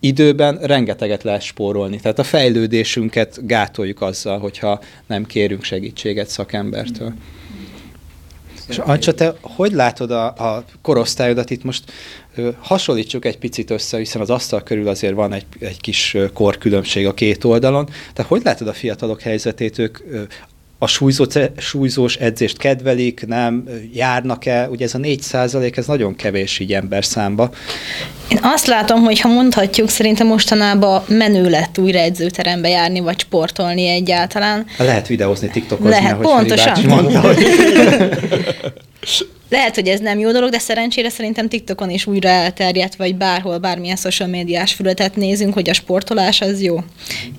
időben 0.00 0.58
rengeteget 0.62 1.22
lehet 1.22 1.42
spórolni. 1.42 2.00
Tehát 2.00 2.18
a 2.18 2.24
fejlődésünket 2.24 3.46
gátoljuk 3.46 4.00
azzal, 4.00 4.38
hogyha 4.38 4.80
nem 5.06 5.26
kérünk 5.26 5.64
segítséget 5.64 6.28
szakembertől. 6.28 7.08
Mm. 7.08 7.43
És 8.68 8.78
Ancsa, 8.78 9.14
te 9.14 9.34
hogy 9.40 9.72
látod 9.72 10.10
a, 10.10 10.26
a 10.26 10.64
korosztályodat 10.82 11.50
itt 11.50 11.64
most 11.64 11.92
ö, 12.34 12.50
hasonlítsuk 12.60 13.24
egy 13.24 13.38
picit 13.38 13.70
össze, 13.70 13.98
hiszen 13.98 14.20
az 14.20 14.30
asztal 14.30 14.62
körül 14.62 14.88
azért 14.88 15.14
van 15.14 15.32
egy, 15.32 15.46
egy 15.58 15.80
kis 15.80 16.16
korkülönbség 16.32 17.06
a 17.06 17.14
két 17.14 17.44
oldalon. 17.44 17.88
Te 18.12 18.22
hogy 18.22 18.42
látod 18.44 18.68
a 18.68 18.72
fiatalok 18.72 19.20
helyzetét? 19.20 19.78
Ők 19.78 19.98
a 20.84 20.86
súlyzó, 20.86 21.24
súlyzós 21.56 22.16
edzést 22.16 22.56
kedvelik, 22.56 23.26
nem, 23.26 23.64
járnak-e, 23.92 24.68
ugye 24.68 24.84
ez 24.84 24.94
a 24.94 24.98
4 24.98 25.20
százalék, 25.20 25.76
ez 25.76 25.86
nagyon 25.86 26.16
kevés 26.16 26.58
így 26.58 26.72
ember 26.72 27.04
számba. 27.04 27.50
Én 28.28 28.38
azt 28.42 28.66
látom, 28.66 29.02
hogy 29.02 29.20
ha 29.20 29.28
mondhatjuk, 29.28 29.88
szerintem 29.88 30.26
mostanában 30.26 31.02
menő 31.08 31.48
lett 31.48 31.78
újra 31.78 31.98
edzőterembe 31.98 32.68
járni, 32.68 33.00
vagy 33.00 33.20
sportolni 33.20 33.88
egyáltalán. 33.88 34.66
Lehet 34.78 35.06
videózni, 35.06 35.50
tiktokozni, 35.50 35.90
Lehet, 35.90 36.16
pontosan. 36.16 36.84
Mondta, 36.86 37.20
hogy... 37.20 37.46
Lehet, 39.48 39.74
hogy 39.74 39.88
ez 39.88 40.00
nem 40.00 40.18
jó 40.18 40.32
dolog, 40.32 40.50
de 40.50 40.58
szerencsére 40.58 41.08
szerintem 41.08 41.48
TikTokon 41.48 41.90
is 41.90 42.06
újra 42.06 42.28
elterjedt, 42.28 42.94
vagy 42.94 43.16
bárhol, 43.16 43.58
bármilyen 43.58 43.96
social 43.96 44.28
médiás 44.28 44.72
fületet 44.72 45.16
nézünk, 45.16 45.54
hogy 45.54 45.68
a 45.68 45.72
sportolás 45.72 46.40
az 46.40 46.62
jó. 46.62 46.78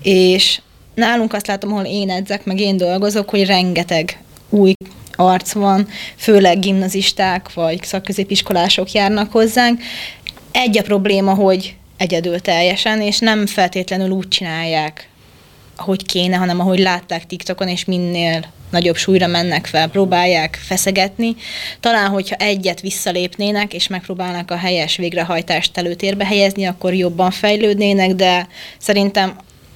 És 0.02 0.60
nálunk 0.96 1.34
azt 1.34 1.48
látom, 1.48 1.72
ahol 1.72 1.86
én 1.86 2.10
edzek, 2.10 2.46
meg 2.46 2.60
én 2.60 2.78
dolgozok, 2.78 3.30
hogy 3.30 3.46
rengeteg 3.46 4.20
új 4.50 4.74
arc 5.16 5.52
van, 5.52 5.88
főleg 6.16 6.60
gimnazisták 6.60 7.54
vagy 7.54 7.84
szakközépiskolások 7.84 8.92
járnak 8.92 9.32
hozzánk. 9.32 9.82
Egy 10.52 10.78
a 10.78 10.82
probléma, 10.82 11.34
hogy 11.34 11.76
egyedül 11.98 12.40
teljesen, 12.40 13.02
és 13.02 13.20
nem 13.20 13.46
feltétlenül 13.46 14.10
úgy 14.10 14.28
csinálják, 14.28 15.10
ahogy 15.76 16.06
kéne, 16.06 16.36
hanem 16.36 16.60
ahogy 16.60 16.80
látták 16.80 17.26
TikTokon, 17.26 17.68
és 17.68 17.86
minél 17.86 18.46
nagyobb 18.70 18.96
súlyra 18.96 19.28
mennek 19.28 19.66
fel, 19.66 19.90
próbálják 19.90 20.60
feszegetni. 20.62 21.36
Talán, 21.80 22.10
hogyha 22.10 22.36
egyet 22.36 22.82
visszalépnének, 22.82 23.74
és 23.74 23.88
megpróbálnak 23.88 24.52
a 24.52 24.58
helyes 24.58 24.96
végrehajtást 24.96 25.78
előtérbe 25.78 26.26
helyezni, 26.26 26.66
akkor 26.66 26.94
jobban 26.94 27.32
fejlődnének, 27.32 28.14
de 28.14 28.48
szerintem 28.78 29.36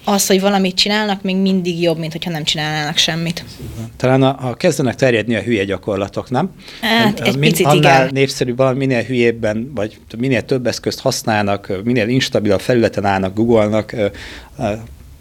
az, 0.09 0.27
hogy 0.27 0.41
valamit 0.41 0.75
csinálnak, 0.75 1.21
még 1.21 1.35
mindig 1.35 1.81
jobb, 1.81 1.97
mint 1.97 2.11
hogyha 2.11 2.31
nem 2.31 2.43
csinálnának 2.43 2.97
semmit. 2.97 3.43
Talán 3.97 4.23
a, 4.23 4.49
a 4.49 4.53
kezdenek 4.53 4.95
terjedni 4.95 5.35
a 5.35 5.41
hülye 5.41 5.63
gyakorlatok, 5.63 6.29
nem? 6.29 6.51
Hát, 6.81 7.19
egy 7.19 7.37
Min, 7.37 7.49
picit 7.49 7.65
annál 7.65 8.01
igen. 8.01 8.13
népszerűbb 8.13 8.57
valami, 8.57 8.77
minél 8.77 9.03
hülyébben, 9.03 9.71
vagy 9.75 9.99
minél 10.17 10.41
több 10.41 10.67
eszközt 10.67 10.99
használnak, 10.99 11.81
minél 11.83 12.07
instabil 12.07 12.51
a 12.51 12.59
felületen 12.59 13.05
állnak, 13.05 13.35
googolnak, 13.35 13.95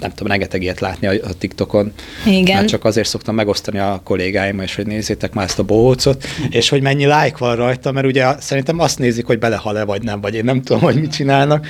nem 0.00 0.10
tudom, 0.10 0.26
rengeteg 0.28 0.62
ilyet 0.62 0.80
látni 0.80 1.06
a, 1.06 1.10
a 1.10 1.32
TikTokon. 1.38 1.92
Igen. 2.26 2.56
Mert 2.56 2.68
csak 2.68 2.84
azért 2.84 3.08
szoktam 3.08 3.34
megosztani 3.34 3.78
a 3.78 4.00
kollégáim, 4.04 4.60
és 4.60 4.74
hogy 4.74 4.86
nézzétek 4.86 5.32
már 5.32 5.44
ezt 5.44 5.58
a 5.58 5.62
bohócot, 5.62 6.24
és 6.50 6.68
hogy 6.68 6.82
mennyi 6.82 7.04
like 7.04 7.36
van 7.38 7.56
rajta, 7.56 7.92
mert 7.92 8.06
ugye 8.06 8.40
szerintem 8.40 8.78
azt 8.78 8.98
nézik, 8.98 9.26
hogy 9.26 9.38
belehal-e 9.38 9.84
vagy 9.84 10.02
nem, 10.02 10.20
vagy 10.20 10.34
én 10.34 10.44
nem 10.44 10.62
tudom, 10.62 10.82
hogy 10.82 11.00
mit 11.00 11.12
csinálnak 11.12 11.66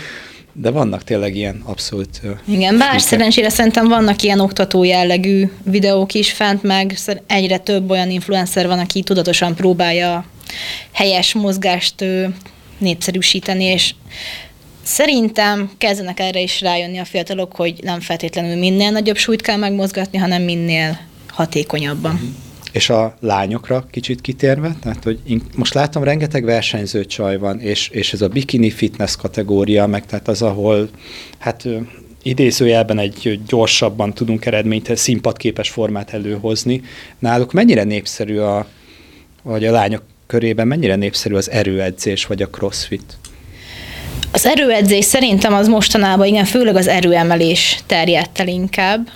de 0.53 0.71
vannak 0.71 1.05
tényleg 1.05 1.37
ilyen 1.37 1.63
abszolút... 1.65 2.21
Igen, 2.45 2.79
bár 2.79 3.01
szerencsére 3.01 3.49
szerintem 3.49 3.89
vannak 3.89 4.23
ilyen 4.23 4.41
oktató 4.41 4.85
jellegű 4.85 5.51
videók 5.63 6.15
is 6.15 6.33
fent, 6.33 6.63
meg 6.63 6.99
egyre 7.27 7.59
több 7.59 7.91
olyan 7.91 8.11
influencer 8.11 8.67
van, 8.67 8.79
aki 8.79 9.03
tudatosan 9.03 9.55
próbálja 9.55 10.25
helyes 10.93 11.35
mozgást 11.35 12.05
népszerűsíteni, 12.79 13.65
és 13.65 13.95
Szerintem 14.83 15.71
kezdenek 15.79 16.21
erre 16.21 16.41
is 16.41 16.61
rájönni 16.61 16.99
a 16.99 17.05
fiatalok, 17.05 17.57
hogy 17.57 17.75
nem 17.83 18.01
feltétlenül 18.01 18.57
minél 18.57 18.91
nagyobb 18.91 19.17
súlyt 19.17 19.41
kell 19.41 19.57
megmozgatni, 19.57 20.19
hanem 20.19 20.43
minél 20.43 21.01
hatékonyabban. 21.29 22.37
És 22.79 22.91
a 22.91 23.15
lányokra 23.21 23.87
kicsit 23.91 24.21
kitérve, 24.21 24.77
tehát 24.83 25.05
hogy 25.05 25.19
én 25.27 25.43
most 25.57 25.75
látom, 25.75 26.03
rengeteg 26.03 26.45
versenyző 26.45 27.05
csaj 27.05 27.39
van, 27.39 27.61
és, 27.61 27.89
és 27.89 28.13
ez 28.13 28.21
a 28.21 28.29
bikini 28.29 28.71
fitness 28.71 29.17
kategória, 29.17 29.87
meg 29.87 30.07
tehát 30.07 30.29
az, 30.29 30.43
ahol 30.43 30.89
hát 31.39 31.69
idézőjelben 32.23 32.99
egy 32.99 33.41
gyorsabban 33.47 34.13
tudunk 34.13 34.47
eredményt, 34.47 34.97
színpadképes 34.97 35.71
formát 35.71 36.15
előhozni. 36.15 36.83
Náluk 37.19 37.53
mennyire 37.53 37.85
népszerű 37.85 38.37
a, 38.39 38.67
vagy 39.43 39.65
a 39.65 39.73
lányok 39.73 40.03
körében 40.27 40.67
mennyire 40.67 40.97
népszerű 40.97 41.35
az 41.35 41.51
erőedzés, 41.51 42.27
vagy 42.27 42.43
a 42.43 42.49
crossfit? 42.49 43.19
Az 44.33 44.47
erőedzés 44.47 45.05
szerintem 45.05 45.53
az 45.53 45.69
mostanában, 45.69 46.27
igen, 46.27 46.45
főleg 46.45 46.77
az 46.77 46.87
erőemelés 46.87 47.81
terjedt 47.87 48.39
el 48.39 48.49
inkább, 48.49 49.09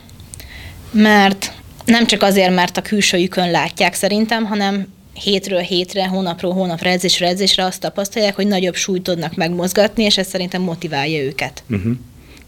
mert 0.91 1.53
nem 1.85 2.07
csak 2.07 2.23
azért, 2.23 2.55
mert 2.55 2.77
a 2.77 2.83
külsőjükön 2.83 3.51
látják 3.51 3.95
szerintem, 3.95 4.45
hanem 4.45 4.87
hétről 5.13 5.61
hétre, 5.61 6.07
hónapról 6.07 6.53
hónapra, 6.53 6.91
edzésre 6.91 7.27
edzésre 7.27 7.65
azt 7.65 7.81
tapasztalják, 7.81 8.35
hogy 8.35 8.47
nagyobb 8.47 8.75
súlyt 8.75 9.03
tudnak 9.03 9.35
megmozgatni, 9.35 10.05
és 10.05 10.19
ez 10.19 10.27
szerintem 10.27 10.63
motiválja 10.63 11.23
őket. 11.23 11.63
Uh-huh. 11.71 11.93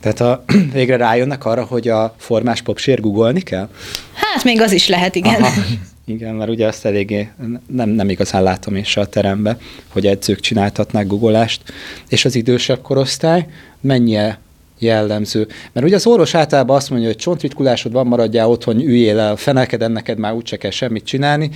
Tehát 0.01 0.21
a, 0.21 0.45
végre 0.73 0.97
rájönnek 0.97 1.45
arra, 1.45 1.65
hogy 1.65 1.89
a 1.89 2.15
formás 2.19 2.63
popsér 2.63 3.01
googolni 3.01 3.41
kell? 3.41 3.69
Hát 4.15 4.45
még 4.45 4.61
az 4.61 4.73
is 4.73 4.89
lehet, 4.89 5.15
igen. 5.15 5.43
Aha. 5.43 5.63
Igen, 6.07 6.35
mert 6.35 6.51
ugye 6.51 6.67
azt 6.67 6.85
eléggé 6.85 7.29
nem, 7.67 7.89
nem 7.89 8.09
igazán 8.09 8.43
látom 8.43 8.77
is 8.77 8.97
a 8.97 9.07
terembe, 9.07 9.59
hogy 9.89 10.07
edzők 10.07 10.41
csináltatnák 10.41 11.07
guggolást, 11.07 11.63
és 12.09 12.25
az 12.25 12.35
idősebb 12.35 12.83
korosztály 12.83 13.47
mennyire 13.81 14.39
jellemző. 14.79 15.47
Mert 15.73 15.87
ugye 15.87 15.95
az 15.95 16.07
orvos 16.07 16.35
általában 16.35 16.77
azt 16.77 16.91
mondja, 16.91 17.09
hogy 17.09 17.17
csontritkulásod 17.17 17.93
van, 17.93 18.07
maradjál 18.07 18.49
otthon, 18.49 18.81
üljél 18.81 19.19
el, 19.19 19.37
fenelkeden, 19.37 19.93
neked 19.93 20.19
már 20.19 20.33
úgyse 20.33 20.57
kell 20.57 20.71
semmit 20.71 21.05
csinálni. 21.05 21.51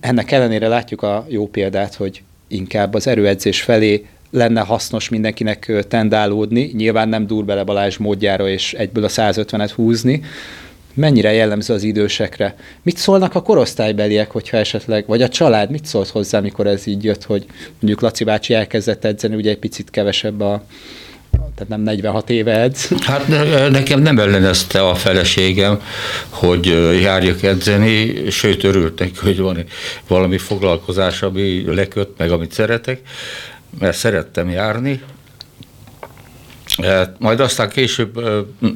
Ennek 0.00 0.30
ellenére 0.30 0.68
látjuk 0.68 1.02
a 1.02 1.26
jó 1.28 1.46
példát, 1.46 1.94
hogy 1.94 2.22
inkább 2.48 2.94
az 2.94 3.06
erőedzés 3.06 3.62
felé 3.62 4.06
lenne 4.30 4.60
hasznos 4.60 5.08
mindenkinek 5.08 5.72
tendálódni, 5.88 6.70
nyilván 6.76 7.08
nem 7.08 7.26
dur 7.26 7.44
bele 7.44 7.64
Balázs 7.64 7.96
módjára 7.96 8.48
és 8.48 8.74
egyből 8.74 9.04
a 9.04 9.08
150-et 9.08 9.70
húzni, 9.74 10.22
mennyire 10.94 11.32
jellemző 11.32 11.74
az 11.74 11.82
idősekre. 11.82 12.54
Mit 12.82 12.96
szólnak 12.96 13.34
a 13.34 13.42
korosztálybeliek, 13.42 14.30
hogyha 14.30 14.56
esetleg, 14.56 15.06
vagy 15.06 15.22
a 15.22 15.28
család, 15.28 15.70
mit 15.70 15.84
szólt 15.84 16.08
hozzá, 16.08 16.38
amikor 16.38 16.66
ez 16.66 16.86
így 16.86 17.04
jött, 17.04 17.24
hogy 17.24 17.46
mondjuk 17.70 18.00
Laci 18.00 18.24
bácsi 18.24 18.54
elkezdett 18.54 19.04
edzeni, 19.04 19.34
ugye 19.34 19.50
egy 19.50 19.58
picit 19.58 19.90
kevesebb 19.90 20.40
a, 20.40 20.62
tehát 21.54 21.68
nem 21.68 21.80
46 21.80 22.30
éve 22.30 22.58
edz. 22.58 22.88
Hát 23.00 23.28
nekem 23.70 24.00
nem 24.00 24.18
ellenezte 24.18 24.88
a 24.88 24.94
feleségem, 24.94 25.80
hogy 26.28 26.66
járjak 27.00 27.42
edzeni, 27.42 28.30
sőt 28.30 28.64
örültek, 28.64 29.18
hogy 29.18 29.38
van 29.38 29.64
valami 30.08 30.38
foglalkozás, 30.38 31.22
ami 31.22 31.64
leköt, 31.74 32.08
meg 32.16 32.30
amit 32.30 32.52
szeretek, 32.52 33.00
mert 33.78 33.96
szerettem 33.96 34.50
járni, 34.50 35.02
majd 37.18 37.40
aztán 37.40 37.68
később 37.68 38.20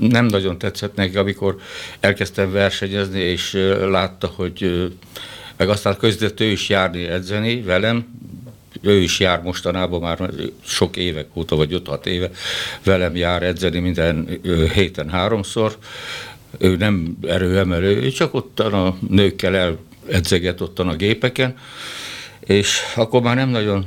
nem 0.01 0.27
nagyon 0.27 0.59
tetszett 0.59 0.95
neki, 0.95 1.17
amikor 1.17 1.57
elkezdtem 2.01 2.53
versenyezni, 2.53 3.21
és 3.21 3.53
látta, 3.89 4.33
hogy 4.37 4.91
meg 5.57 5.69
aztán 5.69 5.97
között 5.97 6.41
ő 6.41 6.45
is 6.45 6.69
járni, 6.69 7.07
edzeni 7.07 7.63
velem, 7.63 8.07
ő 8.83 9.01
is 9.01 9.21
jár 9.21 9.43
mostanában 9.43 10.01
már 10.01 10.31
sok 10.65 10.97
évek 10.97 11.27
óta, 11.35 11.57
vagy 11.57 11.83
5-6 11.85 12.07
éve 12.07 12.31
velem 12.85 13.17
jár 13.17 13.43
edzeni 13.43 13.79
minden 13.79 14.41
héten 14.75 15.09
háromszor. 15.09 15.77
Ő 16.59 16.77
nem 16.77 17.17
erőemelő, 17.27 18.03
ő 18.03 18.11
csak 18.11 18.35
ottan 18.35 18.73
a 18.73 18.97
nőkkel 19.09 19.79
eledzeget 20.09 20.61
ottan 20.61 20.89
a 20.89 20.97
gépeken, 20.97 21.57
és 22.41 22.81
akkor 22.95 23.23
már 23.23 23.37
nem 23.37 23.49
nagyon 23.49 23.87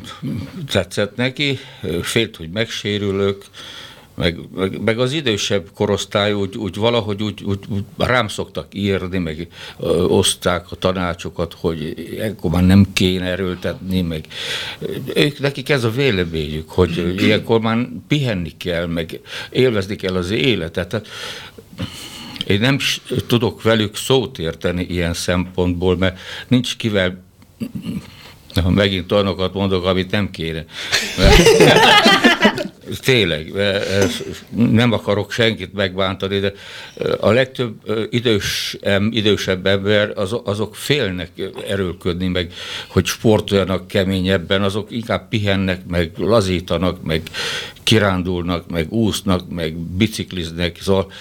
tetszett 0.72 1.16
neki, 1.16 1.60
félt, 2.02 2.36
hogy 2.36 2.50
megsérülök, 2.50 3.46
meg, 4.16 4.40
meg, 4.56 4.82
meg 4.82 5.00
az 5.00 5.12
idősebb 5.12 5.68
korosztály 5.74 6.34
úgy, 6.34 6.58
úgy 6.58 6.76
valahogy 6.76 7.24
úgy, 7.24 7.44
úgy, 7.44 7.60
úgy 7.68 7.84
rám 7.98 8.28
szoktak 8.28 8.68
írni, 8.72 9.18
meg 9.18 9.48
ö, 9.80 10.04
oszták 10.04 10.72
a 10.72 10.76
tanácsokat, 10.76 11.56
hogy 11.60 11.94
ekkor 12.20 12.52
már 12.52 12.66
nem 12.66 12.86
kéne 12.94 13.26
erőltetni, 13.26 14.02
meg 14.02 14.26
ők, 15.14 15.40
nekik 15.40 15.70
ez 15.70 15.84
a 15.84 15.90
véleményük, 15.90 16.70
hogy 16.70 17.16
ilyenkor 17.18 17.60
már 17.62 17.88
pihenni 18.08 18.58
kell, 18.58 18.86
meg 18.86 19.20
élvezni 19.50 19.96
kell 19.96 20.16
az 20.16 20.32
életet. 20.32 20.88
Tehát, 20.88 21.08
én 22.48 22.60
nem 22.60 22.78
tudok 23.28 23.62
velük 23.62 23.96
szót 23.96 24.40
érteni 24.40 24.86
ilyen 24.90 25.14
szempontból, 25.14 25.98
mert 25.98 26.20
nincs 26.48 26.76
kivel 26.78 27.24
megint 28.70 29.12
olyanokat 29.12 29.54
mondok, 29.54 29.86
amit 29.86 30.12
nem 30.12 30.32
kéne. 30.32 30.66
Mert, 31.18 31.38
tényleg, 33.00 33.54
nem 34.56 34.92
akarok 34.92 35.32
senkit 35.32 35.74
megbántani, 35.74 36.40
de 36.40 36.54
a 37.20 37.32
legtöbb 37.32 37.74
idős, 38.10 38.78
idősebb 39.10 39.66
ember, 39.66 40.12
az, 40.16 40.36
azok 40.44 40.76
félnek 40.76 41.30
erőlködni, 41.68 42.28
meg 42.28 42.54
hogy 42.88 43.06
sportoljanak 43.06 43.88
keményebben, 43.88 44.62
azok 44.62 44.92
inkább 44.92 45.28
pihennek, 45.30 45.86
meg 45.88 46.12
lazítanak, 46.18 47.04
meg 47.04 47.22
kirándulnak, 47.84 48.70
meg 48.70 48.92
úsznak, 48.92 49.50
meg 49.50 49.76
bicikliznek, 49.78 50.78
szóval 50.82 51.12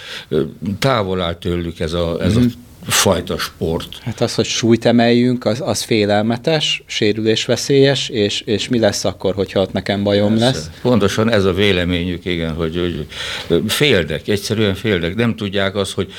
távol 0.79 1.21
áll 1.21 1.35
tőlük 1.35 1.81
ez 1.81 1.93
a, 1.93 2.23
ez 2.23 2.37
a 2.37 2.41
mhm 2.41 2.49
fajta 2.87 3.39
sport. 3.39 3.99
Hát 4.03 4.21
az, 4.21 4.35
hogy 4.35 4.45
súlyt 4.45 4.85
emeljünk, 4.85 5.45
az, 5.45 5.61
az 5.61 5.83
félelmetes, 5.83 6.83
sérülésveszélyes, 6.87 8.09
és, 8.09 8.41
és 8.41 8.69
mi 8.69 8.79
lesz 8.79 9.05
akkor, 9.05 9.35
hogyha 9.35 9.61
ott 9.61 9.73
nekem 9.73 10.03
bajom 10.03 10.39
Persze. 10.39 10.45
lesz? 10.45 10.71
Pontosan 10.83 11.31
ez 11.31 11.45
a 11.45 11.53
véleményük, 11.53 12.25
igen, 12.25 12.55
hogy, 12.55 13.07
hogy 13.47 13.63
féldek, 13.71 14.29
egyszerűen 14.29 14.75
féldek, 14.75 15.15
nem 15.15 15.37
tudják 15.37 15.77
az, 15.77 15.93
hogy 15.93 16.13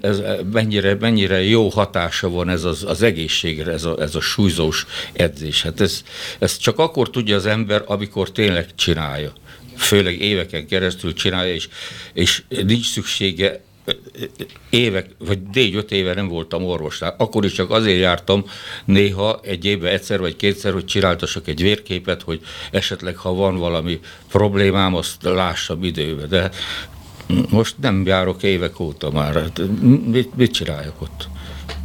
ez 0.00 0.22
mennyire, 0.52 0.96
mennyire 1.00 1.42
jó 1.42 1.68
hatása 1.68 2.30
van 2.30 2.48
ez 2.48 2.64
az, 2.64 2.84
az 2.86 3.02
egészségre, 3.02 3.72
ez 3.72 3.84
a, 3.84 3.96
ez 4.00 4.14
a 4.14 4.20
súlyzós 4.20 4.86
edzés. 5.12 5.62
Hát 5.62 5.80
ez, 5.80 6.02
ez 6.38 6.56
csak 6.56 6.78
akkor 6.78 7.10
tudja 7.10 7.36
az 7.36 7.46
ember, 7.46 7.82
amikor 7.86 8.32
tényleg 8.32 8.66
csinálja 8.74 9.32
főleg 9.76 10.20
éveken 10.20 10.66
keresztül 10.66 11.14
csinálja, 11.14 11.54
és, 11.54 11.68
és 12.12 12.42
nincs 12.48 12.90
szüksége 12.90 13.60
évek, 14.70 15.10
vagy 15.18 15.38
négy-öt 15.52 15.92
éve 15.92 16.14
nem 16.14 16.28
voltam 16.28 16.64
orvosnál. 16.64 17.14
Akkor 17.18 17.44
is 17.44 17.52
csak 17.52 17.70
azért 17.70 18.00
jártam 18.00 18.44
néha 18.84 19.40
egy 19.42 19.64
évben 19.64 19.92
egyszer 19.92 20.20
vagy 20.20 20.36
kétszer, 20.36 20.72
hogy 20.72 20.84
csináltassak 20.84 21.48
egy 21.48 21.62
vérképet, 21.62 22.22
hogy 22.22 22.40
esetleg 22.70 23.16
ha 23.16 23.34
van 23.34 23.56
valami 23.56 24.00
problémám, 24.28 24.94
azt 24.94 25.22
lássam 25.22 25.84
időbe. 25.84 26.26
De 26.26 26.50
most 27.50 27.74
nem 27.80 28.06
járok 28.06 28.42
évek 28.42 28.80
óta 28.80 29.10
már. 29.10 29.34
Hát 29.34 29.60
mit, 30.06 30.36
mit 30.36 30.52
csináljak 30.52 31.00
ott? 31.00 31.28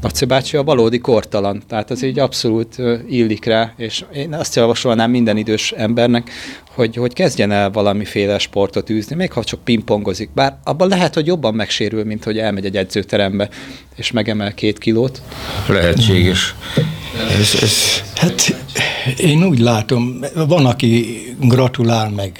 Laci 0.01 0.25
bácsi 0.25 0.57
a 0.57 0.63
valódi 0.63 0.99
kortalan, 0.99 1.63
tehát 1.67 1.91
az 1.91 2.03
így 2.03 2.19
abszolút 2.19 2.75
illik 3.09 3.45
rá, 3.45 3.73
és 3.77 4.03
én 4.13 4.33
azt 4.33 4.55
javasolnám 4.55 5.11
minden 5.11 5.37
idős 5.37 5.71
embernek, 5.71 6.29
hogy, 6.75 6.95
hogy 6.95 7.13
kezdjen 7.13 7.51
el 7.51 7.71
valamiféle 7.71 8.39
sportot 8.39 8.89
űzni, 8.89 9.15
még 9.15 9.31
ha 9.31 9.43
csak 9.43 9.63
pingpongozik. 9.63 10.29
Bár 10.33 10.57
abban 10.63 10.87
lehet, 10.87 11.13
hogy 11.13 11.27
jobban 11.27 11.53
megsérül, 11.53 12.03
mint 12.03 12.23
hogy 12.23 12.37
elmegy 12.37 12.65
egy 12.65 12.77
edzőterembe, 12.77 13.49
és 13.95 14.11
megemel 14.11 14.53
két 14.53 14.77
kilót. 14.77 15.21
Lehetséges. 15.67 16.55
Ez, 17.39 17.59
ez... 17.61 17.73
Hát 18.15 18.55
én 19.17 19.43
úgy 19.43 19.59
látom, 19.59 20.19
van, 20.47 20.65
aki 20.65 21.21
gratulál 21.39 22.09
meg 22.09 22.31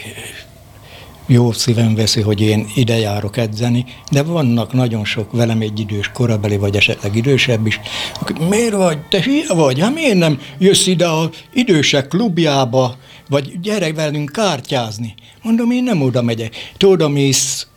jó 1.28 1.52
szívem 1.52 1.96
veszi, 1.96 2.22
hogy 2.22 2.42
én 2.42 2.68
ide 2.76 2.98
járok 2.98 3.38
edzeni, 3.38 3.86
de 4.12 4.24
vannak 4.24 4.74
nagyon 4.74 5.06
sok 5.06 5.32
velem 5.32 5.62
egy 5.62 5.80
idős 5.80 6.12
korabeli, 6.14 6.58
vagy 6.58 6.76
esetleg 6.76 7.16
idősebb 7.16 7.68
is, 7.68 7.80
akik, 8.20 8.40
miért 8.40 8.74
vagy, 8.74 9.00
te 9.10 9.22
hülye 9.24 9.54
vagy, 9.54 9.80
hát 9.80 9.94
miért 9.94 10.18
nem 10.18 10.40
jössz 10.58 10.88
ide 10.88 11.08
a 11.08 11.30
idősek 11.54 12.08
klubjába, 12.08 12.96
vagy 13.30 13.60
gyere 13.60 13.94
velünk 13.94 14.32
kártyázni. 14.32 15.14
Mondom, 15.42 15.72
én 15.72 15.84
nem 15.84 16.02
oda 16.02 16.22
megyek. 16.22 16.56
Tudom, 16.78 17.12
mész 17.12 17.68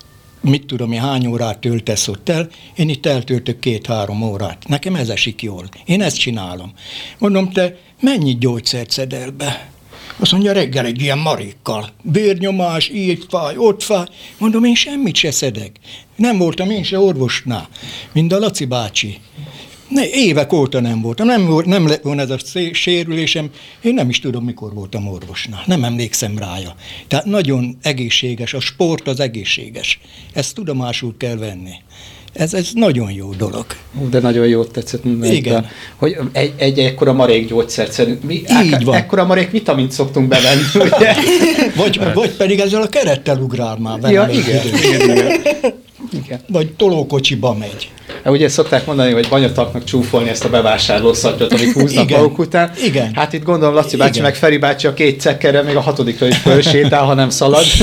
mit 0.41 0.67
tudom 0.67 0.93
én, 0.93 1.01
hány 1.01 1.27
órát 1.27 1.59
töltesz 1.59 2.09
ott 2.09 2.29
el, 2.29 2.49
én 2.77 2.89
itt 2.89 3.07
eltöltök 3.07 3.59
két-három 3.59 4.23
órát. 4.23 4.69
Nekem 4.69 4.95
ez 4.95 5.09
esik 5.09 5.43
jól. 5.43 5.69
Én 5.85 6.03
ezt 6.03 6.19
csinálom. 6.19 6.73
Mondom, 7.19 7.51
te 7.51 7.79
mennyi 8.01 8.37
gyógyszert 8.39 8.91
szedel 8.91 9.31
be? 9.31 9.71
Azt 10.21 10.33
mondja, 10.33 10.53
reggel 10.53 10.87
egy 10.87 11.01
ilyen 11.01 11.19
marékkal. 11.19 11.89
Bérnyomás, 12.03 12.89
így 12.89 13.27
fáj, 13.29 13.57
ott 13.57 13.83
fáj. 13.83 14.07
Mondom, 14.39 14.65
én 14.65 14.75
semmit 14.75 15.15
se 15.15 15.31
szedek. 15.31 15.73
Nem 16.17 16.39
voltam 16.39 16.71
én 16.71 16.83
se 16.83 16.99
orvosnál, 16.99 17.69
mint 18.13 18.33
a 18.33 18.39
Laci 18.39 18.65
bácsi. 18.65 19.19
Ne, 19.89 20.09
évek 20.11 20.53
óta 20.53 20.81
nem 20.81 21.01
voltam, 21.01 21.27
nem, 21.27 21.63
nem 21.65 21.87
lett 21.87 22.03
volna 22.03 22.23
ez 22.23 22.31
a 22.31 22.39
sérülésem, 22.73 23.51
én 23.83 23.95
nem 23.95 24.09
is 24.09 24.21
tudom, 24.21 24.45
mikor 24.45 24.75
voltam 24.75 25.09
orvosnál, 25.09 25.63
nem 25.67 25.85
emlékszem 25.85 26.39
rája. 26.39 26.75
Tehát 27.09 27.25
nagyon 27.25 27.77
egészséges, 27.83 28.55
a 28.55 28.61
sport 28.61 29.09
az 29.09 29.21
egészséges. 29.21 30.01
Ezt 30.33 30.55
tudomásul 30.55 31.17
kell 31.17 31.37
venni. 31.37 31.75
Ez, 32.33 32.55
ez 32.55 32.69
nagyon 32.75 33.13
jó 33.13 33.33
dolog. 33.39 33.67
Hú, 33.99 34.09
de 34.09 34.21
nagyon 34.21 34.47
jót 34.47 34.73
tetszett 34.73 35.05
minden. 35.05 35.33
Igen. 35.33 35.67
Hogy 35.97 36.17
egy, 36.33 36.53
egy 36.57 36.79
ekkora 36.79 37.13
marék 37.13 37.49
gyógyszert 37.49 37.93
szerint. 37.93 38.23
Mi, 38.25 38.35
Így 38.35 38.85
van. 38.85 38.95
Ekkora 38.95 39.25
marék 39.25 39.51
vitamint 39.51 39.93
szoktunk 39.93 40.29
bevenni, 40.29 40.63
ugye? 40.95 41.15
Vagy, 41.77 42.01
vagy 42.15 42.31
pedig 42.31 42.61
ezzel 42.61 42.83
a 42.83 42.89
kerettel 42.89 43.39
ugrál 43.39 43.77
már 43.77 44.11
ja, 44.11 44.27
benne. 44.27 44.39
igen, 44.39 44.67
igen, 44.67 45.11
igen. 45.11 45.41
igen. 46.25 46.41
Vagy 46.49 46.73
tolókocsiba 46.73 47.55
megy. 47.55 47.91
Hát 48.25 48.33
Ugye 48.33 48.49
szokták 48.49 48.87
mondani, 48.87 49.13
hogy 49.13 49.29
banyataknak 49.29 49.85
csúfolni 49.85 50.29
ezt 50.29 50.45
a 50.45 50.49
bevásárló 50.49 51.13
szatyrot, 51.13 51.53
amit 51.53 51.73
húznak 51.73 52.05
Igen. 52.05 52.21
maguk 52.21 52.39
után. 52.39 52.71
Igen. 52.85 53.15
Hát 53.15 53.33
itt 53.33 53.43
gondolom 53.43 53.75
Laci 53.75 53.97
bácsi 53.97 54.11
Igen. 54.11 54.23
meg 54.23 54.35
Feri 54.35 54.59
bácsi 54.59 54.87
a 54.87 54.95
két 54.95 55.21
cekkerrel 55.21 55.63
még 55.63 55.77
a 55.77 55.81
hatodikra 55.81 56.27
is 56.27 56.37
fölsétál, 56.37 57.05
ha 57.05 57.15
nem 57.15 57.31
szalad. 57.31 57.65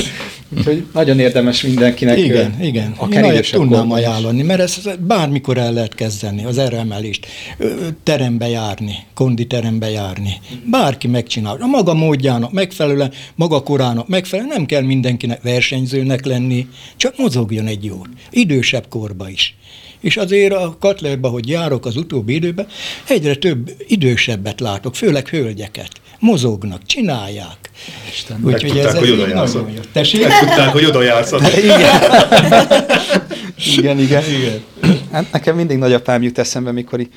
Úgyhogy 0.58 0.86
nagyon 0.94 1.20
érdemes 1.20 1.62
mindenkinek. 1.62 2.18
Igen, 2.18 2.56
ö, 2.60 2.64
igen. 2.64 2.94
Akár 2.98 3.34
Én 3.34 3.42
tudnám 3.52 3.92
ajánlani, 3.92 4.42
mert 4.42 4.60
ezt 4.60 5.00
bármikor 5.00 5.58
el 5.58 5.74
lehet 5.74 5.96
kezdeni, 5.96 6.46
az 6.46 6.58
eremelést, 6.58 7.28
Ö, 7.58 7.88
terembe 8.04 8.48
járni, 8.48 8.96
konditerembe 9.14 9.90
járni. 9.90 10.40
Bárki 10.70 11.08
megcsinál. 11.08 11.58
A 11.62 11.66
maga 11.66 11.94
módjának 11.94 12.52
megfelelően, 12.52 13.12
maga 13.36 13.64
korának 13.64 14.08
megfelelően, 14.08 14.56
nem 14.56 14.66
kell 14.66 14.82
mindenkinek 14.82 15.42
versenyzőnek 15.42 16.26
lenni, 16.26 16.68
csak 16.98 17.18
mozogjon 17.18 17.68
egy 17.68 17.84
jót. 17.86 18.10
Idősebb 18.32 18.88
korba 18.90 19.30
is. 19.30 19.56
És 20.02 20.18
azért 20.18 20.54
a 20.54 20.76
Katlerba, 20.80 21.30
hogy 21.30 21.50
járok 21.50 21.86
az 21.86 21.96
utóbbi 21.96 22.34
időben, 22.34 22.68
egyre 23.08 23.36
több 23.36 23.72
idősebbet 23.88 24.60
látok, 24.60 24.96
főleg 24.96 25.28
hölgyeket. 25.28 25.90
Mozognak, 26.20 26.82
csinálják. 26.86 27.58
Isten. 28.12 28.40
Megtudták, 28.40 28.96
hogy 28.96 29.10
oda 29.10 29.26
egy 29.26 29.30
járszol. 29.30 29.62
nagyon 29.62 29.76
jó. 29.76 29.82
Tessék? 29.92 30.22
Tudták, 30.22 30.70
hogy 30.70 30.86
oda 30.86 31.02
jársz. 31.02 31.32
Igen, 33.78 34.00
igen, 34.00 34.24
igen. 34.24 34.64
Hát 35.12 35.32
nekem 35.32 35.56
mindig 35.56 35.78
nagyapám 35.78 36.22
jut 36.22 36.38
eszembe, 36.38 36.72
mikor 36.72 37.08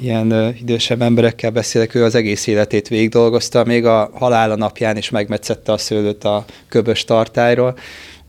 ilyen 0.00 0.54
idősebb 0.60 1.02
emberekkel 1.02 1.50
beszélek, 1.50 1.94
ő 1.94 2.04
az 2.04 2.14
egész 2.14 2.46
életét 2.46 2.88
végigdolgozta, 2.88 3.64
még 3.64 3.84
a 3.84 4.10
halála 4.14 4.56
napján 4.56 4.96
is 4.96 5.10
megmetszette 5.10 5.72
a 5.72 5.78
szőlőt 5.78 6.24
a 6.24 6.44
köbös 6.68 7.04
tartályról, 7.04 7.78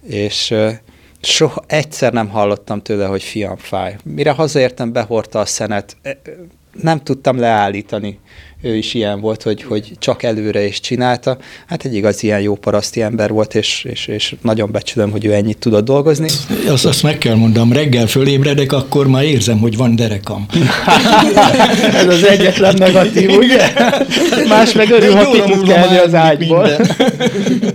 és 0.07 0.51
ö, 0.51 0.69
soha 1.25 1.63
egyszer 1.67 2.13
nem 2.13 2.29
hallottam 2.29 2.81
tőle, 2.81 3.05
hogy 3.05 3.23
fiam 3.23 3.57
fáj. 3.57 3.95
Mire 4.03 4.31
hazaértem, 4.31 4.91
behordta 4.91 5.39
a 5.39 5.45
szenet, 5.45 5.97
e, 6.01 6.17
ö, 6.23 6.31
nem 6.81 7.03
tudtam 7.03 7.39
leállítani. 7.39 8.19
Ő 8.65 8.75
is 8.75 8.93
ilyen 8.93 9.19
volt, 9.19 9.43
hogy, 9.43 9.63
hogy 9.63 9.91
csak 9.99 10.23
előre 10.23 10.65
is 10.65 10.79
csinálta. 10.79 11.37
Hát 11.67 11.85
egy 11.85 11.95
igaz 11.95 12.23
ilyen 12.23 12.41
jó 12.41 12.55
paraszti 12.55 13.01
ember 13.01 13.31
volt, 13.31 13.55
és, 13.55 13.85
és, 13.89 14.07
és 14.07 14.35
nagyon 14.41 14.71
becsülöm, 14.71 15.11
hogy 15.11 15.25
ő 15.25 15.33
ennyit 15.33 15.57
tudott 15.57 15.85
dolgozni. 15.85 16.27
Azt, 16.67 16.85
azt 16.85 17.03
meg 17.03 17.17
kell 17.17 17.35
mondanom, 17.35 17.73
reggel 17.73 18.07
fölébredek, 18.07 18.71
akkor 18.71 19.07
már 19.07 19.23
érzem, 19.23 19.59
hogy 19.59 19.77
van 19.77 19.95
derekam. 19.95 20.45
Ez 22.01 22.07
az 22.07 22.23
egyetlen 22.23 22.75
negatív, 22.77 23.29
ugye? 23.29 23.73
Más 24.47 24.73
meg 24.73 24.91
örül, 24.91 25.15
ha 25.15 25.31
ki 25.31 25.41
tud 25.51 25.67
kelni 25.67 25.97
az 25.97 26.13
ágyból. 26.13 26.69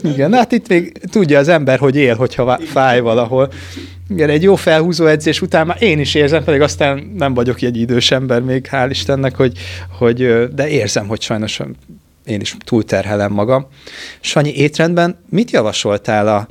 Igen, 0.05 0.33
hát 0.33 0.53
itt 0.53 0.69
még 0.69 0.93
tudja 1.11 1.39
az 1.39 1.49
ember, 1.49 1.79
hogy 1.79 1.97
él, 1.97 2.15
hogyha 2.15 2.61
fáj 2.73 3.01
valahol. 3.01 3.53
Igen, 4.09 4.29
egy 4.29 4.43
jó 4.43 4.55
felhúzó 4.55 5.07
edzés 5.07 5.41
után 5.41 5.67
már 5.67 5.83
én 5.83 5.99
is 5.99 6.15
érzem, 6.15 6.45
pedig 6.45 6.61
aztán 6.61 7.13
nem 7.17 7.35
vagyok 7.35 7.63
egy 7.63 7.77
idős 7.77 8.11
ember 8.11 8.41
még, 8.41 8.69
hál' 8.71 8.87
Istennek, 8.91 9.37
hogy, 9.37 9.59
hogy 9.99 10.49
de 10.55 10.69
érzem, 10.69 11.07
hogy 11.07 11.21
sajnos 11.21 11.61
én 12.25 12.41
is 12.41 12.57
túlterhelem 12.65 13.33
magam. 13.33 13.67
Sanyi, 14.21 14.57
étrendben 14.57 15.19
mit 15.31 15.51
javasoltál 15.51 16.29
a 16.29 16.49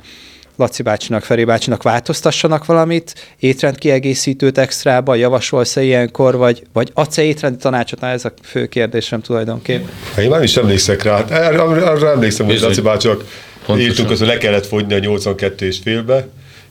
Laci 0.56 0.82
bácsinak, 0.82 1.24
Feri 1.24 1.44
bácsinak 1.44 1.82
változtassanak 1.82 2.66
valamit, 2.66 3.34
étrendkiegészítőt 3.38 4.58
extrába, 4.58 5.14
javasolsz-e 5.14 5.82
ilyenkor, 5.82 6.36
vagy, 6.36 6.62
vagy 6.72 6.90
adsz-e 6.94 7.22
étrendi 7.22 7.58
tanácsot? 7.58 8.00
Na, 8.00 8.06
ez 8.08 8.24
a 8.24 8.32
fő 8.42 8.66
kérdésem 8.66 9.20
tulajdonképp. 9.20 9.84
Hát 10.14 10.24
én 10.24 10.30
már 10.30 10.42
is 10.42 10.56
emlékszek 10.56 11.02
rá. 11.02 11.16
Hát 11.16 11.30
Erre, 11.30 11.62
arra 11.62 12.10
emlékszem, 12.10 12.46
hogy. 12.46 12.60
Laci 12.60 12.80
bácsak 12.80 13.24
Pontosan. 13.66 13.90
írtunk, 13.90 14.08
hogy 14.08 14.26
le 14.26 14.38
kellett 14.38 14.66
fogyni 14.66 14.94
a 14.94 14.98
82 14.98 15.66
és 15.66 15.78
félbe, 15.82 16.28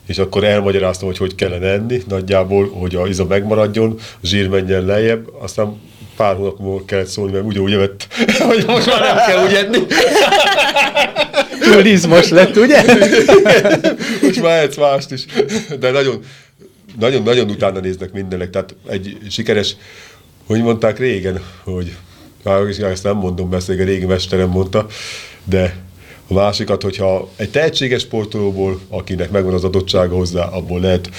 és 0.08 0.18
akkor 0.18 0.44
elmagyaráztam, 0.44 1.08
hogy 1.08 1.18
hogy 1.18 1.34
kellene 1.34 1.66
enni, 1.66 2.02
nagyjából, 2.08 2.70
hogy 2.70 2.94
a 2.94 3.06
iza 3.06 3.24
megmaradjon, 3.24 3.94
a 3.98 4.26
zsír 4.26 4.48
menjen 4.48 4.84
lejjebb, 4.84 5.28
aztán 5.40 5.80
pár 6.16 6.36
hónap 6.36 6.58
múlva 6.58 6.84
kellett 6.84 7.06
szólni, 7.06 7.32
mert 7.32 7.44
úgy 7.44 7.58
úgy 7.58 7.70
jövett, 7.70 8.06
hogy 8.48 8.64
most 8.66 8.86
már 8.86 9.00
nem 9.00 9.16
kell 9.26 9.44
úgy 9.44 9.54
enni. 9.54 9.78
Túl 11.60 11.84
izmos 11.84 12.28
lett, 12.28 12.56
ugye? 12.56 12.82
Most 14.22 14.42
már 14.42 14.56
ehetsz 14.56 14.76
mást 14.76 15.10
is. 15.10 15.24
De 15.80 15.90
nagyon, 15.90 16.22
nagyon, 16.98 17.22
nagyon 17.22 17.50
utána 17.50 17.80
néznek 17.80 18.12
mindenek. 18.12 18.50
Tehát 18.50 18.74
egy 18.88 19.18
sikeres, 19.30 19.76
hogy 20.46 20.62
mondták 20.62 20.98
régen, 20.98 21.40
hogy 21.64 21.96
már 22.42 22.68
is 22.68 22.76
ezt 22.76 23.02
nem 23.04 23.16
mondom, 23.16 23.48
mert 23.48 23.60
ezt 23.60 23.70
egy 23.70 23.84
régi 23.84 24.06
mesterem 24.06 24.48
mondta, 24.48 24.86
de 25.44 25.76
a 26.28 26.34
másikat, 26.34 26.82
hogyha 26.82 27.28
egy 27.36 27.50
tehetséges 27.50 28.02
sportolóból, 28.02 28.80
akinek 28.88 29.30
megvan 29.30 29.54
az 29.54 29.64
adottsága 29.64 30.16
hozzá, 30.16 30.44
abból 30.44 30.80
lehet 30.80 31.10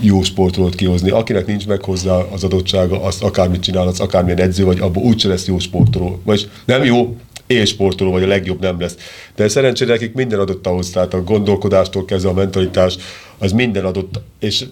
jó 0.00 0.22
sportolót 0.22 0.74
kihozni. 0.74 1.10
Akinek 1.10 1.46
nincs 1.46 1.66
meg 1.66 1.82
hozzá 1.82 2.14
az 2.14 2.44
adottsága, 2.44 3.02
azt 3.02 3.22
akármit 3.22 3.62
csinálhatsz, 3.62 4.00
akármilyen 4.00 4.40
edző 4.40 4.64
vagy, 4.64 4.80
abból 4.80 5.02
úgyse 5.02 5.28
lesz 5.28 5.46
jó 5.46 5.58
sportoló. 5.58 6.20
Vagy 6.24 6.50
nem 6.64 6.84
jó, 6.84 7.16
élsportoló 7.46 8.10
vagy 8.10 8.22
a 8.22 8.26
legjobb 8.26 8.60
nem 8.60 8.80
lesz. 8.80 8.96
De 9.36 9.48
szerencsére 9.48 9.92
nekik 9.92 10.14
minden 10.14 10.38
adott 10.38 10.66
ahhoz, 10.66 10.90
tehát 10.90 11.14
a 11.14 11.22
gondolkodástól 11.22 12.04
kezdve 12.04 12.30
a 12.30 12.34
mentalitás, 12.34 12.96
az 13.38 13.52
minden 13.52 13.84
adott, 13.84 14.20
és 14.40 14.64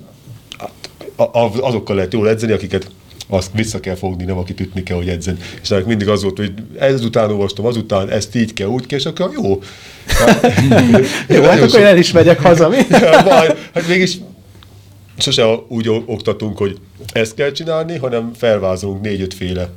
a- 1.16 1.38
azokkal 1.60 1.96
lehet 1.96 2.12
jól 2.12 2.28
edzeni, 2.28 2.52
akiket 2.52 2.90
azt 3.28 3.50
vissza 3.54 3.80
kell 3.80 3.94
fogni, 3.94 4.24
nem 4.24 4.38
akit 4.38 4.60
ütni 4.60 4.82
kell, 4.82 4.96
hogy 4.96 5.08
edzen. 5.08 5.38
És 5.62 5.70
ennek 5.70 5.86
mindig 5.86 6.08
az 6.08 6.22
volt, 6.22 6.36
hogy 6.36 6.52
ezután 6.78 7.30
olvastam, 7.30 7.66
azután 7.66 8.10
ezt 8.10 8.34
így 8.34 8.52
kell, 8.52 8.66
úgy 8.66 8.86
kell, 8.86 8.98
és 8.98 9.06
akkor 9.06 9.30
jó. 9.34 9.42
Jó, 11.36 11.42
hát 11.42 11.62
akkor 11.62 11.80
el 11.80 11.98
is 11.98 12.12
megyek 12.12 12.40
haza, 12.40 12.68
mi? 12.68 12.76
Baj, 13.24 13.56
hát 13.74 13.88
mégis 13.88 14.18
sose 15.18 15.44
úgy 15.68 15.88
oktatunk, 16.06 16.58
hogy 16.58 16.78
ezt 17.12 17.34
kell 17.34 17.52
csinálni, 17.52 17.96
hanem 17.96 18.30
felvázolunk 18.36 19.02
négy-ötféle 19.02 19.68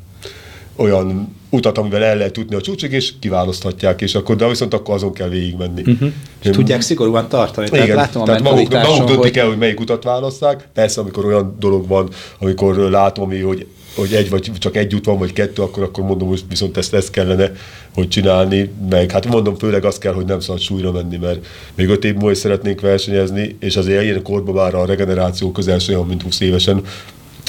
olyan 0.75 1.35
utat, 1.49 1.77
amivel 1.77 2.03
el 2.03 2.17
lehet 2.17 2.37
jutni 2.37 2.55
a 2.55 2.61
csúcsig, 2.61 2.91
és 2.91 3.13
kiválaszthatják, 3.19 4.01
és 4.01 4.15
akkor, 4.15 4.35
de 4.35 4.47
viszont 4.47 4.73
akkor 4.73 4.95
azon 4.95 5.13
kell 5.13 5.29
végigmenni. 5.29 5.81
Uh-huh. 5.85 6.11
És 6.43 6.49
tudják 6.49 6.81
szigorúan 6.81 7.29
tartani. 7.29 7.69
Tehát 7.69 7.85
Igen, 7.85 7.97
látom 7.97 8.21
a 8.21 8.25
tehát 8.25 8.41
maguk, 8.41 8.57
mentalitáson, 8.57 8.93
maguk 8.93 9.07
döntik 9.07 9.33
hogy 9.33 9.41
el, 9.41 9.47
hogy 9.47 9.57
melyik 9.57 9.79
utat 9.79 10.03
választák. 10.03 10.67
Persze, 10.73 11.01
amikor 11.01 11.25
olyan 11.25 11.55
dolog 11.59 11.87
van, 11.87 12.09
amikor 12.39 12.75
látom, 12.75 13.23
ami, 13.23 13.39
hogy, 13.39 13.67
hogy 13.95 14.13
egy 14.13 14.29
vagy 14.29 14.51
csak 14.59 14.75
egy 14.75 14.95
út 14.95 15.05
van, 15.05 15.17
vagy 15.17 15.33
kettő, 15.33 15.61
akkor, 15.61 15.83
akkor 15.83 16.03
mondom, 16.03 16.27
hogy 16.27 16.41
viszont 16.49 16.77
ezt, 16.77 16.93
ezt 16.93 17.11
kellene, 17.11 17.51
hogy 17.93 18.07
csinálni, 18.07 18.71
meg 18.89 19.11
hát 19.11 19.27
mondom, 19.27 19.55
főleg 19.55 19.85
azt 19.85 19.99
kell, 19.99 20.13
hogy 20.13 20.25
nem 20.25 20.39
szabad 20.39 20.61
súlyra 20.61 20.91
menni, 20.91 21.17
mert 21.17 21.45
még 21.75 21.89
öt 21.89 22.05
év 22.05 22.13
múlva 22.13 22.31
is 22.31 22.37
szeretnénk 22.37 22.81
versenyezni, 22.81 23.55
és 23.59 23.75
azért 23.75 24.03
ilyen 24.03 24.23
korban 24.23 24.55
már 24.55 24.75
a 24.75 24.85
regeneráció 24.85 25.51
közel 25.51 25.79
olyan, 25.89 26.05
mint 26.05 26.21
20 26.21 26.39
évesen, 26.39 26.83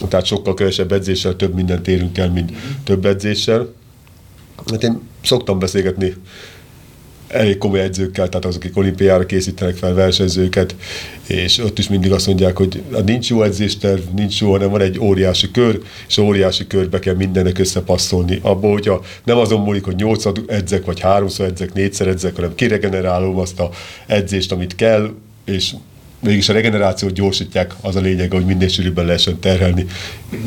tehát 0.08 0.26
sokkal 0.26 0.54
kevesebb 0.54 0.92
edzéssel 0.92 1.36
több 1.36 1.54
mindent 1.54 1.88
érünk 1.88 2.18
el, 2.18 2.30
mint 2.30 2.52
több 2.84 3.04
edzéssel. 3.04 3.72
Hát 4.70 4.82
én 4.82 5.00
szoktam 5.22 5.58
beszélgetni 5.58 6.14
elég 7.32 7.58
komoly 7.58 7.80
edzőkkel, 7.80 8.28
tehát 8.28 8.44
azok, 8.44 8.62
akik 8.62 8.76
olimpiára 8.76 9.26
készítenek 9.26 9.76
fel 9.76 9.94
versenyzőket, 9.94 10.76
és 11.26 11.58
ott 11.58 11.78
is 11.78 11.88
mindig 11.88 12.12
azt 12.12 12.26
mondják, 12.26 12.56
hogy 12.56 12.82
nincs 13.04 13.30
jó 13.30 13.42
edzésterv, 13.42 14.00
nincs 14.14 14.40
jó, 14.40 14.50
hanem 14.50 14.70
van 14.70 14.80
egy 14.80 14.98
óriási 14.98 15.50
kör, 15.50 15.80
és 16.08 16.18
óriási 16.18 16.66
körbe 16.66 16.98
kell 16.98 17.14
mindennek 17.14 17.58
összepasszolni. 17.58 18.38
Abból, 18.42 18.72
hogyha 18.72 19.04
nem 19.24 19.38
azon 19.38 19.60
múlik, 19.60 19.84
hogy 19.84 19.96
nyolcad 19.96 20.44
edzek, 20.46 20.84
vagy 20.84 21.00
háromszor 21.00 21.46
edzek, 21.46 21.72
négyszer 21.72 22.08
edzek, 22.08 22.34
hanem 22.34 22.54
kiregenerálom 22.54 23.38
azt 23.38 23.60
a 23.60 23.70
edzést, 24.06 24.52
amit 24.52 24.74
kell, 24.74 25.10
és 25.44 25.74
mégis 26.22 26.48
a 26.48 26.52
regenerációt 26.52 27.12
gyorsítják, 27.12 27.74
az 27.80 27.96
a 27.96 28.00
lényeg, 28.00 28.32
hogy 28.32 28.44
minél 28.44 28.68
sűrűbben 28.68 29.04
lehessen 29.04 29.40
terhelni, 29.40 29.86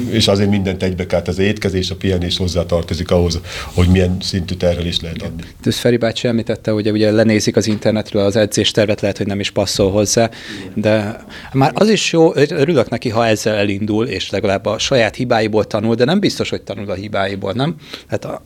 és 0.10 0.28
azért 0.28 0.50
mindent 0.50 0.84
egybe 0.84 1.06
kell, 1.06 1.22
az 1.26 1.38
étkezés, 1.38 1.90
a 1.90 1.96
pihenés 1.96 2.38
hozzátartozik 2.38 3.12
ahhoz, 3.12 3.40
hogy 3.74 3.88
milyen 3.88 4.18
szintű 4.22 4.56
terhelést 4.56 5.02
lehet 5.02 5.22
adni. 5.22 5.44
Tűz 5.62 5.78
Feri 5.78 5.98
bácsi 5.98 6.28
említette, 6.28 6.72
hogy 6.72 6.92
ugye 6.92 7.12
lenézik 7.12 7.56
az 7.56 7.68
internetről 7.68 8.26
az 8.26 8.36
edzéstervet, 8.36 9.02
lehet, 9.02 9.18
hogy 9.18 9.28
nem 9.28 9.40
is 9.40 9.52
passzol 9.52 9.92
hozzá, 9.92 10.30
de 10.74 11.24
már 11.54 11.72
az 11.74 11.90
is 11.90 12.12
jó, 12.12 12.36
örülök 12.36 12.90
neki, 12.90 13.10
ha 13.10 13.26
ezzel 13.26 13.56
elindul, 13.56 14.08
és 14.08 14.30
legalább 14.30 14.66
a 14.66 14.78
saját 14.78 15.16
hibáiból 15.16 15.66
tanul, 15.66 15.96
de 15.96 16.06
nem 16.06 16.20
biztos, 16.20 16.50
hogy 16.50 16.62
tanul 16.62 16.90
a 16.90 16.94
hibáiból, 16.94 17.54
nem? 17.54 17.76
Hát 18.08 18.26
a, 18.26 18.42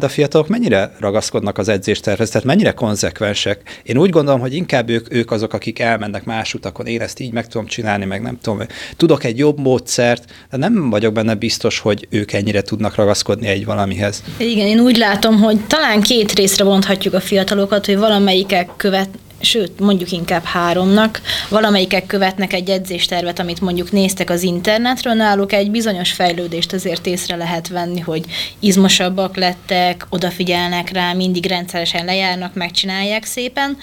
a 0.00 0.08
fiatalok 0.08 0.48
mennyire 0.48 0.94
ragaszkodnak 0.98 1.58
az 1.58 1.68
edzéstervhez, 1.68 2.30
tehát 2.30 2.46
mennyire 2.46 2.72
konzekvensek? 2.72 3.80
Én 3.82 3.98
úgy 3.98 4.10
gondolom, 4.10 4.40
hogy 4.40 4.54
inkább 4.54 4.88
ők, 4.88 5.14
ők 5.14 5.30
azok, 5.30 5.52
akik 5.52 5.78
elmennek 5.78 6.24
más 6.24 6.54
utakon, 6.62 6.86
én 6.86 7.00
ezt 7.00 7.20
így 7.20 7.32
meg 7.32 7.46
tudom 7.46 7.66
csinálni, 7.66 8.04
meg 8.04 8.22
nem 8.22 8.38
tudom, 8.40 8.60
tudok 8.96 9.24
egy 9.24 9.38
jobb 9.38 9.58
módszert, 9.58 10.24
de 10.50 10.56
nem 10.56 10.90
vagyok 10.90 11.12
benne 11.12 11.34
biztos, 11.34 11.78
hogy 11.78 12.06
ők 12.10 12.32
ennyire 12.32 12.62
tudnak 12.62 12.94
ragaszkodni 12.94 13.46
egy 13.46 13.64
valamihez. 13.64 14.22
Igen, 14.36 14.66
én 14.66 14.80
úgy 14.80 14.96
látom, 14.96 15.38
hogy 15.38 15.60
talán 15.66 16.00
két 16.00 16.32
részre 16.32 16.64
bonthatjuk 16.64 17.14
a 17.14 17.20
fiatalokat, 17.20 17.86
hogy 17.86 17.98
valamelyikek 17.98 18.70
követ, 18.76 19.08
sőt, 19.40 19.80
mondjuk 19.80 20.12
inkább 20.12 20.44
háromnak, 20.44 21.20
valamelyikek 21.48 22.06
követnek 22.06 22.52
egy 22.52 22.70
edzéstervet, 22.70 23.38
amit 23.38 23.60
mondjuk 23.60 23.92
néztek 23.92 24.30
az 24.30 24.42
internetről, 24.42 25.12
náluk 25.12 25.52
egy 25.52 25.70
bizonyos 25.70 26.12
fejlődést 26.12 26.72
azért 26.72 27.06
észre 27.06 27.36
lehet 27.36 27.68
venni, 27.68 28.00
hogy 28.00 28.24
izmosabbak 28.58 29.36
lettek, 29.36 30.06
odafigyelnek 30.10 30.90
rá, 30.90 31.12
mindig 31.12 31.46
rendszeresen 31.46 32.04
lejárnak, 32.04 32.54
megcsinálják 32.54 33.24
szépen. 33.24 33.76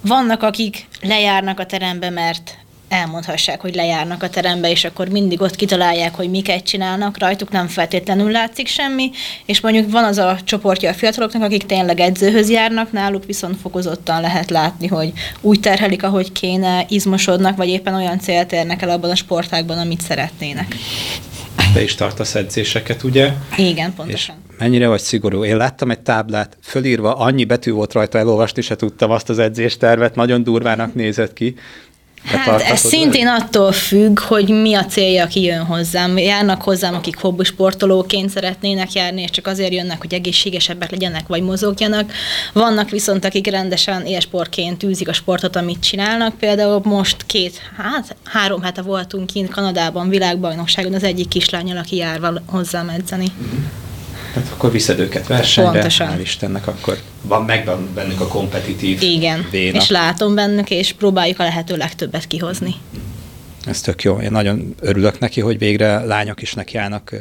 Vannak, 0.00 0.42
akik 0.42 0.86
lejárnak 1.02 1.60
a 1.60 1.66
terembe, 1.66 2.10
mert 2.10 2.58
elmondhassák, 2.88 3.60
hogy 3.60 3.74
lejárnak 3.74 4.22
a 4.22 4.28
terembe, 4.28 4.70
és 4.70 4.84
akkor 4.84 5.08
mindig 5.08 5.40
ott 5.40 5.56
kitalálják, 5.56 6.14
hogy 6.14 6.30
miket 6.30 6.64
csinálnak, 6.64 7.18
rajtuk 7.18 7.50
nem 7.50 7.66
feltétlenül 7.66 8.30
látszik 8.30 8.66
semmi, 8.66 9.10
és 9.46 9.60
mondjuk 9.60 9.90
van 9.90 10.04
az 10.04 10.18
a 10.18 10.38
csoportja 10.44 10.90
a 10.90 10.94
fiataloknak, 10.94 11.42
akik 11.42 11.66
tényleg 11.66 12.00
edzőhöz 12.00 12.50
járnak, 12.50 12.92
náluk 12.92 13.24
viszont 13.24 13.60
fokozottan 13.60 14.20
lehet 14.20 14.50
látni, 14.50 14.86
hogy 14.86 15.12
úgy 15.40 15.60
terhelik, 15.60 16.02
ahogy 16.02 16.32
kéne, 16.32 16.86
izmosodnak, 16.88 17.56
vagy 17.56 17.68
éppen 17.68 17.94
olyan 17.94 18.18
célt 18.18 18.52
érnek 18.52 18.82
el 18.82 18.90
abban 18.90 19.10
a 19.10 19.14
sportágban, 19.14 19.78
amit 19.78 20.00
szeretnének. 20.00 20.76
Te 21.74 21.82
is 21.82 21.94
tartasz 21.94 22.34
edzéseket, 22.34 23.02
ugye? 23.02 23.32
Igen, 23.56 23.94
pontosan. 23.94 24.36
És 24.36 24.47
mennyire 24.58 24.88
vagy 24.88 25.00
szigorú? 25.00 25.44
Én 25.44 25.56
láttam 25.56 25.90
egy 25.90 26.00
táblát, 26.00 26.56
fölírva, 26.62 27.14
annyi 27.14 27.44
betű 27.44 27.70
volt 27.70 27.92
rajta, 27.92 28.18
elolvasni 28.18 28.62
se 28.62 28.76
tudtam 28.76 29.10
azt 29.10 29.28
az 29.28 29.38
edzéstervet, 29.38 30.14
nagyon 30.14 30.42
durvának 30.42 30.94
nézett 30.94 31.32
ki. 31.32 31.54
Hát 32.24 32.60
ez 32.60 32.80
szintén 32.80 33.26
attól 33.26 33.72
függ, 33.72 34.18
hogy 34.20 34.48
mi 34.48 34.74
a 34.74 34.84
célja, 34.84 35.24
aki 35.24 35.42
jön 35.42 35.64
hozzám. 35.64 36.18
Járnak 36.18 36.62
hozzám, 36.62 36.94
akik 36.94 37.18
hobbisportolóként 37.18 38.30
szeretnének 38.30 38.92
járni, 38.92 39.22
és 39.22 39.30
csak 39.30 39.46
azért 39.46 39.72
jönnek, 39.72 40.00
hogy 40.00 40.14
egészségesebbek 40.14 40.90
legyenek, 40.90 41.26
vagy 41.26 41.42
mozogjanak. 41.42 42.12
Vannak 42.52 42.90
viszont, 42.90 43.24
akik 43.24 43.46
rendesen 43.46 44.06
élsportként 44.06 44.78
tűzik 44.78 45.08
a 45.08 45.12
sportot, 45.12 45.56
amit 45.56 45.80
csinálnak. 45.80 46.38
Például 46.38 46.80
most 46.84 47.26
két, 47.26 47.60
hát 47.76 48.16
három 48.24 48.62
hete 48.62 48.82
voltunk 48.82 49.26
kint 49.26 49.50
Kanadában, 49.50 50.08
világbajnokságon 50.08 50.94
az 50.94 51.02
egyik 51.02 51.28
kislányal, 51.28 51.76
aki 51.76 51.96
jár 51.96 52.20
hozzám 52.46 52.88
edzeni. 52.88 53.26
Mm-hmm. 53.42 53.87
Hát 54.38 54.52
akkor 54.52 54.72
viszed 54.72 54.98
őket 54.98 55.26
versenyre, 55.26 55.70
Pontosan. 55.70 56.16
hál' 56.16 56.20
Istennek, 56.20 56.66
akkor 56.66 56.98
van 57.22 57.44
meg 57.44 57.70
bennük 57.94 58.20
a 58.20 58.26
kompetitív 58.26 59.02
Igen, 59.02 59.46
véna. 59.50 59.76
és 59.78 59.88
látom 59.90 60.34
bennük, 60.34 60.70
és 60.70 60.92
próbáljuk 60.92 61.38
a 61.40 61.42
lehető 61.42 61.76
legtöbbet 61.76 62.26
kihozni. 62.26 62.74
Ez 63.66 63.80
tök 63.80 64.02
jó. 64.02 64.20
Én 64.20 64.30
nagyon 64.30 64.74
örülök 64.80 65.18
neki, 65.18 65.40
hogy 65.40 65.58
végre 65.58 65.98
lányok 66.04 66.42
is 66.42 66.54
nekiállnak 66.54 67.14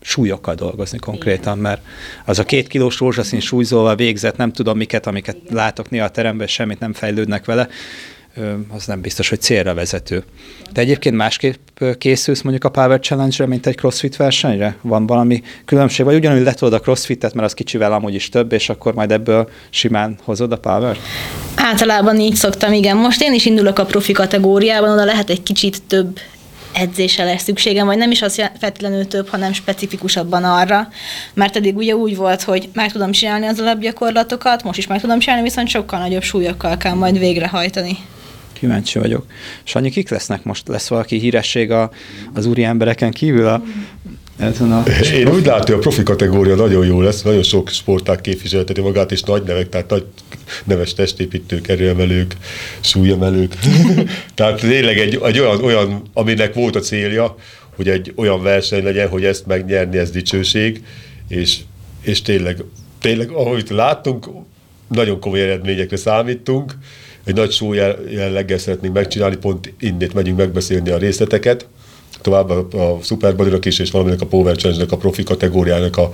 súlyokkal 0.00 0.54
dolgozni 0.54 0.98
konkrétan, 0.98 1.58
Igen. 1.58 1.58
mert 1.58 1.80
az 2.24 2.38
a 2.38 2.44
két 2.44 2.68
kilós 2.68 2.98
rózsaszín 2.98 3.40
súlyzóval 3.40 3.96
végzett, 3.96 4.36
nem 4.36 4.52
tudom 4.52 4.76
miket, 4.76 5.06
amiket 5.06 5.36
Igen. 5.44 5.56
látok 5.56 5.90
néha 5.90 6.04
a 6.04 6.10
teremben, 6.10 6.46
semmit 6.46 6.78
nem 6.78 6.92
fejlődnek 6.92 7.44
vele, 7.44 7.68
az 8.68 8.86
nem 8.86 9.00
biztos, 9.00 9.28
hogy 9.28 9.40
célra 9.40 9.74
vezető. 9.74 10.24
De 10.72 10.80
egyébként 10.80 11.16
másképp 11.16 11.82
készülsz 11.98 12.42
mondjuk 12.42 12.64
a 12.64 12.68
Power 12.70 13.00
Challenge-re, 13.00 13.46
mint 13.46 13.66
egy 13.66 13.76
crossfit 13.76 14.16
versenyre? 14.16 14.76
Van 14.80 15.06
valami 15.06 15.42
különbség? 15.64 16.04
Vagy 16.04 16.14
ugyanúgy 16.14 16.42
letolod 16.42 16.74
a 16.74 16.80
crossfitet, 16.80 17.34
mert 17.34 17.46
az 17.46 17.54
kicsivel 17.54 17.92
amúgy 17.92 18.14
is 18.14 18.28
több, 18.28 18.52
és 18.52 18.68
akkor 18.68 18.94
majd 18.94 19.12
ebből 19.12 19.48
simán 19.70 20.18
hozod 20.24 20.52
a 20.52 20.58
power 20.58 20.96
Általában 21.56 22.20
így 22.20 22.34
szoktam, 22.34 22.72
igen. 22.72 22.96
Most 22.96 23.22
én 23.22 23.34
is 23.34 23.46
indulok 23.46 23.78
a 23.78 23.84
profi 23.84 24.12
kategóriában, 24.12 24.90
oda 24.90 25.04
lehet 25.04 25.30
egy 25.30 25.42
kicsit 25.42 25.82
több 25.82 26.18
edzésre 26.72 27.24
lesz 27.24 27.42
szükségem, 27.42 27.86
vagy 27.86 27.98
nem 27.98 28.10
is 28.10 28.22
az 28.22 28.42
feltétlenül 28.60 29.06
több, 29.06 29.28
hanem 29.28 29.52
specifikusabban 29.52 30.44
arra, 30.44 30.88
mert 31.34 31.56
eddig 31.56 31.76
ugye 31.76 31.96
úgy 31.96 32.16
volt, 32.16 32.42
hogy 32.42 32.68
meg 32.72 32.92
tudom 32.92 33.10
csinálni 33.10 33.46
az 33.46 33.60
alapgyakorlatokat, 33.60 34.62
most 34.62 34.78
is 34.78 34.86
meg 34.86 35.00
tudom 35.00 35.18
csinálni, 35.18 35.42
viszont 35.42 35.68
sokkal 35.68 35.98
nagyobb 35.98 36.22
súlyokkal 36.22 36.76
kell 36.76 36.94
majd 36.94 37.18
végrehajtani. 37.18 37.98
Kíváncsi 38.58 38.98
vagyok. 38.98 39.26
Sanyi, 39.62 39.90
kik 39.90 40.08
lesznek 40.08 40.44
most? 40.44 40.68
Lesz 40.68 40.88
valaki 40.88 41.18
híresség 41.18 41.70
a, 41.70 41.90
az 42.34 42.46
úri 42.46 42.64
embereken 42.64 43.10
kívül 43.10 43.46
a, 43.46 43.62
ezen 44.38 44.72
a 44.72 44.82
Én 45.12 45.28
úgy 45.28 45.46
látom, 45.46 45.64
hogy 45.64 45.74
a 45.74 45.78
profi 45.78 46.02
kategória 46.02 46.54
nagyon 46.54 46.86
jó 46.86 47.00
lesz, 47.00 47.22
nagyon 47.22 47.42
sok 47.42 47.68
sportág 47.68 48.20
képviselteti 48.20 48.80
magát, 48.80 49.12
és 49.12 49.22
nagy 49.22 49.42
nevek, 49.42 49.68
tehát 49.68 49.90
nagy 49.90 50.04
neves 50.64 50.94
testépítők, 50.94 51.68
erőemelők, 51.68 52.36
súlyemelők. 52.80 53.54
tehát 54.34 54.60
tényleg 54.60 54.98
egy, 54.98 55.20
egy 55.24 55.38
olyan, 55.38 55.64
olyan, 55.64 56.02
aminek 56.12 56.54
volt 56.54 56.76
a 56.76 56.80
célja, 56.80 57.36
hogy 57.76 57.88
egy 57.88 58.12
olyan 58.16 58.42
verseny 58.42 58.82
legyen, 58.82 59.08
hogy 59.08 59.24
ezt 59.24 59.46
megnyerni, 59.46 59.98
ez 59.98 60.10
dicsőség, 60.10 60.82
és, 61.28 61.58
és 62.00 62.22
tényleg, 62.22 62.62
tényleg, 63.00 63.30
ahogy 63.30 63.66
láttunk, 63.70 64.28
nagyon 64.88 65.20
komoly 65.20 65.40
eredményekre 65.40 65.96
számítunk, 65.96 66.74
egy 67.28 67.34
nagy 67.34 67.52
show 67.52 67.72
jelleggel 68.10 68.58
szeretnénk 68.58 68.94
megcsinálni, 68.94 69.36
pont 69.36 69.72
innét 69.80 70.14
megyünk 70.14 70.38
megbeszélni 70.38 70.90
a 70.90 70.98
részleteket, 70.98 71.66
tovább 72.20 72.50
a, 72.50 72.66
a 72.72 72.98
Superbody-nak 73.02 73.64
is, 73.64 73.78
és 73.78 73.90
valaminek 73.90 74.20
a 74.20 74.26
Power 74.26 74.56
challenge 74.56 74.84
a 74.88 74.96
profi 74.96 75.22
kategóriának 75.22 75.96
a 75.96 76.10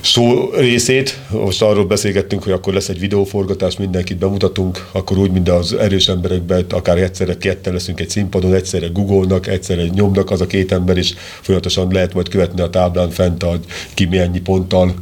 szó 0.00 0.50
részét. 0.54 1.18
Most 1.30 1.62
arról 1.62 1.84
beszélgettünk, 1.84 2.42
hogy 2.42 2.52
akkor 2.52 2.72
lesz 2.72 2.88
egy 2.88 2.98
videóforgatás, 2.98 3.76
mindenkit 3.76 4.18
bemutatunk, 4.18 4.88
akkor 4.92 5.18
úgy, 5.18 5.30
mint 5.30 5.48
az 5.48 5.72
erős 5.72 6.08
emberekben, 6.08 6.64
akár 6.70 6.98
egyszerre 6.98 7.36
ketten 7.36 7.72
leszünk 7.72 8.00
egy 8.00 8.10
színpadon, 8.10 8.54
egyszerre 8.54 8.86
googolnak, 8.86 9.46
egyszerre 9.46 9.86
nyomnak 9.86 10.30
az 10.30 10.40
a 10.40 10.46
két 10.46 10.72
ember, 10.72 10.96
és 10.96 11.14
folyamatosan 11.40 11.92
lehet 11.92 12.14
majd 12.14 12.28
követni 12.28 12.60
a 12.60 12.70
táblán 12.70 13.10
fent, 13.10 13.42
hogy 13.42 13.64
ki 13.94 14.04
mennyi 14.04 14.40
ponttal 14.40 14.94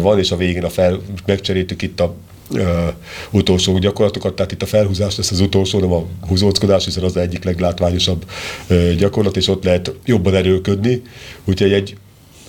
van, 0.00 0.18
és 0.18 0.30
a 0.30 0.36
végén 0.36 0.64
a 0.64 0.70
fel, 0.70 1.00
megcseréltük 1.26 1.82
itt 1.82 2.00
a 2.00 2.14
uh, 2.58 2.88
utolsó 3.30 3.78
gyakorlatokat, 3.78 4.34
tehát 4.34 4.52
itt 4.52 4.62
a 4.62 4.66
felhúzás 4.66 5.16
lesz 5.16 5.30
az 5.30 5.40
utolsó, 5.40 5.78
nem 5.78 5.92
a 5.92 6.04
húzóckodás, 6.26 6.84
hiszen 6.84 7.04
az 7.04 7.16
egyik 7.16 7.44
leglátványosabb 7.44 8.24
gyakorlat, 8.98 9.36
és 9.36 9.48
ott 9.48 9.64
lehet 9.64 9.92
jobban 10.04 10.34
erőködni. 10.34 11.02
Úgyhogy 11.44 11.72
egy, 11.72 11.96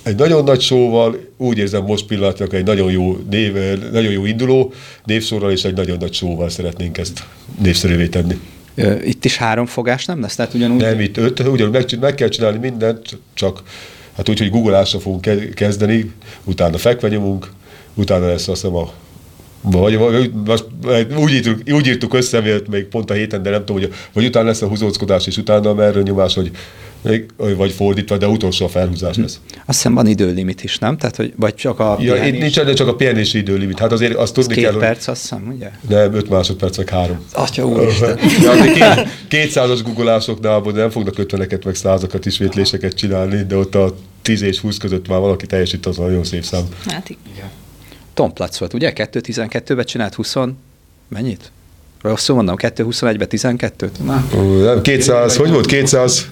egy 0.02 0.16
nagyon 0.16 0.44
nagy 0.44 0.60
szóval 0.60 1.18
úgy 1.36 1.58
érzem 1.58 1.84
most 1.84 2.06
pillanatnak 2.06 2.52
egy 2.52 2.64
nagyon 2.64 2.90
jó, 2.90 3.18
név, 3.30 3.52
nagyon 3.92 4.12
jó 4.12 4.24
induló 4.24 4.72
névsorral 5.04 5.50
és 5.50 5.64
egy 5.64 5.74
nagyon 5.74 5.96
nagy 6.00 6.12
szóval 6.12 6.48
szeretnénk 6.48 6.98
ezt 6.98 7.24
népszerűvé 7.62 8.06
tenni. 8.06 8.40
Itt 9.04 9.24
is 9.24 9.36
három 9.36 9.66
fogás 9.66 10.04
nem 10.04 10.20
lesz? 10.20 10.34
Tehát 10.34 10.54
ugyanúgy... 10.54 10.80
Nem, 10.80 11.00
itt 11.00 11.16
öt, 11.16 11.40
ugyanúgy 11.40 11.72
meg, 11.72 11.98
meg 12.00 12.14
kell 12.14 12.28
csinálni 12.28 12.58
mindent, 12.58 13.18
csak 13.34 13.62
hát 14.16 14.28
úgy, 14.28 14.38
hogy 14.38 14.50
googolásra 14.50 14.98
fogunk 14.98 15.54
kezdeni, 15.54 16.12
utána 16.44 16.78
fekvenyomunk, 16.78 17.50
utána 17.94 18.26
lesz 18.26 18.48
azt 18.48 18.60
hiszem 18.60 18.76
a 18.76 18.92
vagy, 19.70 19.96
vagy 19.96 20.32
most, 20.46 20.64
úgy, 21.16 21.32
írtuk, 21.32 21.60
úgy 21.70 21.86
írtuk 21.86 22.14
össze, 22.14 22.40
mert 22.40 22.68
még 22.68 22.84
pont 22.84 23.10
a 23.10 23.14
héten, 23.14 23.42
de 23.42 23.50
nem 23.50 23.64
tudom, 23.64 23.82
hogy 23.82 23.92
vagy 24.12 24.24
utána 24.24 24.46
lesz 24.46 24.62
a 24.62 24.68
húzóckodás, 24.68 25.26
és 25.26 25.36
utána 25.36 25.70
a 25.70 25.74
merő 25.74 26.02
nyomás, 26.02 26.34
hogy 26.34 26.50
még, 27.02 27.26
vagy 27.56 27.72
fordítva, 27.72 28.16
de 28.16 28.28
utolsó 28.28 28.64
a 28.64 28.68
felhúzás 28.68 29.16
lesz. 29.16 29.40
Azt 29.54 29.64
hiszem 29.66 29.94
van 29.94 30.06
időlimit 30.06 30.64
is, 30.64 30.78
nem? 30.78 30.96
Tehát, 30.96 31.16
hogy 31.16 31.32
vagy 31.36 31.54
csak 31.54 31.80
a 31.80 31.96
ja, 32.00 32.24
itt 32.24 32.38
nincs, 32.38 32.60
de 32.60 32.72
csak 32.72 32.88
a 32.88 32.94
pihenési 32.94 33.38
időlimit. 33.38 33.78
Hát 33.78 33.92
azért 33.92 34.14
azt 34.14 34.34
tudni 34.34 34.54
két 34.54 34.64
kell, 34.64 34.78
perc, 34.78 35.04
hogy... 35.04 35.14
azt 35.14 35.22
hiszem, 35.22 35.52
ugye? 35.56 35.70
Nem, 35.88 36.14
öt 36.14 36.28
másodperc, 36.28 36.76
vagy 36.76 36.90
három. 36.90 37.24
Atya 37.32 37.66
úristen. 37.66 38.18
ja, 38.76 39.06
kétszázas 39.28 39.82
googolásoknál 39.82 40.60
nem 40.60 40.90
fognak 40.90 41.18
ötveneket, 41.18 41.64
meg 41.64 41.74
százakat 41.74 42.26
ismétléseket 42.26 42.94
csinálni, 42.94 43.42
de 43.42 43.56
ott 43.56 43.74
a 43.74 43.94
10 44.22 44.42
és 44.42 44.58
20 44.58 44.76
között 44.76 45.08
már 45.08 45.20
valaki 45.20 45.46
teljesít, 45.46 45.86
az 45.86 45.96
nagyon 45.96 46.24
szép 46.24 46.44
szám. 46.44 46.64
Hát 46.86 47.08
igen. 47.08 47.50
Tom 48.16 48.32
Platz 48.32 48.58
volt, 48.58 48.74
ugye? 48.74 48.92
2.12-ben 48.94 49.84
csinált 49.84 50.12
20, 50.12 50.36
mennyit? 51.08 51.52
Rosszul 52.02 52.36
mondom, 52.36 52.56
2.21-ben 52.58 53.28
12-t? 53.30 53.90
Na. 54.04 54.26
Nem, 54.64 54.82
200, 54.82 55.36
hogy 55.36 55.50
volt? 55.50 55.66
200? 55.66 56.28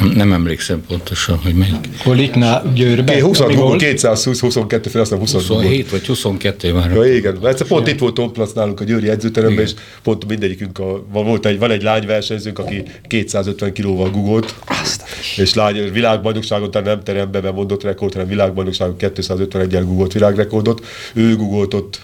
Nem, 0.00 0.08
nem 0.08 0.32
emlékszem 0.32 0.84
pontosan, 0.88 1.38
hogy 1.38 1.54
melyik. 1.54 1.88
Kolikna 2.04 2.62
Győrben. 2.74 3.20
20, 3.20 3.42
220, 3.76 4.40
22 4.40 4.90
fel, 4.90 5.00
aztán 5.00 5.18
20 5.18 5.32
27 5.32 5.90
vagy 5.90 6.06
22 6.06 6.72
már. 6.72 6.90
Ja, 6.92 7.14
igen, 7.14 7.46
egyszer 7.46 7.66
pont 7.66 7.88
itt 7.88 7.98
volt 7.98 8.14
Tom 8.14 8.32
Platz 8.32 8.52
nálunk 8.52 8.80
a 8.80 8.84
Győri 8.84 9.08
edzőteremben, 9.08 9.64
és 9.64 9.72
pont 10.02 10.26
mindegyikünk, 10.26 10.78
a, 10.78 11.04
volt 11.12 11.46
egy, 11.46 11.58
van 11.58 11.70
egy 11.70 11.82
lányversenyzőnk, 11.82 12.58
aki 12.58 12.82
250 13.08 13.72
kilóval 13.72 14.10
gugolt, 14.10 14.54
és 15.36 15.54
lány, 15.54 15.92
világbajnokságon, 15.92 16.70
tehát 16.70 16.86
nem 16.86 17.02
teremben 17.02 17.54
mondott 17.54 17.82
rekord, 17.82 18.12
hanem 18.12 18.28
világbajnokságon 18.28 18.96
251-el 18.98 19.82
gugolt 19.84 20.12
világrekordot. 20.12 20.86
Ő 21.14 21.36
gugolt 21.36 21.74
ott 21.74 22.00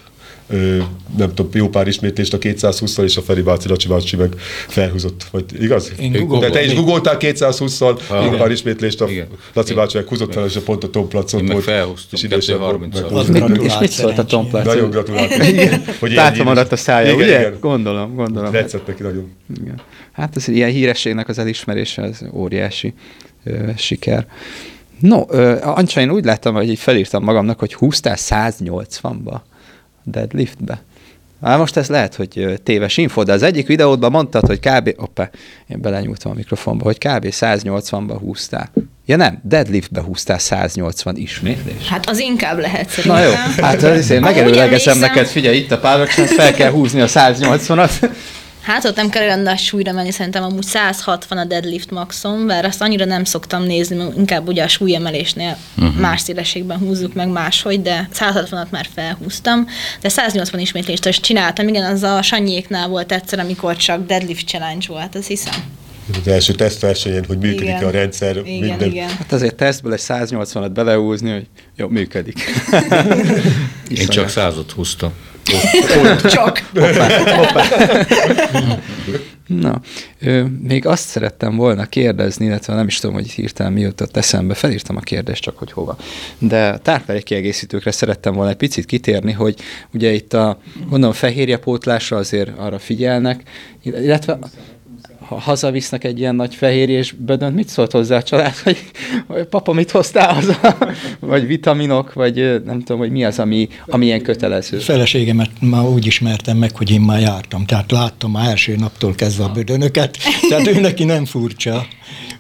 nem 1.17 1.35
tudom, 1.35 1.49
jó 1.53 1.69
pár 1.69 1.87
ismétlést 1.89 2.33
a 2.35 2.39
220-szal, 2.39 3.03
és 3.05 3.17
a 3.17 3.21
Feri 3.23 3.43
bácsi, 3.43 3.69
Lacsi 3.69 3.89
bácsi 3.89 4.17
meg 4.17 4.33
felhúzott, 4.69 5.25
vagy 5.31 5.45
igaz? 5.63 5.93
Én 6.01 6.13
De 6.13 6.19
googoltam. 6.19 6.53
te 6.53 6.65
is 6.65 6.75
googoltál 6.75 7.17
220-szal, 7.21 7.99
Ah, 8.09 8.25
jó 8.25 8.31
pár 8.31 8.51
ismétlést, 8.51 9.01
a 9.01 9.09
Igen. 9.09 9.27
Laci 9.53 9.75
bácsi 9.75 9.97
meg 9.97 10.07
húzott 10.09 10.33
fel, 10.33 10.45
és 10.47 10.57
a 10.57 10.61
pont 10.61 10.85
a 10.85 10.91
Tom 10.91 11.09
Placot 11.09 11.41
Én 11.41 11.47
meg 11.47 11.63
volt. 11.65 11.99
és 12.13 12.23
idősebb 12.23 12.59
volt, 12.59 12.77
230-al. 12.77 12.81
meg 12.81 12.95
Az 13.05 13.11
húzott. 13.11 13.27
gratulált 13.35 13.63
És 13.65 13.79
mit 13.81 13.91
szólt 13.91 14.19
a 14.19 14.25
Tom 14.25 14.49
szerencsére. 14.51 14.63
Platz? 14.63 14.75
Nagyon 14.75 14.91
gratulálok. 14.91 15.97
Hogy 16.01 16.15
Tátva 16.15 16.45
maradt 16.45 16.73
a 16.73 16.77
szája, 16.77 17.13
igen, 17.13 17.17
ugye? 17.27 17.39
Igen. 17.39 17.57
Gondolom, 17.61 18.15
gondolom. 18.15 18.53
Tetszett 18.53 18.87
neki 18.87 19.03
nagyon. 19.03 19.33
Igen. 19.61 19.81
Hát 20.13 20.37
ez 20.37 20.49
ilyen 20.49 20.71
hírességnek 20.71 21.29
az 21.29 21.39
elismerése, 21.39 22.03
ez 22.03 22.19
óriási 22.33 22.95
ö, 23.45 23.53
siker. 23.77 24.27
No, 25.01 25.25
ö, 25.29 25.57
Ancsa, 25.63 26.01
én 26.01 26.11
úgy 26.11 26.25
láttam, 26.25 26.55
hogy 26.55 26.69
így 26.69 26.79
felírtam 26.79 27.25
magamnak, 27.25 27.59
hogy 27.59 27.75
húztál 27.75 28.17
180-ba 28.19 29.41
deadliftbe. 30.05 30.83
Hát 31.43 31.59
most 31.59 31.77
ez 31.77 31.89
lehet, 31.89 32.15
hogy 32.15 32.61
téves 32.63 32.97
info, 32.97 33.23
de 33.23 33.33
az 33.33 33.43
egyik 33.43 33.67
videódban 33.67 34.11
mondtad, 34.11 34.47
hogy 34.47 34.61
kb. 34.61 34.95
Opa, 34.97 35.31
én 35.69 35.81
belenyúltam 35.81 36.33
a 36.33 36.35
mikrofonba, 36.35 36.85
hogy 36.85 36.99
kb. 36.99 37.27
180-ba 37.31 38.17
húztál. 38.21 38.71
Ja 39.07 39.17
nem, 39.17 39.41
deadliftbe 39.43 40.01
húztál 40.01 40.39
180 40.39 41.17
ismétlés. 41.17 41.89
Hát 41.89 42.09
az 42.09 42.19
inkább 42.19 42.59
lehet 42.59 42.89
szerintem. 42.89 43.23
Na 43.23 43.29
jó, 43.29 43.33
hát 43.65 43.83
az 43.83 44.11
én 44.11 44.21
megerőlegezem 44.21 44.99
neked, 44.99 45.27
figyelj, 45.27 45.57
itt 45.57 45.71
a 45.71 45.79
párokság, 45.79 46.27
fel 46.27 46.53
kell 46.53 46.71
húzni 46.71 47.01
a 47.01 47.07
180-at. 47.07 48.11
Hát 48.71 48.85
ott 48.85 48.97
nem 48.97 49.11
kell 49.11 49.23
olyan 49.23 49.39
nagy 49.39 49.59
súlyra 49.59 49.93
menni, 49.93 50.11
szerintem 50.11 50.43
amúgy 50.43 50.63
160 50.63 51.39
a 51.39 51.45
deadlift 51.45 51.91
maximum, 51.91 52.39
mert 52.39 52.67
azt 52.67 52.83
annyira 52.83 53.05
nem 53.05 53.25
szoktam 53.25 53.63
nézni, 53.63 53.97
mert 53.97 54.17
inkább 54.17 54.49
ugye 54.49 54.63
a 54.63 54.69
súlyemelésnél 54.69 55.57
uh-huh. 55.79 56.01
más 56.01 56.21
szélességben 56.21 56.79
húzzuk 56.79 57.15
meg 57.15 57.29
máshogy, 57.29 57.83
de 57.83 58.09
160-at 58.15 58.69
már 58.71 58.87
felhúztam, 58.95 59.67
de 60.01 60.09
180 60.09 60.61
ismétlést 60.61 61.07
is 61.07 61.21
csináltam, 61.21 61.69
igen, 61.69 61.85
az 61.93 62.03
a 62.03 62.23
Sanyéknál 62.23 62.89
volt 62.89 63.13
egyszer, 63.13 63.39
amikor 63.39 63.77
csak 63.77 64.07
deadlift 64.07 64.47
challenge 64.47 64.87
volt, 64.89 65.15
azt 65.15 65.29
hiszem. 65.29 65.55
Az 66.21 66.29
első 66.29 66.53
tesztversenyen, 66.53 67.25
hogy 67.27 67.39
működik 67.39 67.69
Igen. 67.69 67.85
a 67.85 67.91
rendszer, 67.91 68.37
Igen, 68.37 68.69
minden. 68.69 68.91
igen. 68.91 69.09
Hát 69.09 69.33
azért 69.33 69.55
tesztből 69.55 69.93
egy 69.93 70.03
180-at 70.09 70.71
belehúzni, 70.75 71.31
hogy 71.31 71.47
jó, 71.77 71.89
működik. 71.89 72.39
Én 74.01 74.07
csak 74.09 74.29
százat 74.29 74.71
húztam. 74.71 75.13
Csak. 76.23 76.71
Na, 79.47 79.81
ö, 80.21 80.45
még 80.63 80.87
azt 80.87 81.09
szerettem 81.09 81.57
volna 81.57 81.87
kérdezni, 81.87 82.45
illetve 82.45 82.75
nem 82.75 82.87
is 82.87 82.99
tudom, 82.99 83.15
hogy 83.15 83.31
hirtelen 83.31 83.73
mi 83.73 83.81
jutott 83.81 84.17
eszembe, 84.17 84.55
felírtam 84.55 84.97
a 84.97 85.01
kérdést, 85.01 85.43
csak 85.43 85.59
hogy 85.59 85.73
hova. 85.73 85.97
De 86.39 86.79
táplálék 86.79 87.25
kiegészítőkre 87.25 87.91
szerettem 87.91 88.35
volna 88.35 88.51
egy 88.51 88.57
picit 88.57 88.85
kitérni, 88.85 89.33
hogy 89.33 89.61
ugye 89.93 90.13
itt 90.13 90.33
a, 90.33 90.59
gondolom, 90.89 91.15
fehérjepótlásra 91.15 92.17
azért 92.17 92.59
arra 92.59 92.79
figyelnek, 92.79 93.43
illetve 93.83 94.39
ha 95.31 95.39
hazavisznek 95.39 96.05
egy 96.05 96.19
ilyen 96.19 96.35
nagy 96.35 96.55
fehérjés 96.55 97.13
bödönt, 97.13 97.55
mit 97.55 97.69
szólt 97.69 97.93
hozzá 97.93 98.17
a 98.17 98.23
család, 98.23 98.55
hogy, 98.55 98.79
hogy 99.27 99.45
papa, 99.45 99.73
mit 99.73 99.91
hoztál 99.91 100.35
haza? 100.35 100.77
Vagy 101.21 101.47
vitaminok, 101.47 102.13
vagy 102.13 102.63
nem 102.65 102.79
tudom, 102.79 102.99
hogy 102.99 103.11
mi 103.11 103.25
az, 103.25 103.39
ami, 103.39 103.69
ami 103.87 104.05
ilyen 104.05 104.23
kötelező. 104.23 104.79
Feleségemet 104.79 105.51
már 105.61 105.85
úgy 105.85 106.07
ismertem 106.07 106.57
meg, 106.57 106.77
hogy 106.77 106.91
én 106.91 107.01
már 107.01 107.21
jártam, 107.21 107.67
tehát 107.67 107.91
láttam 107.91 108.31
már 108.31 108.49
első 108.49 108.77
naptól 108.77 109.15
kezdve 109.15 109.45
a 109.45 109.49
bödönöket, 109.49 110.19
tehát 110.49 110.67
ő 110.67 110.81
neki 110.81 111.05
nem 111.05 111.25
furcsa 111.25 111.87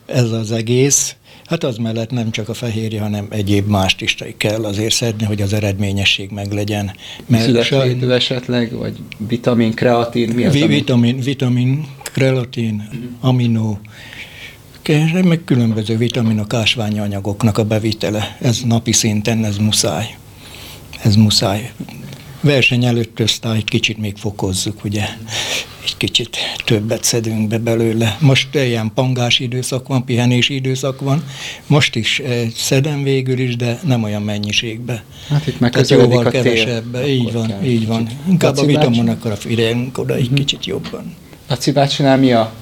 ez 0.07 0.30
az 0.30 0.53
egész. 0.53 1.14
Hát 1.51 1.64
az 1.64 1.76
mellett 1.76 2.11
nem 2.11 2.30
csak 2.30 2.48
a 2.48 2.55
fehérje, 2.55 3.01
hanem 3.01 3.26
egyéb 3.30 3.68
mást 3.68 4.01
is 4.01 4.16
kell 4.36 4.64
azért 4.64 4.94
szedni, 4.94 5.24
hogy 5.24 5.42
az 5.42 5.53
eredményesség 5.53 6.30
meglegyen. 6.30 6.90
Születvédő 7.30 8.12
esetleg, 8.12 8.72
vagy 8.72 8.96
vitamin, 9.28 9.74
kreatin, 9.74 10.28
mi 10.28 10.44
az, 10.44 10.53
Vi- 10.53 10.62
ami... 10.62 10.74
vitamin, 10.74 11.20
vitamin, 11.20 11.86
kreatin, 12.03 12.88
aminó, 13.20 13.80
meg 15.24 15.40
különböző 15.44 15.96
vitaminok, 15.96 16.55
ásványi 16.55 16.98
anyagoknak 16.98 17.59
a 17.59 17.64
bevitele. 17.64 18.36
Ez 18.40 18.61
napi 18.64 18.92
szinten, 18.92 19.44
ez 19.44 19.57
muszáj. 19.57 20.16
Ez 21.03 21.16
muszáj. 21.16 21.72
Verseny 22.40 22.84
előtt 22.84 23.20
aztán 23.20 23.55
egy 23.55 23.64
kicsit 23.64 23.98
még 23.98 24.16
fokozzuk, 24.16 24.84
ugye. 24.84 25.05
Kicsit 26.01 26.36
többet 26.64 27.05
szedünk 27.05 27.48
be 27.48 27.59
belőle. 27.59 28.16
Most 28.20 28.55
ilyen 28.55 28.90
pangás 28.94 29.38
időszak 29.38 29.88
van, 29.88 30.05
pihenési 30.05 30.55
időszak 30.55 31.01
van. 31.01 31.24
Most 31.66 31.96
is 31.96 32.18
eh, 32.18 32.48
szedem 32.57 33.03
végül 33.03 33.38
is, 33.38 33.57
de 33.57 33.80
nem 33.84 34.03
olyan 34.03 34.22
mennyiségbe. 34.22 35.05
Hát 35.28 35.46
itt 35.46 35.61
meg 35.61 35.70
Tehát 35.70 35.88
jóval 35.88 36.26
a 36.26 36.30
tél. 36.30 36.42
kevesebb. 36.42 36.96
Így 37.07 37.20
Akkor 37.20 37.32
van, 37.32 37.46
kell 37.48 37.62
így 37.62 37.86
van. 37.86 38.09
Inkább 38.28 38.57
a 38.57 38.61
Laci 38.61 38.72
bácsi? 38.72 38.88
vitaminokra 38.88 39.36
figyelünk 39.36 39.98
oda 39.98 40.14
egy 40.14 40.30
kicsit 40.34 40.66
jobban. 40.66 41.14
Laci 41.48 41.72
bácsinál 41.72 42.18
mi 42.18 42.32
a 42.32 42.53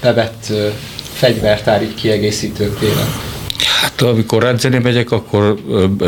bevett 0.00 0.46
ö, 0.50 0.68
fegyvertár 1.12 1.82
így 1.82 1.94
kiegészítő? 1.94 2.72
Hát 3.80 4.00
amikor 4.00 4.44
edzeni 4.44 4.78
megyek, 4.78 5.10
akkor 5.10 5.60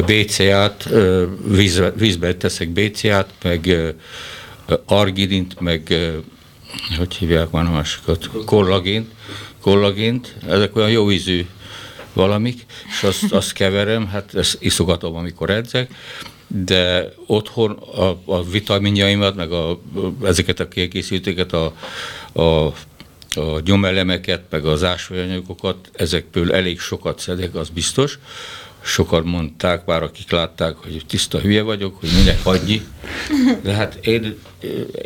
BCA-t, 0.06 0.88
vízbe, 1.44 1.92
vízbe 1.96 2.34
teszek 2.34 2.68
BCA-t, 2.68 3.28
meg 3.42 3.76
argidint, 4.86 5.60
meg 5.60 5.94
hogy 6.96 7.14
hívják 7.14 7.50
már 7.50 7.64
a 7.64 7.70
másikat, 7.70 8.30
kollagént, 8.44 9.10
kollagént, 9.60 10.34
ezek 10.48 10.76
olyan 10.76 10.90
jó 10.90 11.10
ízű 11.10 11.46
valamik, 12.12 12.66
és 12.88 13.02
azt, 13.02 13.32
azt 13.32 13.52
keverem, 13.52 14.06
hát 14.06 14.34
ezt 14.34 14.56
iszogatom, 14.60 15.16
amikor 15.16 15.50
edzek, 15.50 15.90
de 16.46 17.12
otthon 17.26 17.70
a, 17.70 18.18
a 18.24 18.42
vitaminjaimat, 18.42 19.34
meg 19.34 19.52
a, 19.52 19.80
ezeket 20.22 20.60
a 20.60 20.68
kiegészítőket, 20.68 21.52
a, 21.52 21.74
a 22.42 22.72
a 23.34 23.60
nyomelemeket, 23.64 24.42
meg 24.50 24.64
az 24.64 24.84
ásványanyagokat, 24.84 25.90
ezekből 25.92 26.54
elég 26.54 26.80
sokat 26.80 27.18
szedek, 27.18 27.54
az 27.54 27.68
biztos. 27.68 28.18
Sokan 28.80 29.22
mondták 29.22 29.84
már, 29.84 30.02
akik 30.02 30.30
látták, 30.30 30.76
hogy 30.76 31.02
tiszta 31.06 31.38
hülye 31.38 31.62
vagyok, 31.62 32.00
hogy 32.00 32.08
minek 32.16 32.42
hagyni. 32.42 32.86
De 33.62 33.72
hát 33.72 34.06
én, 34.06 34.38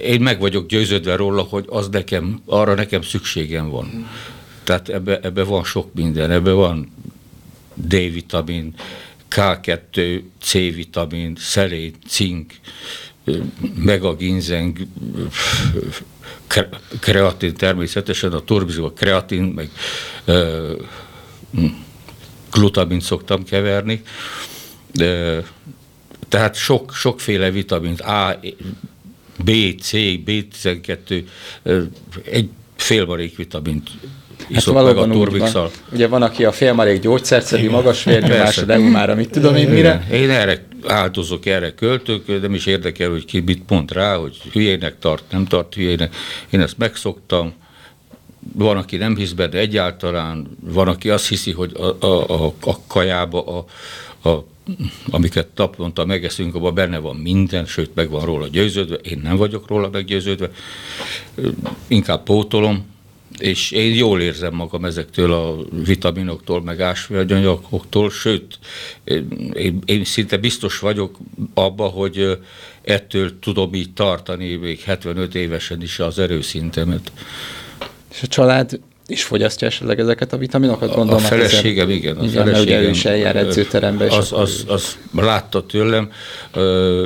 én 0.03 0.21
meg 0.21 0.41
vagyok 0.41 0.67
győződve 0.67 1.17
róla, 1.17 1.43
hogy 1.43 1.65
az 1.69 1.89
nekem, 1.89 2.43
arra 2.47 2.75
nekem 2.75 3.03
szükségem 3.03 3.69
van. 3.69 4.09
Tehát 4.65 4.89
ebbe, 4.89 5.21
ebbe 5.21 5.43
van 5.45 5.65
sok 5.65 5.95
minden, 5.95 6.31
ebbe 6.31 6.53
van 6.53 6.93
D-vitamin, 7.75 8.75
K2, 9.31 10.23
C-vitamin, 10.41 11.37
szelén, 11.39 11.95
cink, 12.07 12.53
megaginzeng, 13.75 14.79
kre- 16.47 16.81
kreatin 17.01 17.55
természetesen, 17.55 18.33
a 18.33 18.41
turbizóban 18.41 18.95
kreatin, 18.95 19.43
meg 19.43 19.71
ö, 20.25 20.75
hm, 21.51 21.67
glutamint 22.51 23.03
szoktam 23.03 23.45
keverni. 23.45 24.03
De, 24.93 25.43
tehát 26.29 26.55
sok, 26.55 26.95
sokféle 26.95 27.51
vitamint, 27.51 28.01
A, 28.01 28.41
B, 29.45 29.51
C, 29.81 29.91
B12, 30.27 31.25
ö, 31.63 31.83
egy 32.31 32.49
félmarék 32.77 33.37
vitamint 33.37 33.91
iszok 34.49 34.75
meg 34.75 34.97
a 34.97 35.01
Hát 35.01 35.11
turbixal. 35.11 35.71
Ugye 35.93 36.07
van, 36.09 36.23
aki 36.23 36.45
a 36.45 36.53
félmarék 36.53 37.01
gyógyszert 37.01 37.47
szedi, 37.47 37.69
magas 37.69 38.03
Persze. 38.03 38.21
vérnyomásra, 38.21 38.65
de 38.65 38.79
már 38.79 39.15
mit 39.15 39.31
tudom 39.31 39.55
én 39.57 39.69
mire. 39.69 40.07
Én 40.13 40.31
erre 40.31 40.67
áldozok, 40.87 41.47
erre 41.47 41.75
költök, 41.75 42.41
nem 42.41 42.55
is 42.55 42.67
érdekel, 42.67 43.11
hogy 43.11 43.25
ki 43.25 43.41
mit 43.41 43.63
mond 43.69 43.93
rá, 43.93 44.17
hogy 44.17 44.37
hülyének 44.53 44.99
tart, 44.99 45.25
nem 45.31 45.47
tart 45.47 45.75
hülyének. 45.75 46.15
Én 46.51 46.61
ezt 46.61 46.79
megszoktam. 46.79 47.53
Van, 48.55 48.77
aki 48.77 48.97
nem 48.97 49.17
hisz 49.17 49.33
benne 49.33 49.59
egyáltalán, 49.59 50.57
van, 50.61 50.89
aki 50.89 51.11
azt 51.11 51.29
hiszi, 51.29 51.53
hogy 51.53 51.73
a, 51.77 52.07
a, 52.07 52.45
a, 52.45 52.55
a 52.61 52.87
kajába, 52.87 53.45
a, 53.45 53.65
a, 54.29 54.45
amiket 55.11 55.49
naponta 55.55 56.05
megeszünk, 56.05 56.55
abban 56.55 56.75
benne 56.75 56.99
van 56.99 57.17
minden, 57.17 57.67
sőt, 57.67 57.95
meg 57.95 58.11
van 58.11 58.25
róla 58.25 58.49
győződve. 58.49 58.97
Én 58.97 59.21
nem 59.23 59.37
vagyok 59.37 59.69
róla 59.69 59.89
meggyőződve. 59.89 60.51
Inkább 61.87 62.23
pótolom, 62.23 62.91
és 63.39 63.71
én 63.71 63.95
jól 63.95 64.21
érzem 64.21 64.55
magam 64.55 64.85
ezektől 64.85 65.33
a 65.33 65.57
vitaminoktól, 65.85 66.63
meg 66.63 66.81
ásványanyagoktól, 66.81 68.11
sőt, 68.11 68.59
én, 69.53 69.79
én 69.85 70.05
szinte 70.05 70.37
biztos 70.37 70.79
vagyok 70.79 71.19
abba, 71.55 71.87
hogy 71.87 72.39
ettől 72.83 73.39
tudom 73.39 73.75
így 73.75 73.93
tartani 73.93 74.55
még 74.55 74.81
75 74.81 75.35
évesen 75.35 75.83
is 75.83 75.99
az 75.99 76.19
erőszintemet. 76.19 77.13
És 78.13 78.23
a 78.23 78.27
család 78.27 78.81
is 79.13 79.25
fogyasztja 79.25 79.67
esetleg 79.67 79.99
ezeket 79.99 80.33
a 80.33 80.37
vitaminokat? 80.37 80.89
A, 80.89 80.93
a 80.93 80.97
Gondolom, 80.97 81.21
hát 81.21 81.31
feleségem, 81.31 81.91
igen. 81.91 82.17
A 82.17 82.25
igen, 82.25 82.45
mert 82.45 82.61
ugye 82.61 82.63
ő 82.63 82.65
feleségem, 82.65 82.91
is 82.91 83.05
eljár 83.05 83.37
edzőterembe. 83.37 84.07
És 84.07 84.13
Az, 84.13 84.33
az, 84.33 84.65
az 84.69 84.99
látta 85.15 85.67
tőlem. 85.67 86.11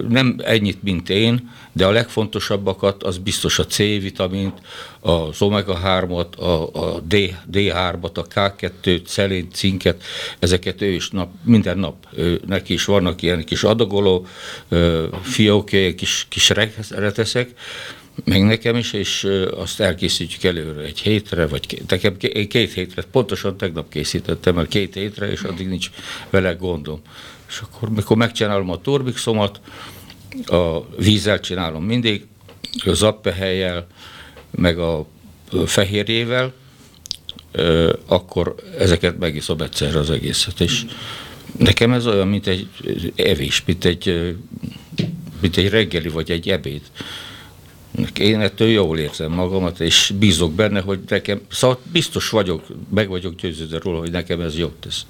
Nem 0.09 0.37
ennyit, 0.45 0.83
mint 0.83 1.11
én, 1.11 1.51
de 1.73 1.87
a 1.87 1.91
legfontosabbakat 1.91 3.03
az 3.03 3.19
biztos 3.19 3.59
a 3.59 3.67
C-vitamint, 3.67 4.59
az 5.01 5.43
omega-3-at, 5.43 6.37
a, 6.39 6.79
a 6.79 7.01
D, 7.01 7.15
D3-at, 7.53 8.15
a 8.15 8.27
K2-t, 8.35 9.07
szelén, 9.07 9.49
cinket, 9.53 10.03
ezeket 10.39 10.83
ő 10.83 10.87
is 10.87 11.11
nap, 11.11 11.31
minden 11.45 11.79
nap, 11.79 11.95
ő, 12.17 12.41
neki 12.47 12.73
is 12.73 12.85
vannak 12.85 13.23
ilyen 13.23 13.45
kis 13.45 13.65
adagoló 13.65 14.27
ö, 14.69 15.07
fiókja, 15.23 15.95
kis, 15.95 16.27
kis 16.29 16.53
reteszek, 16.91 17.51
meg 18.25 18.45
nekem 18.45 18.77
is, 18.77 18.93
és 18.93 19.29
azt 19.57 19.81
elkészítjük 19.81 20.45
előre 20.45 20.81
egy 20.81 20.99
hétre, 20.99 21.47
vagy 21.47 21.67
két, 21.67 21.91
nekem 21.91 22.17
ké- 22.17 22.49
két 22.49 22.73
hétre, 22.73 23.03
pontosan 23.03 23.57
tegnap 23.57 23.89
készítettem 23.89 24.59
el 24.59 24.67
két 24.67 24.95
hétre, 24.95 25.31
és 25.31 25.43
addig 25.43 25.69
nincs 25.69 25.91
vele 26.31 26.53
gondom. 26.53 27.01
És 27.49 27.61
akkor, 27.61 27.89
mikor 27.89 28.17
megcsinálom 28.17 28.71
a 28.71 28.81
turbixomat, 28.81 29.61
a 30.47 30.97
vízzel 30.97 31.41
csinálom 31.41 31.85
mindig, 31.85 32.27
a 32.85 32.93
zappehelyjel, 32.93 33.87
meg 34.51 34.79
a 34.79 35.07
fehérjével, 35.67 36.53
akkor 38.07 38.55
ezeket 38.79 39.19
megiszom 39.19 39.61
egyszerre 39.61 39.99
az 39.99 40.11
egészet. 40.11 40.61
És 40.61 40.85
nekem 41.59 41.93
ez 41.93 42.07
olyan, 42.07 42.29
mint 42.29 42.47
egy 42.47 42.69
evés, 43.17 43.63
mint 43.67 43.85
egy, 43.85 44.35
mint 45.41 45.57
egy 45.57 45.69
reggeli 45.69 46.09
vagy 46.09 46.31
egy 46.31 46.49
ebéd. 46.49 46.83
Én 48.19 48.41
ettől 48.41 48.69
jól 48.69 48.99
érzem 48.99 49.33
magamat, 49.33 49.81
és 49.81 50.13
bízok 50.19 50.53
benne, 50.53 50.81
hogy 50.81 50.99
nekem, 51.09 51.41
szóval 51.51 51.79
biztos 51.93 52.31
vagyok, 52.31 52.67
meg 52.95 53.09
vagyok 53.09 53.35
győződve 53.35 53.79
róla, 53.83 53.99
hogy 53.99 54.11
nekem 54.11 54.41
ez 54.41 54.59
jót 54.59 54.75
tesz. 54.81 55.07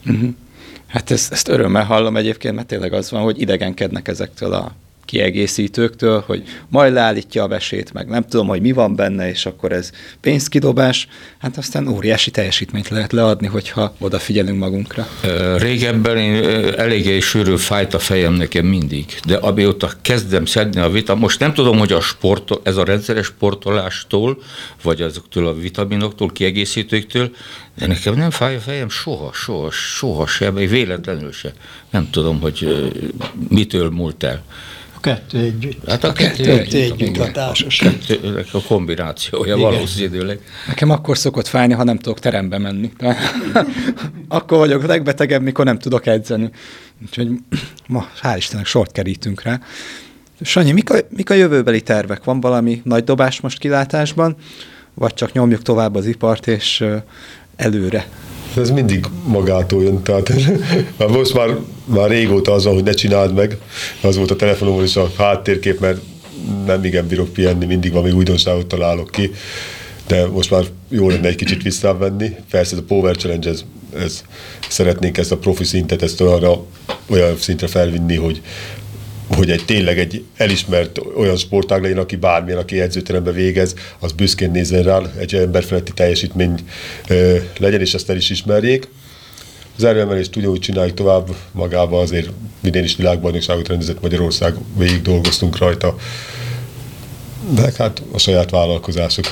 Hát 0.87 1.11
ezt, 1.11 1.33
ezt 1.33 1.49
örömmel 1.49 1.85
hallom 1.85 2.17
egyébként, 2.17 2.55
mert 2.55 2.67
tényleg 2.67 2.93
az 2.93 3.11
van, 3.11 3.23
hogy 3.23 3.41
idegenkednek 3.41 4.09
ezektől 4.09 4.53
a 4.53 4.75
kiegészítőktől, 5.07 6.23
hogy 6.27 6.43
majd 6.69 6.93
leállítja 6.93 7.43
a 7.43 7.49
vesét, 7.49 7.93
meg 7.93 8.09
nem 8.09 8.23
tudom, 8.23 8.47
hogy 8.47 8.61
mi 8.61 8.73
van 8.73 8.97
benne, 8.97 9.29
és 9.29 9.47
akkor 9.47 9.73
ez 9.73 9.91
pénzkidobás, 10.21 11.09
hát 11.39 11.57
aztán 11.57 11.89
óriási 11.89 12.31
teljesítményt 12.31 12.89
lehet 12.89 13.13
leadni, 13.13 13.47
hogyha 13.47 13.95
odafigyelünk 13.99 14.59
magunkra. 14.59 15.09
Régebben 15.57 16.17
én 16.17 16.45
eléggé 16.77 17.21
sűrű 17.21 17.57
fájt 17.57 17.95
a 17.95 17.99
fejem 17.99 18.33
nekem 18.33 18.67
mindig, 18.67 19.05
de 19.27 19.37
amióta 19.37 19.91
kezdem 20.03 20.47
szedni 20.47 20.81
a 20.81 20.91
vita, 20.91 21.15
most 21.15 21.39
nem 21.39 21.55
tudom, 21.55 21.79
hogy 21.79 21.93
a 21.93 22.01
sport, 22.01 22.51
ez 22.63 22.77
a 22.77 22.85
rendszeres 22.85 23.27
sportolástól, 23.27 24.43
vagy 24.83 25.03
azoktól 25.03 25.47
a 25.47 25.55
vitaminoktól, 25.55 26.29
kiegészítőktől, 26.29 27.31
de 27.79 27.87
nekem 27.87 28.15
nem 28.15 28.31
fáj 28.31 28.57
a 28.57 28.61
fejem 28.61 28.89
soha, 28.89 29.33
soha, 29.33 29.71
soha 29.71 30.51
még 30.53 30.69
véletlenül 30.69 31.33
se. 31.33 31.53
Nem 31.91 32.11
tudom, 32.11 32.41
hogy 32.41 32.91
mitől 33.49 33.91
múlt 33.91 34.23
el. 34.23 34.43
A 35.07 35.09
kettő 35.09 35.39
együtt. 35.39 35.89
Hát 35.89 36.05
a 36.05 36.13
kettő, 36.13 36.43
Kettő 36.43 36.59
együtt, 36.59 36.75
együtt 36.75 37.01
igen. 37.01 37.29
a 37.29 37.33
társas. 37.33 37.77
Kettőnek 37.77 38.47
a 38.53 38.61
kombinációja 38.61 39.57
Igen. 39.57 39.71
valószínűleg. 39.71 40.41
Nekem 40.67 40.91
akkor 40.91 41.19
szokott 41.19 41.47
fájni, 41.47 41.73
ha 41.73 41.85
nem 41.85 41.99
tudok 41.99 42.19
terembe 42.19 42.59
menni. 42.59 42.93
akkor 44.29 44.59
vagyok 44.59 44.83
a 44.83 44.87
legbetegebb, 44.87 45.43
mikor 45.43 45.65
nem 45.65 45.79
tudok 45.79 46.07
edzeni. 46.07 46.51
Úgyhogy 47.03 47.29
ma, 47.87 48.09
hál' 48.23 48.35
Istennek, 48.37 48.67
sort 48.67 48.93
kerítünk 48.93 49.43
rá. 49.43 49.61
Sanyi, 50.41 50.73
mik 50.73 50.91
a, 50.91 50.97
mik 51.09 51.31
a 51.31 51.35
jövőbeli 51.35 51.81
tervek? 51.81 52.25
Van 52.25 52.41
valami 52.41 52.81
nagy 52.85 53.05
dobás 53.05 53.41
most 53.41 53.59
kilátásban, 53.59 54.37
vagy 54.95 55.15
csak 55.15 55.33
nyomjuk 55.33 55.63
tovább 55.63 55.95
az 55.95 56.07
ipart, 56.07 56.47
és 56.47 56.85
előre? 57.57 58.07
Ez 58.57 58.71
mindig 58.71 59.07
magától 59.27 59.83
jön, 59.83 60.03
tehát 60.03 60.33
most 61.09 61.35
már, 61.35 61.49
már 61.87 62.09
régóta 62.11 62.53
az 62.53 62.65
van, 62.65 62.75
hogy 62.75 62.83
ne 62.83 62.93
csináld 62.93 63.35
meg. 63.35 63.59
Az 64.01 64.17
volt 64.17 64.31
a 64.31 64.37
telefonomon 64.37 64.85
is 64.85 64.97
a 64.97 65.11
háttérkép, 65.17 65.81
mert 65.81 66.01
nem 66.67 66.85
igen 66.85 67.07
bírok 67.07 67.33
pihenni, 67.33 67.67
mindig 67.67 67.93
valami 67.93 68.11
újdonságot 68.11 68.67
találok 68.67 69.11
ki. 69.11 69.31
De 70.07 70.27
most 70.27 70.51
már 70.51 70.65
jó 70.89 71.09
lenne 71.09 71.29
egy 71.29 71.35
kicsit 71.35 71.63
visszavenni. 71.63 72.37
Persze 72.51 72.73
ez 72.73 72.79
a 72.79 72.85
Power 72.87 73.17
Challenge, 73.17 73.51
ez, 73.51 73.65
ez, 73.99 74.25
szeretnénk 74.69 75.19
ezt 75.19 75.33
a 75.33 75.37
profi 75.37 75.65
szintet, 75.65 76.03
ezt 76.03 76.21
arra, 76.21 76.65
olyan 77.07 77.37
szintre 77.39 77.67
felvinni, 77.67 78.17
hogy, 78.17 78.43
hogy 79.37 79.51
egy 79.51 79.65
tényleg 79.65 79.99
egy 79.99 80.25
elismert 80.37 81.01
olyan 81.17 81.37
sportág 81.37 81.83
legyen, 81.83 81.99
aki 81.99 82.17
bármilyen, 82.17 82.59
aki 82.59 82.81
edzőteremben 82.81 83.35
végez, 83.35 83.75
az 83.99 84.13
büszkén 84.13 84.51
nézzen 84.51 84.83
rá, 84.83 85.01
egy 85.19 85.35
emberfeletti 85.35 85.93
teljesítmény 85.93 86.61
ö, 87.09 87.37
legyen, 87.59 87.81
és 87.81 87.95
ezt 87.95 88.11
el 88.11 88.17
is 88.17 88.31
ismerjék. 88.31 88.89
Az 89.77 89.85
erőemelést 89.85 90.37
ugyanúgy 90.37 90.61
csináljuk 90.61 90.95
tovább 90.95 91.29
magába, 91.53 92.01
azért 92.01 92.31
minden 92.61 92.85
is 92.85 92.97
világbajnokságot 92.97 93.69
rendezett 93.69 94.03
Magyarország, 94.03 94.55
végig 94.77 95.03
dolgoztunk 95.03 95.59
rajta. 95.59 95.97
De 97.51 97.73
hát 97.79 98.03
a 98.13 98.19
saját 98.19 98.51
vállalkozások. 98.51 99.25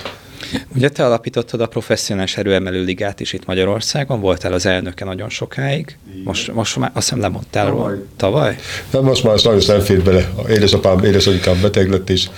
Ugye 0.74 0.88
te 0.88 1.04
alapítottad 1.04 1.60
a 1.60 1.66
professzionális 1.66 2.36
erőemelő 2.36 2.84
ligát 2.84 3.20
is 3.20 3.32
itt 3.32 3.46
Magyarországon, 3.46 4.20
voltál 4.20 4.52
az 4.52 4.66
elnöke 4.66 5.04
nagyon 5.04 5.28
sokáig. 5.28 5.98
Most, 6.24 6.52
most 6.52 6.76
már 6.76 6.90
azt 6.94 7.08
hiszem 7.08 7.20
lemondtál 7.22 7.66
Tavaly. 7.66 7.90
róla. 7.92 8.02
Tavaly? 8.16 8.56
De 8.90 9.00
most 9.00 9.24
már 9.24 9.38
sajnos 9.38 9.66
nem 9.66 9.80
fér 9.80 10.02
bele. 10.02 10.30
A 10.36 10.50
Édesapám, 10.50 11.04
édesanyukám 11.04 11.60
beteg 11.60 11.90
lett, 11.90 12.10
és 12.10 12.28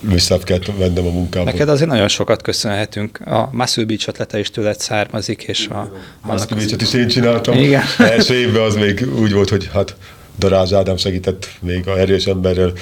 vissza 0.00 0.38
kellett 0.38 0.72
vennem 0.76 1.06
a 1.06 1.10
munkába. 1.10 1.44
Neked 1.44 1.68
azért 1.68 1.88
nagyon 1.90 2.08
sokat 2.08 2.42
köszönhetünk. 2.42 3.20
A 3.26 3.48
Muscle 3.52 3.84
Beach 3.84 4.08
ötlete 4.08 4.38
is 4.38 4.50
tőled 4.50 4.80
származik, 4.80 5.42
és 5.42 5.66
a... 5.66 5.80
Azt 5.80 5.90
Maszkivicset 6.22 6.82
is 6.82 6.92
én 6.92 7.08
csináltam. 7.08 7.58
Igen. 7.58 7.82
Első 7.98 8.34
évben 8.34 8.62
az 8.62 8.74
még 8.74 9.06
úgy 9.20 9.32
volt, 9.32 9.48
hogy 9.48 9.68
hát 9.72 9.96
Darázs 10.38 10.72
Ádám 10.72 10.96
segített 10.96 11.48
még 11.60 11.88
a 11.88 11.98
erős 11.98 12.26
emberrel, 12.26 12.72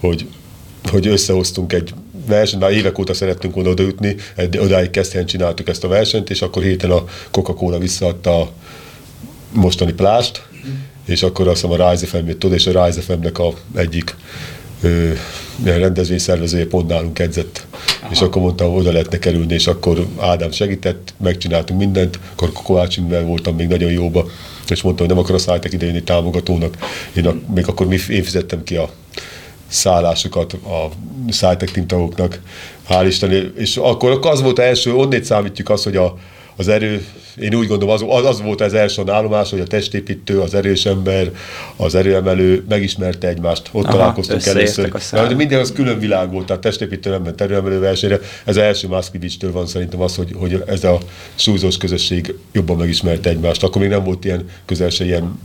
hogy, 0.00 0.26
hogy 0.90 1.06
összehoztunk 1.06 1.72
egy 1.72 1.94
versenyt, 2.26 2.62
már 2.62 2.72
évek 2.72 2.98
óta 2.98 3.14
szerettünk 3.14 3.54
volna 3.54 3.70
odaütni, 3.70 4.16
odáig 4.58 4.90
kezdően 4.90 5.26
csináltuk 5.26 5.68
ezt 5.68 5.84
a 5.84 5.88
versenyt, 5.88 6.30
és 6.30 6.42
akkor 6.42 6.62
héten 6.62 6.90
a 6.90 7.04
Coca-Cola 7.30 7.78
visszaadta 7.78 8.40
a 8.40 8.52
mostani 9.52 9.92
plást, 9.92 10.42
és 11.04 11.22
akkor 11.22 11.48
azt 11.48 11.60
hiszem 11.60 11.80
a 11.80 11.90
Rise 11.90 12.06
FM 12.06 12.46
oda, 12.46 12.54
és 12.54 12.66
a 12.66 12.84
Rise 12.84 13.00
FM-nek 13.00 13.38
a 13.38 13.52
egyik 13.74 14.14
ö, 14.80 15.12
rendezvényszervezője 15.64 16.66
pont 16.66 16.88
nálunk 16.88 17.18
edzett, 17.18 17.66
Aha. 18.00 18.12
és 18.12 18.20
akkor 18.20 18.42
mondta, 18.42 18.64
hogy 18.64 18.80
oda 18.80 18.92
lehetne 18.92 19.18
kerülni, 19.18 19.54
és 19.54 19.66
akkor 19.66 20.06
Ádám 20.18 20.50
segített, 20.50 21.14
megcsináltunk 21.16 21.80
mindent, 21.80 22.18
akkor 22.32 22.52
Kovács 22.52 22.96
voltam 23.24 23.56
még 23.56 23.68
nagyon 23.68 23.90
jóba, 23.90 24.26
és 24.68 24.82
mondta, 24.82 25.02
hogy 25.02 25.12
nem 25.14 25.22
akar 25.22 25.34
a 25.34 25.38
Szájtek 25.38 25.72
idejönni 25.72 26.02
támogatónak, 26.02 26.76
én 27.16 27.26
a, 27.26 27.34
még 27.54 27.68
akkor 27.68 27.86
mi, 27.86 27.98
én 28.08 28.22
fizettem 28.22 28.62
ki 28.64 28.76
a 28.76 28.90
szállásokat 29.68 30.52
a 30.52 30.88
Szájtek 31.28 31.70
Team 31.70 31.86
tagoknak, 31.86 32.40
hál' 32.88 33.04
Isten, 33.06 33.52
és 33.56 33.76
akkor 33.76 34.18
az 34.22 34.42
volt 34.42 34.58
az 34.58 34.64
első, 34.64 34.94
onnét 34.94 35.24
számítjuk 35.24 35.68
azt, 35.68 35.84
hogy 35.84 35.96
a, 35.96 36.18
az 36.60 36.68
erő, 36.68 37.04
én 37.40 37.54
úgy 37.54 37.66
gondolom, 37.66 37.94
az, 37.94 38.24
az, 38.24 38.40
volt 38.40 38.60
az 38.60 38.74
első 38.74 39.02
állomás, 39.06 39.50
hogy 39.50 39.60
a 39.60 39.64
testépítő, 39.64 40.40
az 40.40 40.54
erős 40.54 40.86
ember, 40.86 41.30
az 41.76 41.94
erőemelő 41.94 42.64
megismerte 42.68 43.28
egymást, 43.28 43.68
ott 43.72 43.84
Aha, 43.84 43.92
találkoztunk 43.92 44.46
először. 44.46 44.92
De 45.10 45.34
minden 45.34 45.60
az 45.60 45.72
külön 45.72 45.98
világ 45.98 46.32
volt, 46.32 46.46
tehát 46.46 46.62
testépítő 46.62 47.10
nem 47.10 47.22
ment 47.22 47.40
erőemelő 47.40 47.78
versenyre. 47.78 48.14
Ez 48.44 48.56
az 48.56 48.56
első 48.56 48.88
Maszkivicstől 48.88 49.52
van 49.52 49.66
szerintem 49.66 50.00
az, 50.00 50.16
hogy, 50.16 50.34
hogy 50.36 50.62
ez 50.66 50.84
a 50.84 50.98
súlyzós 51.34 51.76
közösség 51.76 52.34
jobban 52.52 52.76
megismerte 52.76 53.30
egymást. 53.30 53.62
Akkor 53.62 53.80
még 53.80 53.90
nem 53.90 54.04
volt 54.04 54.24
ilyen 54.24 54.48
közel 54.64 54.90
se 54.90 55.04
ilyen 55.04 55.38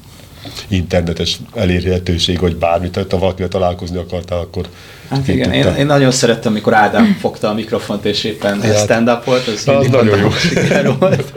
internetes 0.67 1.39
elérhetőség, 1.53 2.39
vagy 2.39 2.55
bármit, 2.55 2.91
tehát 2.91 3.11
ha 3.11 3.17
valakivel 3.17 3.49
találkozni 3.49 3.97
akartál, 3.97 4.39
akkor 4.39 4.67
Hát 5.09 5.27
igen, 5.27 5.51
én, 5.51 5.65
én 5.77 5.85
nagyon 5.85 6.11
szerettem, 6.11 6.51
amikor 6.51 6.73
Ádám 6.73 7.17
fogta 7.19 7.49
a 7.49 7.53
mikrofont, 7.53 8.05
és 8.05 8.23
éppen 8.23 8.61
Hát, 8.61 8.77
stand-up 8.77 9.23
volt, 9.23 9.47
az, 9.47 9.67
az 9.67 9.87
nagyon 9.87 10.19
jó. 10.19 10.29
volt. 10.99 11.33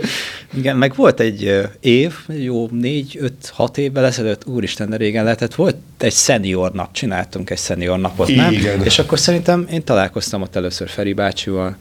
Igen, 0.56 0.76
meg 0.76 0.94
volt 0.96 1.20
egy 1.20 1.68
év, 1.80 2.12
jó 2.26 2.68
négy, 2.70 3.16
öt, 3.20 3.52
hat 3.54 3.78
évvel 3.78 4.04
ezelőtt, 4.04 4.46
úristen, 4.46 4.90
de 4.90 4.96
régen 4.96 5.24
lehetett, 5.24 5.54
volt 5.54 5.76
egy 5.98 6.12
szenior 6.12 6.72
nap, 6.72 6.92
csináltunk 6.92 7.50
egy 7.50 7.58
szenior 7.58 7.98
napot, 7.98 8.34
nem? 8.34 8.52
Igen. 8.52 8.84
És 8.84 8.98
akkor 8.98 9.18
szerintem 9.18 9.66
én 9.72 9.84
találkoztam 9.84 10.42
ott 10.42 10.56
először 10.56 10.88
Feri 10.88 11.12
bácsival. 11.12 11.76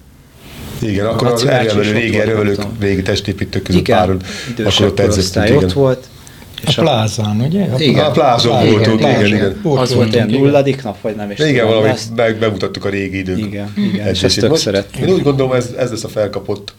Igen, 0.82 1.06
akkor 1.06 1.28
az 1.28 1.44
ott 1.44 1.92
régi 1.92 2.32
volt, 2.32 2.56
tudom. 2.56 2.78
régi 2.80 3.02
testépítők 3.02 3.64
között 3.64 3.82
Igen, 3.82 4.22
idősebb 4.50 4.88
akkor 4.88 5.04
ott 5.04 5.10
korosztály 5.10 5.52
ott 5.56 5.64
igen. 5.64 5.98
Volt. 6.66 6.78
A 6.78 6.82
plázán, 6.82 7.42
ugye? 7.42 7.64
A 7.64 7.80
Igen. 7.80 8.06
A 8.06 8.12
plázon 8.12 8.52
plázán, 8.52 8.72
voltunk, 8.72 9.00
igen, 9.00 9.12
plázán. 9.12 9.26
igen. 9.36 9.60
Ott 9.64 9.80
az 9.80 9.94
volt 9.94 10.14
ilyen 10.14 10.30
igen. 10.30 10.42
nulladik 10.42 10.84
nap, 10.84 11.02
vagy 11.02 11.16
nem 11.16 11.32
is 11.32 11.40
Igen, 11.40 11.54
tudom, 11.54 11.68
valamit 11.68 11.92
azt- 11.92 12.16
meg, 12.16 12.38
bemutattuk 12.38 12.86
a 12.86 12.90
régi 12.90 13.18
idők. 13.18 13.38
Igen, 13.38 13.74
igen, 13.94 14.08
és 14.08 14.24
ezt 14.24 14.40
tök 14.40 14.50
Most 14.50 14.62
szerettem. 14.62 15.04
Én 15.08 15.14
úgy 15.14 15.22
gondolom, 15.22 15.52
ez, 15.52 15.74
ez 15.78 15.90
lesz 15.90 16.04
a 16.04 16.08
felkapott 16.08 16.74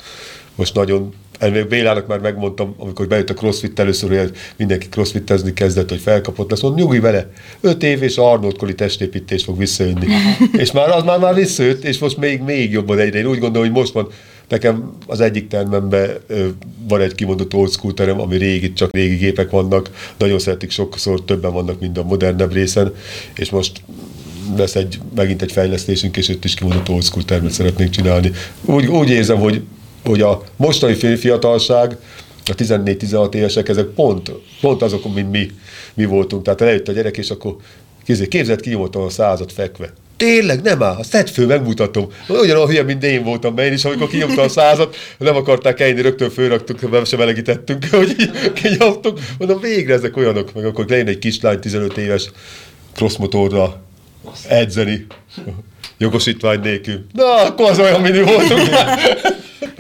most 0.55 0.75
nagyon 0.75 1.13
Ennél 1.39 1.65
Bélának 1.67 2.07
már 2.07 2.19
megmondtam, 2.19 2.75
amikor 2.79 3.07
bejött 3.07 3.31
a 3.31 3.35
crossfit 3.35 3.79
először, 3.79 4.19
hogy 4.19 4.31
mindenki 4.57 4.89
crossfitezni 4.89 5.53
kezdett, 5.53 5.89
hogy 5.89 6.01
felkapott 6.01 6.51
lesz, 6.51 6.61
mondom, 6.61 6.81
nyugi 6.81 6.99
vele, 6.99 7.31
öt 7.61 7.83
év 7.83 8.03
és 8.03 8.17
Arnold 8.17 8.57
Koli 8.57 8.75
testépítés 8.75 9.45
fog 9.45 9.59
visszajönni. 9.59 10.07
és 10.63 10.73
már 10.73 10.89
az 10.89 11.03
már, 11.03 11.19
már 11.19 11.35
visszajött, 11.35 11.85
és 11.85 11.99
most 11.99 12.17
még, 12.17 12.41
még 12.41 12.71
jobban 12.71 12.99
egyre. 12.99 13.19
Én 13.19 13.27
úgy 13.27 13.39
gondolom, 13.39 13.69
hogy 13.69 13.77
most 13.77 13.93
van, 13.93 14.09
Nekem 14.49 14.93
az 15.07 15.21
egyik 15.21 15.49
termemben 15.49 16.11
van 16.89 17.01
egy 17.01 17.15
kimondott 17.15 17.55
old 17.55 17.71
school 17.71 17.95
terem, 17.95 18.21
ami 18.21 18.37
régi, 18.37 18.73
csak 18.73 18.93
régi 18.93 19.17
gépek 19.17 19.51
vannak. 19.51 19.91
Nagyon 20.19 20.39
szeretik, 20.39 20.71
sokszor 20.71 21.25
többen 21.25 21.53
vannak, 21.53 21.81
mint 21.81 21.99
a 21.99 22.03
modernebb 22.03 22.53
részen, 22.53 22.95
és 23.35 23.51
most 23.51 23.83
lesz 24.57 24.75
egy, 24.75 24.99
megint 25.15 25.43
egy 25.43 25.53
fejlesztésünk, 25.53 26.17
és 26.17 26.29
itt 26.29 26.45
is 26.45 26.55
kimondott 26.55 26.89
old 26.89 27.03
school 27.03 27.25
termet 27.25 27.51
szeretnénk 27.51 27.91
csinálni. 27.91 28.33
Úgy, 28.65 28.87
úgy 28.87 29.11
érzem, 29.11 29.39
hogy, 29.39 29.63
hogy 30.05 30.21
a 30.21 30.43
mostani 30.57 31.17
fiatalság, 31.17 31.97
a 32.45 32.55
14-16 32.55 33.35
évesek, 33.35 33.69
ezek 33.69 33.87
pont, 33.87 34.33
pont 34.61 34.83
azok, 34.83 35.15
mint 35.15 35.31
mi, 35.31 35.51
mi 35.95 36.05
voltunk. 36.05 36.43
Tehát 36.43 36.61
eljött 36.61 36.89
a 36.89 36.93
gyerek, 36.93 37.17
és 37.17 37.31
akkor 37.31 37.57
képzeld 38.29 38.61
ki, 38.61 38.73
a 38.93 39.09
százat 39.09 39.53
fekve. 39.53 39.93
Tényleg, 40.19 40.63
nem 40.63 40.83
áll, 40.83 41.03
szedd 41.03 41.27
fő, 41.27 41.47
megmutatom. 41.47 42.07
Ugyanolyan 42.29 42.69
hülye, 42.69 42.83
mint 42.83 43.05
én 43.05 43.23
voltam 43.23 43.59
én 43.59 43.73
is, 43.73 43.85
amikor 43.85 44.09
kinyomta 44.09 44.43
a 44.43 44.49
százat, 44.49 44.97
nem 45.19 45.37
akarták 45.37 45.81
ejni, 45.81 46.01
rögtön 46.01 46.31
fölraktuk, 46.31 46.91
be 46.91 47.05
se 47.05 47.17
melegítettünk, 47.17 47.85
hogy 47.91 48.17
kinyomtuk. 48.53 49.19
Mondom, 49.39 49.61
végre 49.61 49.95
ezek 49.95 50.17
olyanok, 50.17 50.55
meg 50.55 50.65
akkor 50.65 50.85
legyen 50.89 51.07
egy 51.07 51.19
kislány, 51.19 51.61
15 51.61 51.97
éves 51.97 52.31
crossmotorra 52.95 53.83
edzeni, 54.49 55.07
jogosítvány 55.99 56.61
nélkül. 56.61 57.07
Na, 57.13 57.45
akkor 57.45 57.71
az 57.71 57.79
olyan, 57.79 58.01
mint 58.01 58.15
mi 58.15 58.23
voltunk. 58.23 58.69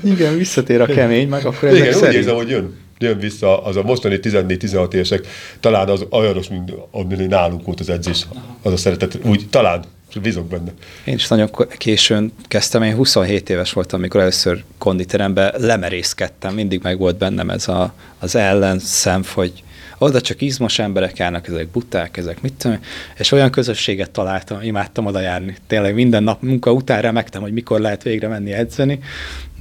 Igen, 0.04 0.36
visszatér 0.36 0.80
a 0.80 0.86
kemény, 0.86 1.28
meg 1.28 1.46
akkor 1.46 1.68
ezek 1.68 1.80
Igen, 1.80 1.92
szerint... 1.92 2.08
úgy 2.08 2.14
érzem, 2.14 2.34
hogy 2.34 2.48
jön 2.48 2.86
jön 2.98 3.18
vissza, 3.18 3.64
az 3.64 3.76
a 3.76 3.82
mostani 3.82 4.18
14-16 4.22 4.92
évesek, 4.92 5.26
talán 5.60 5.88
az 5.88 6.06
olyanos, 6.10 6.48
mint 6.48 6.72
ami 6.90 7.14
nálunk 7.14 7.64
volt 7.64 7.80
az 7.80 7.90
edzés, 7.90 8.26
az 8.62 8.72
a 8.72 8.76
szeretet, 8.76 9.18
úgy 9.24 9.46
talán 9.50 9.84
bízok 10.22 10.48
benne. 10.48 10.72
Én 11.04 11.14
is 11.14 11.28
nagyon 11.28 11.50
későn 11.76 12.32
kezdtem, 12.48 12.82
én 12.82 12.94
27 12.94 13.50
éves 13.50 13.72
voltam, 13.72 13.98
amikor 13.98 14.20
először 14.20 14.64
konditerembe 14.78 15.54
lemerészkedtem, 15.58 16.54
mindig 16.54 16.80
meg 16.82 16.98
volt 16.98 17.18
bennem 17.18 17.50
ez 17.50 17.68
a, 17.68 17.94
az 18.18 18.34
ellenszem, 18.34 19.22
hogy 19.34 19.62
oda 19.98 20.20
csak 20.20 20.40
izmos 20.40 20.78
emberek 20.78 21.16
járnak, 21.16 21.48
ezek 21.48 21.68
buták, 21.68 22.16
ezek 22.16 22.42
mit 22.42 22.52
tudom, 22.52 22.78
és 23.18 23.32
olyan 23.32 23.50
közösséget 23.50 24.10
találtam, 24.10 24.62
imádtam 24.62 25.06
oda 25.06 25.20
járni. 25.20 25.56
Tényleg 25.66 25.94
minden 25.94 26.22
nap 26.22 26.42
munka 26.42 26.72
után 26.72 27.02
remektem, 27.02 27.42
hogy 27.42 27.52
mikor 27.52 27.80
lehet 27.80 28.02
végre 28.02 28.28
menni 28.28 28.52
edzeni. 28.52 28.98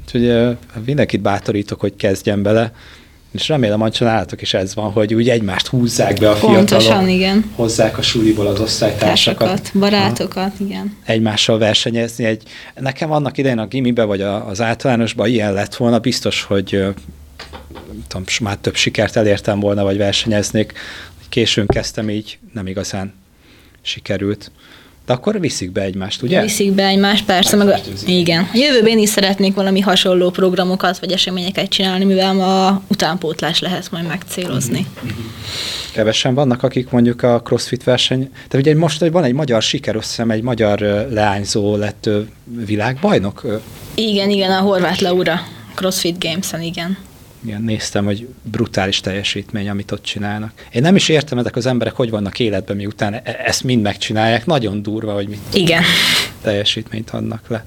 Úgyhogy 0.06 0.58
mindenkit 0.86 1.22
bátorítok, 1.22 1.80
hogy 1.80 1.96
kezdjen 1.96 2.42
bele 2.42 2.72
és 3.38 3.48
remélem, 3.48 3.80
hogy 3.80 3.92
csináltok 3.92 4.42
is 4.42 4.54
ez 4.54 4.76
van, 4.76 4.92
hogy 4.92 5.14
úgy 5.14 5.30
egymást 5.30 5.68
húzzák 5.68 6.20
be 6.20 6.30
a 6.30 6.34
Pontosan, 6.34 6.80
fiatalok. 6.80 7.10
igen. 7.10 7.52
Hozzák 7.56 7.98
a 7.98 8.02
súlyból 8.02 8.48
az 8.48 8.60
osztálytársakat. 8.60 9.48
Társakat, 9.48 9.80
barátokat, 9.80 10.58
ha. 10.58 10.64
igen. 10.64 10.98
Egymással 11.06 11.58
versenyezni. 11.58 12.26
Egy, 12.26 12.44
nekem 12.76 13.12
annak 13.12 13.38
idején 13.38 13.58
a 13.58 13.68
gimibe, 13.68 14.04
vagy 14.04 14.22
a, 14.22 14.48
az 14.48 14.62
általánosban 14.62 15.28
ilyen 15.28 15.54
lett 15.54 15.76
volna, 15.76 16.00
biztos, 16.00 16.44
hogy 16.44 16.86
tudom, 18.08 18.24
már 18.42 18.58
több 18.58 18.76
sikert 18.76 19.16
elértem 19.16 19.60
volna, 19.60 19.84
vagy 19.84 19.98
versenyeznék. 19.98 20.74
Későn 21.30 21.66
kezdtem 21.66 22.10
így, 22.10 22.40
nem 22.54 22.68
igazán 22.68 23.14
sikerült. 23.82 24.52
De 25.08 25.14
akkor 25.14 25.40
viszik 25.40 25.72
be 25.72 25.82
egymást, 25.82 26.22
ugye? 26.22 26.42
Viszik 26.42 26.72
be 26.72 26.86
egymást, 26.86 27.26
persze. 27.26 27.56
Meg 27.56 27.68
a, 27.68 27.80
igen. 28.06 28.50
A 28.54 28.58
jövőben 28.58 28.92
én 28.92 29.00
is 29.00 29.10
szeretnék 29.10 29.54
valami 29.54 29.80
hasonló 29.80 30.30
programokat 30.30 31.00
vagy 31.00 31.12
eseményeket 31.12 31.70
csinálni, 31.70 32.06
mivel 32.06 32.34
ma 32.34 32.82
utánpótlás 32.88 33.60
lehet 33.60 33.92
majd 33.92 34.08
megcélozni. 34.08 34.86
Kevesen 35.94 36.34
vannak, 36.34 36.64
akik 36.64 36.90
mondjuk 36.90 37.24
a 37.24 37.42
crossfit 37.42 37.84
verseny, 37.84 38.30
de 38.50 38.58
ugye 38.58 38.76
most 38.76 39.08
van 39.10 39.24
egy 39.24 39.34
magyar 39.34 39.62
siker, 39.62 39.96
azt 39.96 40.24
egy 40.28 40.42
magyar 40.42 40.80
leányzó 41.10 41.76
lett 41.76 42.10
világbajnok. 42.66 43.62
Igen, 43.96 44.30
igen, 44.30 44.52
a 44.52 44.60
Horváth 44.60 45.02
Laura 45.02 45.42
CrossFit 45.76 46.24
Games-en, 46.24 46.62
igen 46.62 46.98
igen, 47.48 47.62
néztem, 47.62 48.06
hogy 48.06 48.28
brutális 48.42 49.00
teljesítmény, 49.00 49.70
amit 49.70 49.92
ott 49.92 50.04
csinálnak. 50.04 50.52
Én 50.72 50.82
nem 50.82 50.96
is 50.96 51.10
értem, 51.10 51.38
ezek 51.38 51.56
az 51.56 51.66
emberek 51.66 51.94
hogy 51.94 52.10
vannak 52.10 52.40
életben, 52.40 52.76
miután 52.76 53.14
e- 53.14 53.22
ezt 53.46 53.64
mind 53.64 53.82
megcsinálják. 53.82 54.46
Nagyon 54.46 54.82
durva, 54.82 55.14
hogy 55.14 55.28
mit 55.28 55.40
Igen. 55.54 55.84
teljesítményt 56.42 57.10
adnak 57.10 57.48
le. 57.48 57.66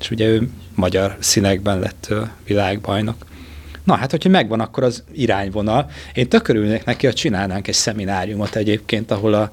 És 0.00 0.10
ugye 0.10 0.26
ő 0.26 0.50
magyar 0.74 1.16
színekben 1.18 1.78
lett 1.78 2.14
világbajnok. 2.46 3.26
Na 3.84 3.94
hát, 3.94 4.10
hogyha 4.10 4.28
megvan 4.28 4.60
akkor 4.60 4.82
az 4.82 5.02
irányvonal, 5.12 5.90
én 6.14 6.28
tökörülnék 6.28 6.84
neki, 6.84 7.06
hogy 7.06 7.14
csinálnánk 7.14 7.68
egy 7.68 7.74
szemináriumot 7.74 8.56
egyébként, 8.56 9.10
ahol 9.10 9.34
a 9.34 9.50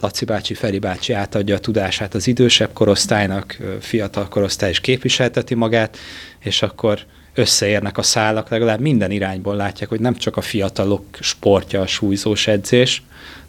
Laci 0.00 0.24
bácsi, 0.24 0.54
Feri 0.54 0.78
bácsi 0.78 1.12
átadja 1.12 1.54
a 1.54 1.58
tudását 1.58 2.14
az 2.14 2.26
idősebb 2.26 2.72
korosztálynak, 2.72 3.56
fiatal 3.80 4.28
korosztály 4.28 4.70
is 4.70 4.80
képviselteti 4.80 5.54
magát, 5.54 5.98
és 6.38 6.62
akkor 6.62 7.06
összeérnek 7.34 7.98
a 7.98 8.02
szálak, 8.02 8.48
legalább 8.48 8.80
minden 8.80 9.10
irányból 9.10 9.56
látják, 9.56 9.88
hogy 9.88 10.00
nem 10.00 10.16
csak 10.16 10.36
a 10.36 10.40
fiatalok 10.40 11.04
sportja 11.20 11.80
a 11.80 11.86
súlyzós 11.86 12.46
edzés, 12.46 13.02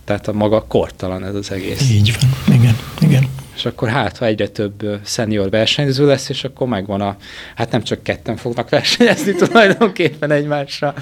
tehát 0.03 0.27
a 0.27 0.33
maga 0.33 0.65
kortalan 0.67 1.25
ez 1.25 1.35
az 1.35 1.51
egész. 1.51 1.89
Így 1.91 2.13
van, 2.19 2.55
igen, 2.59 2.77
igen. 2.99 3.29
És 3.55 3.65
akkor 3.65 3.89
hát, 3.89 4.17
ha 4.17 4.25
egyre 4.25 4.47
több 4.47 4.99
szenior 5.03 5.49
versenyző 5.49 6.05
lesz, 6.05 6.29
és 6.29 6.43
akkor 6.43 6.67
megvan 6.67 7.01
a, 7.01 7.17
hát 7.55 7.71
nem 7.71 7.83
csak 7.83 8.03
ketten 8.03 8.35
fognak 8.35 8.69
versenyezni 8.69 9.33
tulajdonképpen 9.45 10.31
egymásra. 10.31 10.93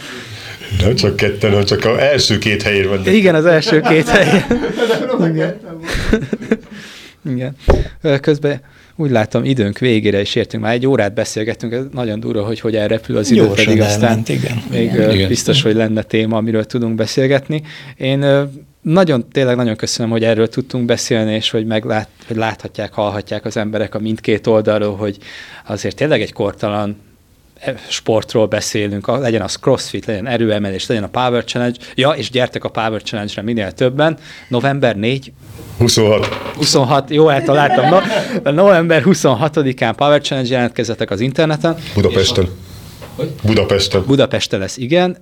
Nem 0.81 0.95
csak 0.95 1.15
ketten, 1.15 1.49
hanem 1.49 1.65
csak 1.65 1.85
az 1.85 1.97
első 1.97 2.37
két 2.37 2.61
helyén 2.61 2.87
van. 2.89 3.07
Igen, 3.07 3.35
az 3.35 3.45
első 3.45 3.81
két 3.81 4.09
helyen. 4.15 4.45
Igen. 5.31 5.59
Igen. 7.29 7.55
Közben 8.21 8.61
úgy 8.99 9.11
látom, 9.11 9.43
időnk 9.43 9.77
végére 9.77 10.21
is 10.21 10.35
értünk, 10.35 10.63
már 10.63 10.73
egy 10.73 10.87
órát 10.87 11.13
beszélgettünk, 11.13 11.73
ez 11.73 11.83
nagyon 11.91 12.19
durva, 12.19 12.43
hogy 12.43 12.59
hogy 12.59 12.75
elrepül 12.75 13.17
az 13.17 13.31
idő, 13.31 13.45
Gyorsan 13.45 13.65
pedig 13.65 13.81
aztán 13.81 14.03
elment, 14.03 14.29
igen. 14.29 14.63
még 14.69 14.93
igen. 14.93 15.27
biztos, 15.27 15.61
hogy 15.61 15.75
lenne 15.75 16.01
téma, 16.01 16.37
amiről 16.37 16.65
tudunk 16.65 16.95
beszélgetni. 16.95 17.61
Én 17.97 18.25
nagyon, 18.81 19.27
tényleg 19.31 19.55
nagyon 19.55 19.75
köszönöm, 19.75 20.11
hogy 20.11 20.23
erről 20.23 20.49
tudtunk 20.49 20.85
beszélni, 20.85 21.33
és 21.33 21.49
hogy, 21.49 21.65
meglát, 21.65 22.09
hogy 22.27 22.35
láthatják, 22.35 22.93
hallhatják 22.93 23.45
az 23.45 23.57
emberek 23.57 23.95
a 23.95 23.99
mindkét 23.99 24.47
oldalról, 24.47 24.95
hogy 24.95 25.17
azért 25.65 25.95
tényleg 25.95 26.21
egy 26.21 26.33
kortalan 26.33 26.97
sportról 27.87 28.45
beszélünk, 28.45 29.07
legyen 29.07 29.41
az 29.41 29.55
crossfit, 29.55 30.05
legyen 30.05 30.27
erőemelés, 30.27 30.87
legyen 30.87 31.03
a 31.03 31.07
Power 31.07 31.43
Challenge. 31.43 31.77
Ja, 31.95 32.09
és 32.09 32.29
gyertek 32.29 32.63
a 32.63 32.69
Power 32.69 33.01
Challenge-re 33.01 33.41
minél 33.41 33.71
többen. 33.71 34.17
November 34.47 34.95
4, 34.95 35.31
26. 35.77 36.25
26, 36.55 37.09
jó, 37.09 37.29
eltaláltam. 37.29 37.89
No, 38.43 38.51
november 38.51 39.03
26-án 39.05 39.93
Power 39.95 40.21
Challenge 40.21 40.49
jelentkezetek 40.51 41.11
az 41.11 41.19
interneten. 41.19 41.75
Budapesten. 41.93 42.49
Hogy? 43.19 43.29
Budapesten. 43.43 44.03
Budapesten 44.05 44.59
lesz, 44.59 44.77
igen, 44.77 45.17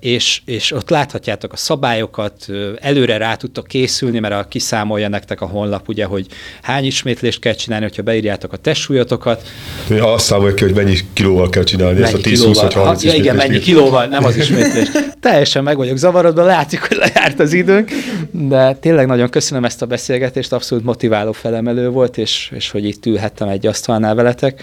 és, 0.00 0.40
és 0.44 0.72
ott 0.72 0.90
láthatjátok 0.90 1.52
a 1.52 1.56
szabályokat, 1.56 2.46
előre 2.80 3.16
rá 3.16 3.34
tudtok 3.34 3.66
készülni, 3.66 4.18
mert 4.18 4.34
a, 4.34 4.48
kiszámolja 4.48 5.08
nektek 5.08 5.40
a 5.40 5.46
honlap, 5.46 5.88
ugye, 5.88 6.04
hogy 6.04 6.26
hány 6.62 6.84
ismétlést 6.84 7.40
kell 7.40 7.52
csinálni, 7.52 7.84
hogyha 7.84 8.02
beírjátok 8.02 8.52
a 8.52 8.56
testsúlyotokat. 8.56 9.48
Ja, 9.88 10.12
azt 10.12 10.24
számolja 10.24 10.54
ki, 10.54 10.64
hogy 10.64 10.74
mennyi 10.74 10.96
kilóval 11.12 11.48
kell 11.48 11.62
csinálni 11.62 11.92
mennyi 11.92 12.04
ezt 12.04 12.14
a 12.14 12.20
10 12.20 12.44
20 12.44 12.60
vagy 12.60 12.72
30 12.72 13.04
ja, 13.04 13.14
Igen, 13.14 13.36
mennyi 13.36 13.58
kilóval, 13.58 14.06
nem 14.06 14.24
az 14.24 14.36
ismétlés. 14.42 14.88
Teljesen 15.20 15.62
meg 15.62 15.76
vagyok 15.76 15.96
zavarodva, 15.96 16.44
látszik, 16.44 16.80
hogy 16.80 16.96
lejárt 16.96 17.40
az 17.40 17.52
időnk, 17.52 17.90
de 18.30 18.74
tényleg 18.74 19.06
nagyon 19.06 19.30
köszönöm 19.30 19.64
ezt 19.64 19.82
a 19.82 19.86
beszélgetést, 19.86 20.52
abszolút 20.52 20.84
motiváló 20.84 21.32
felemelő 21.32 21.88
volt, 21.88 22.18
és, 22.18 22.52
és 22.54 22.70
hogy 22.70 22.84
itt 22.84 23.06
ülhettem 23.06 23.48
egy 23.48 23.66
asztalnál 23.66 24.14
veletek. 24.14 24.62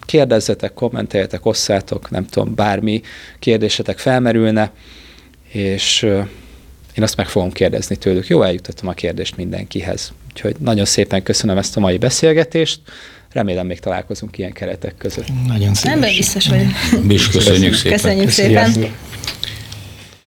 Kérdezzetek, 0.00 0.74
kommenteljetek, 0.74 1.46
osszátok, 1.46 2.10
nem 2.10 2.26
tudom, 2.26 2.54
bármi 2.54 3.00
kérdésetek 3.38 3.98
felmerülne, 3.98 4.72
és 5.48 6.02
én 6.94 7.02
azt 7.02 7.16
meg 7.16 7.26
fogom 7.28 7.52
kérdezni 7.52 7.96
tőlük. 7.96 8.26
Jó, 8.26 8.42
eljutottam 8.42 8.88
a 8.88 8.92
kérdést 8.92 9.36
mindenkihez. 9.36 10.12
Úgyhogy 10.30 10.56
nagyon 10.58 10.84
szépen 10.84 11.22
köszönöm 11.22 11.58
ezt 11.58 11.76
a 11.76 11.80
mai 11.80 11.98
beszélgetést. 11.98 12.80
Remélem 13.32 13.66
még 13.66 13.80
találkozunk 13.80 14.38
ilyen 14.38 14.52
keretek 14.52 14.94
között. 14.98 15.26
Nagyon 15.46 15.74
szépen. 15.74 15.98
Nem 15.98 16.10
biztos 16.16 16.48
vagyok. 16.48 16.68
Mi 17.02 17.14
is 17.14 17.28
köszönjük 17.28 17.74
szépen. 17.74 17.98
Köszönjük 17.98 18.30
szépen. 18.30 18.64
Köszönjük. 18.64 18.92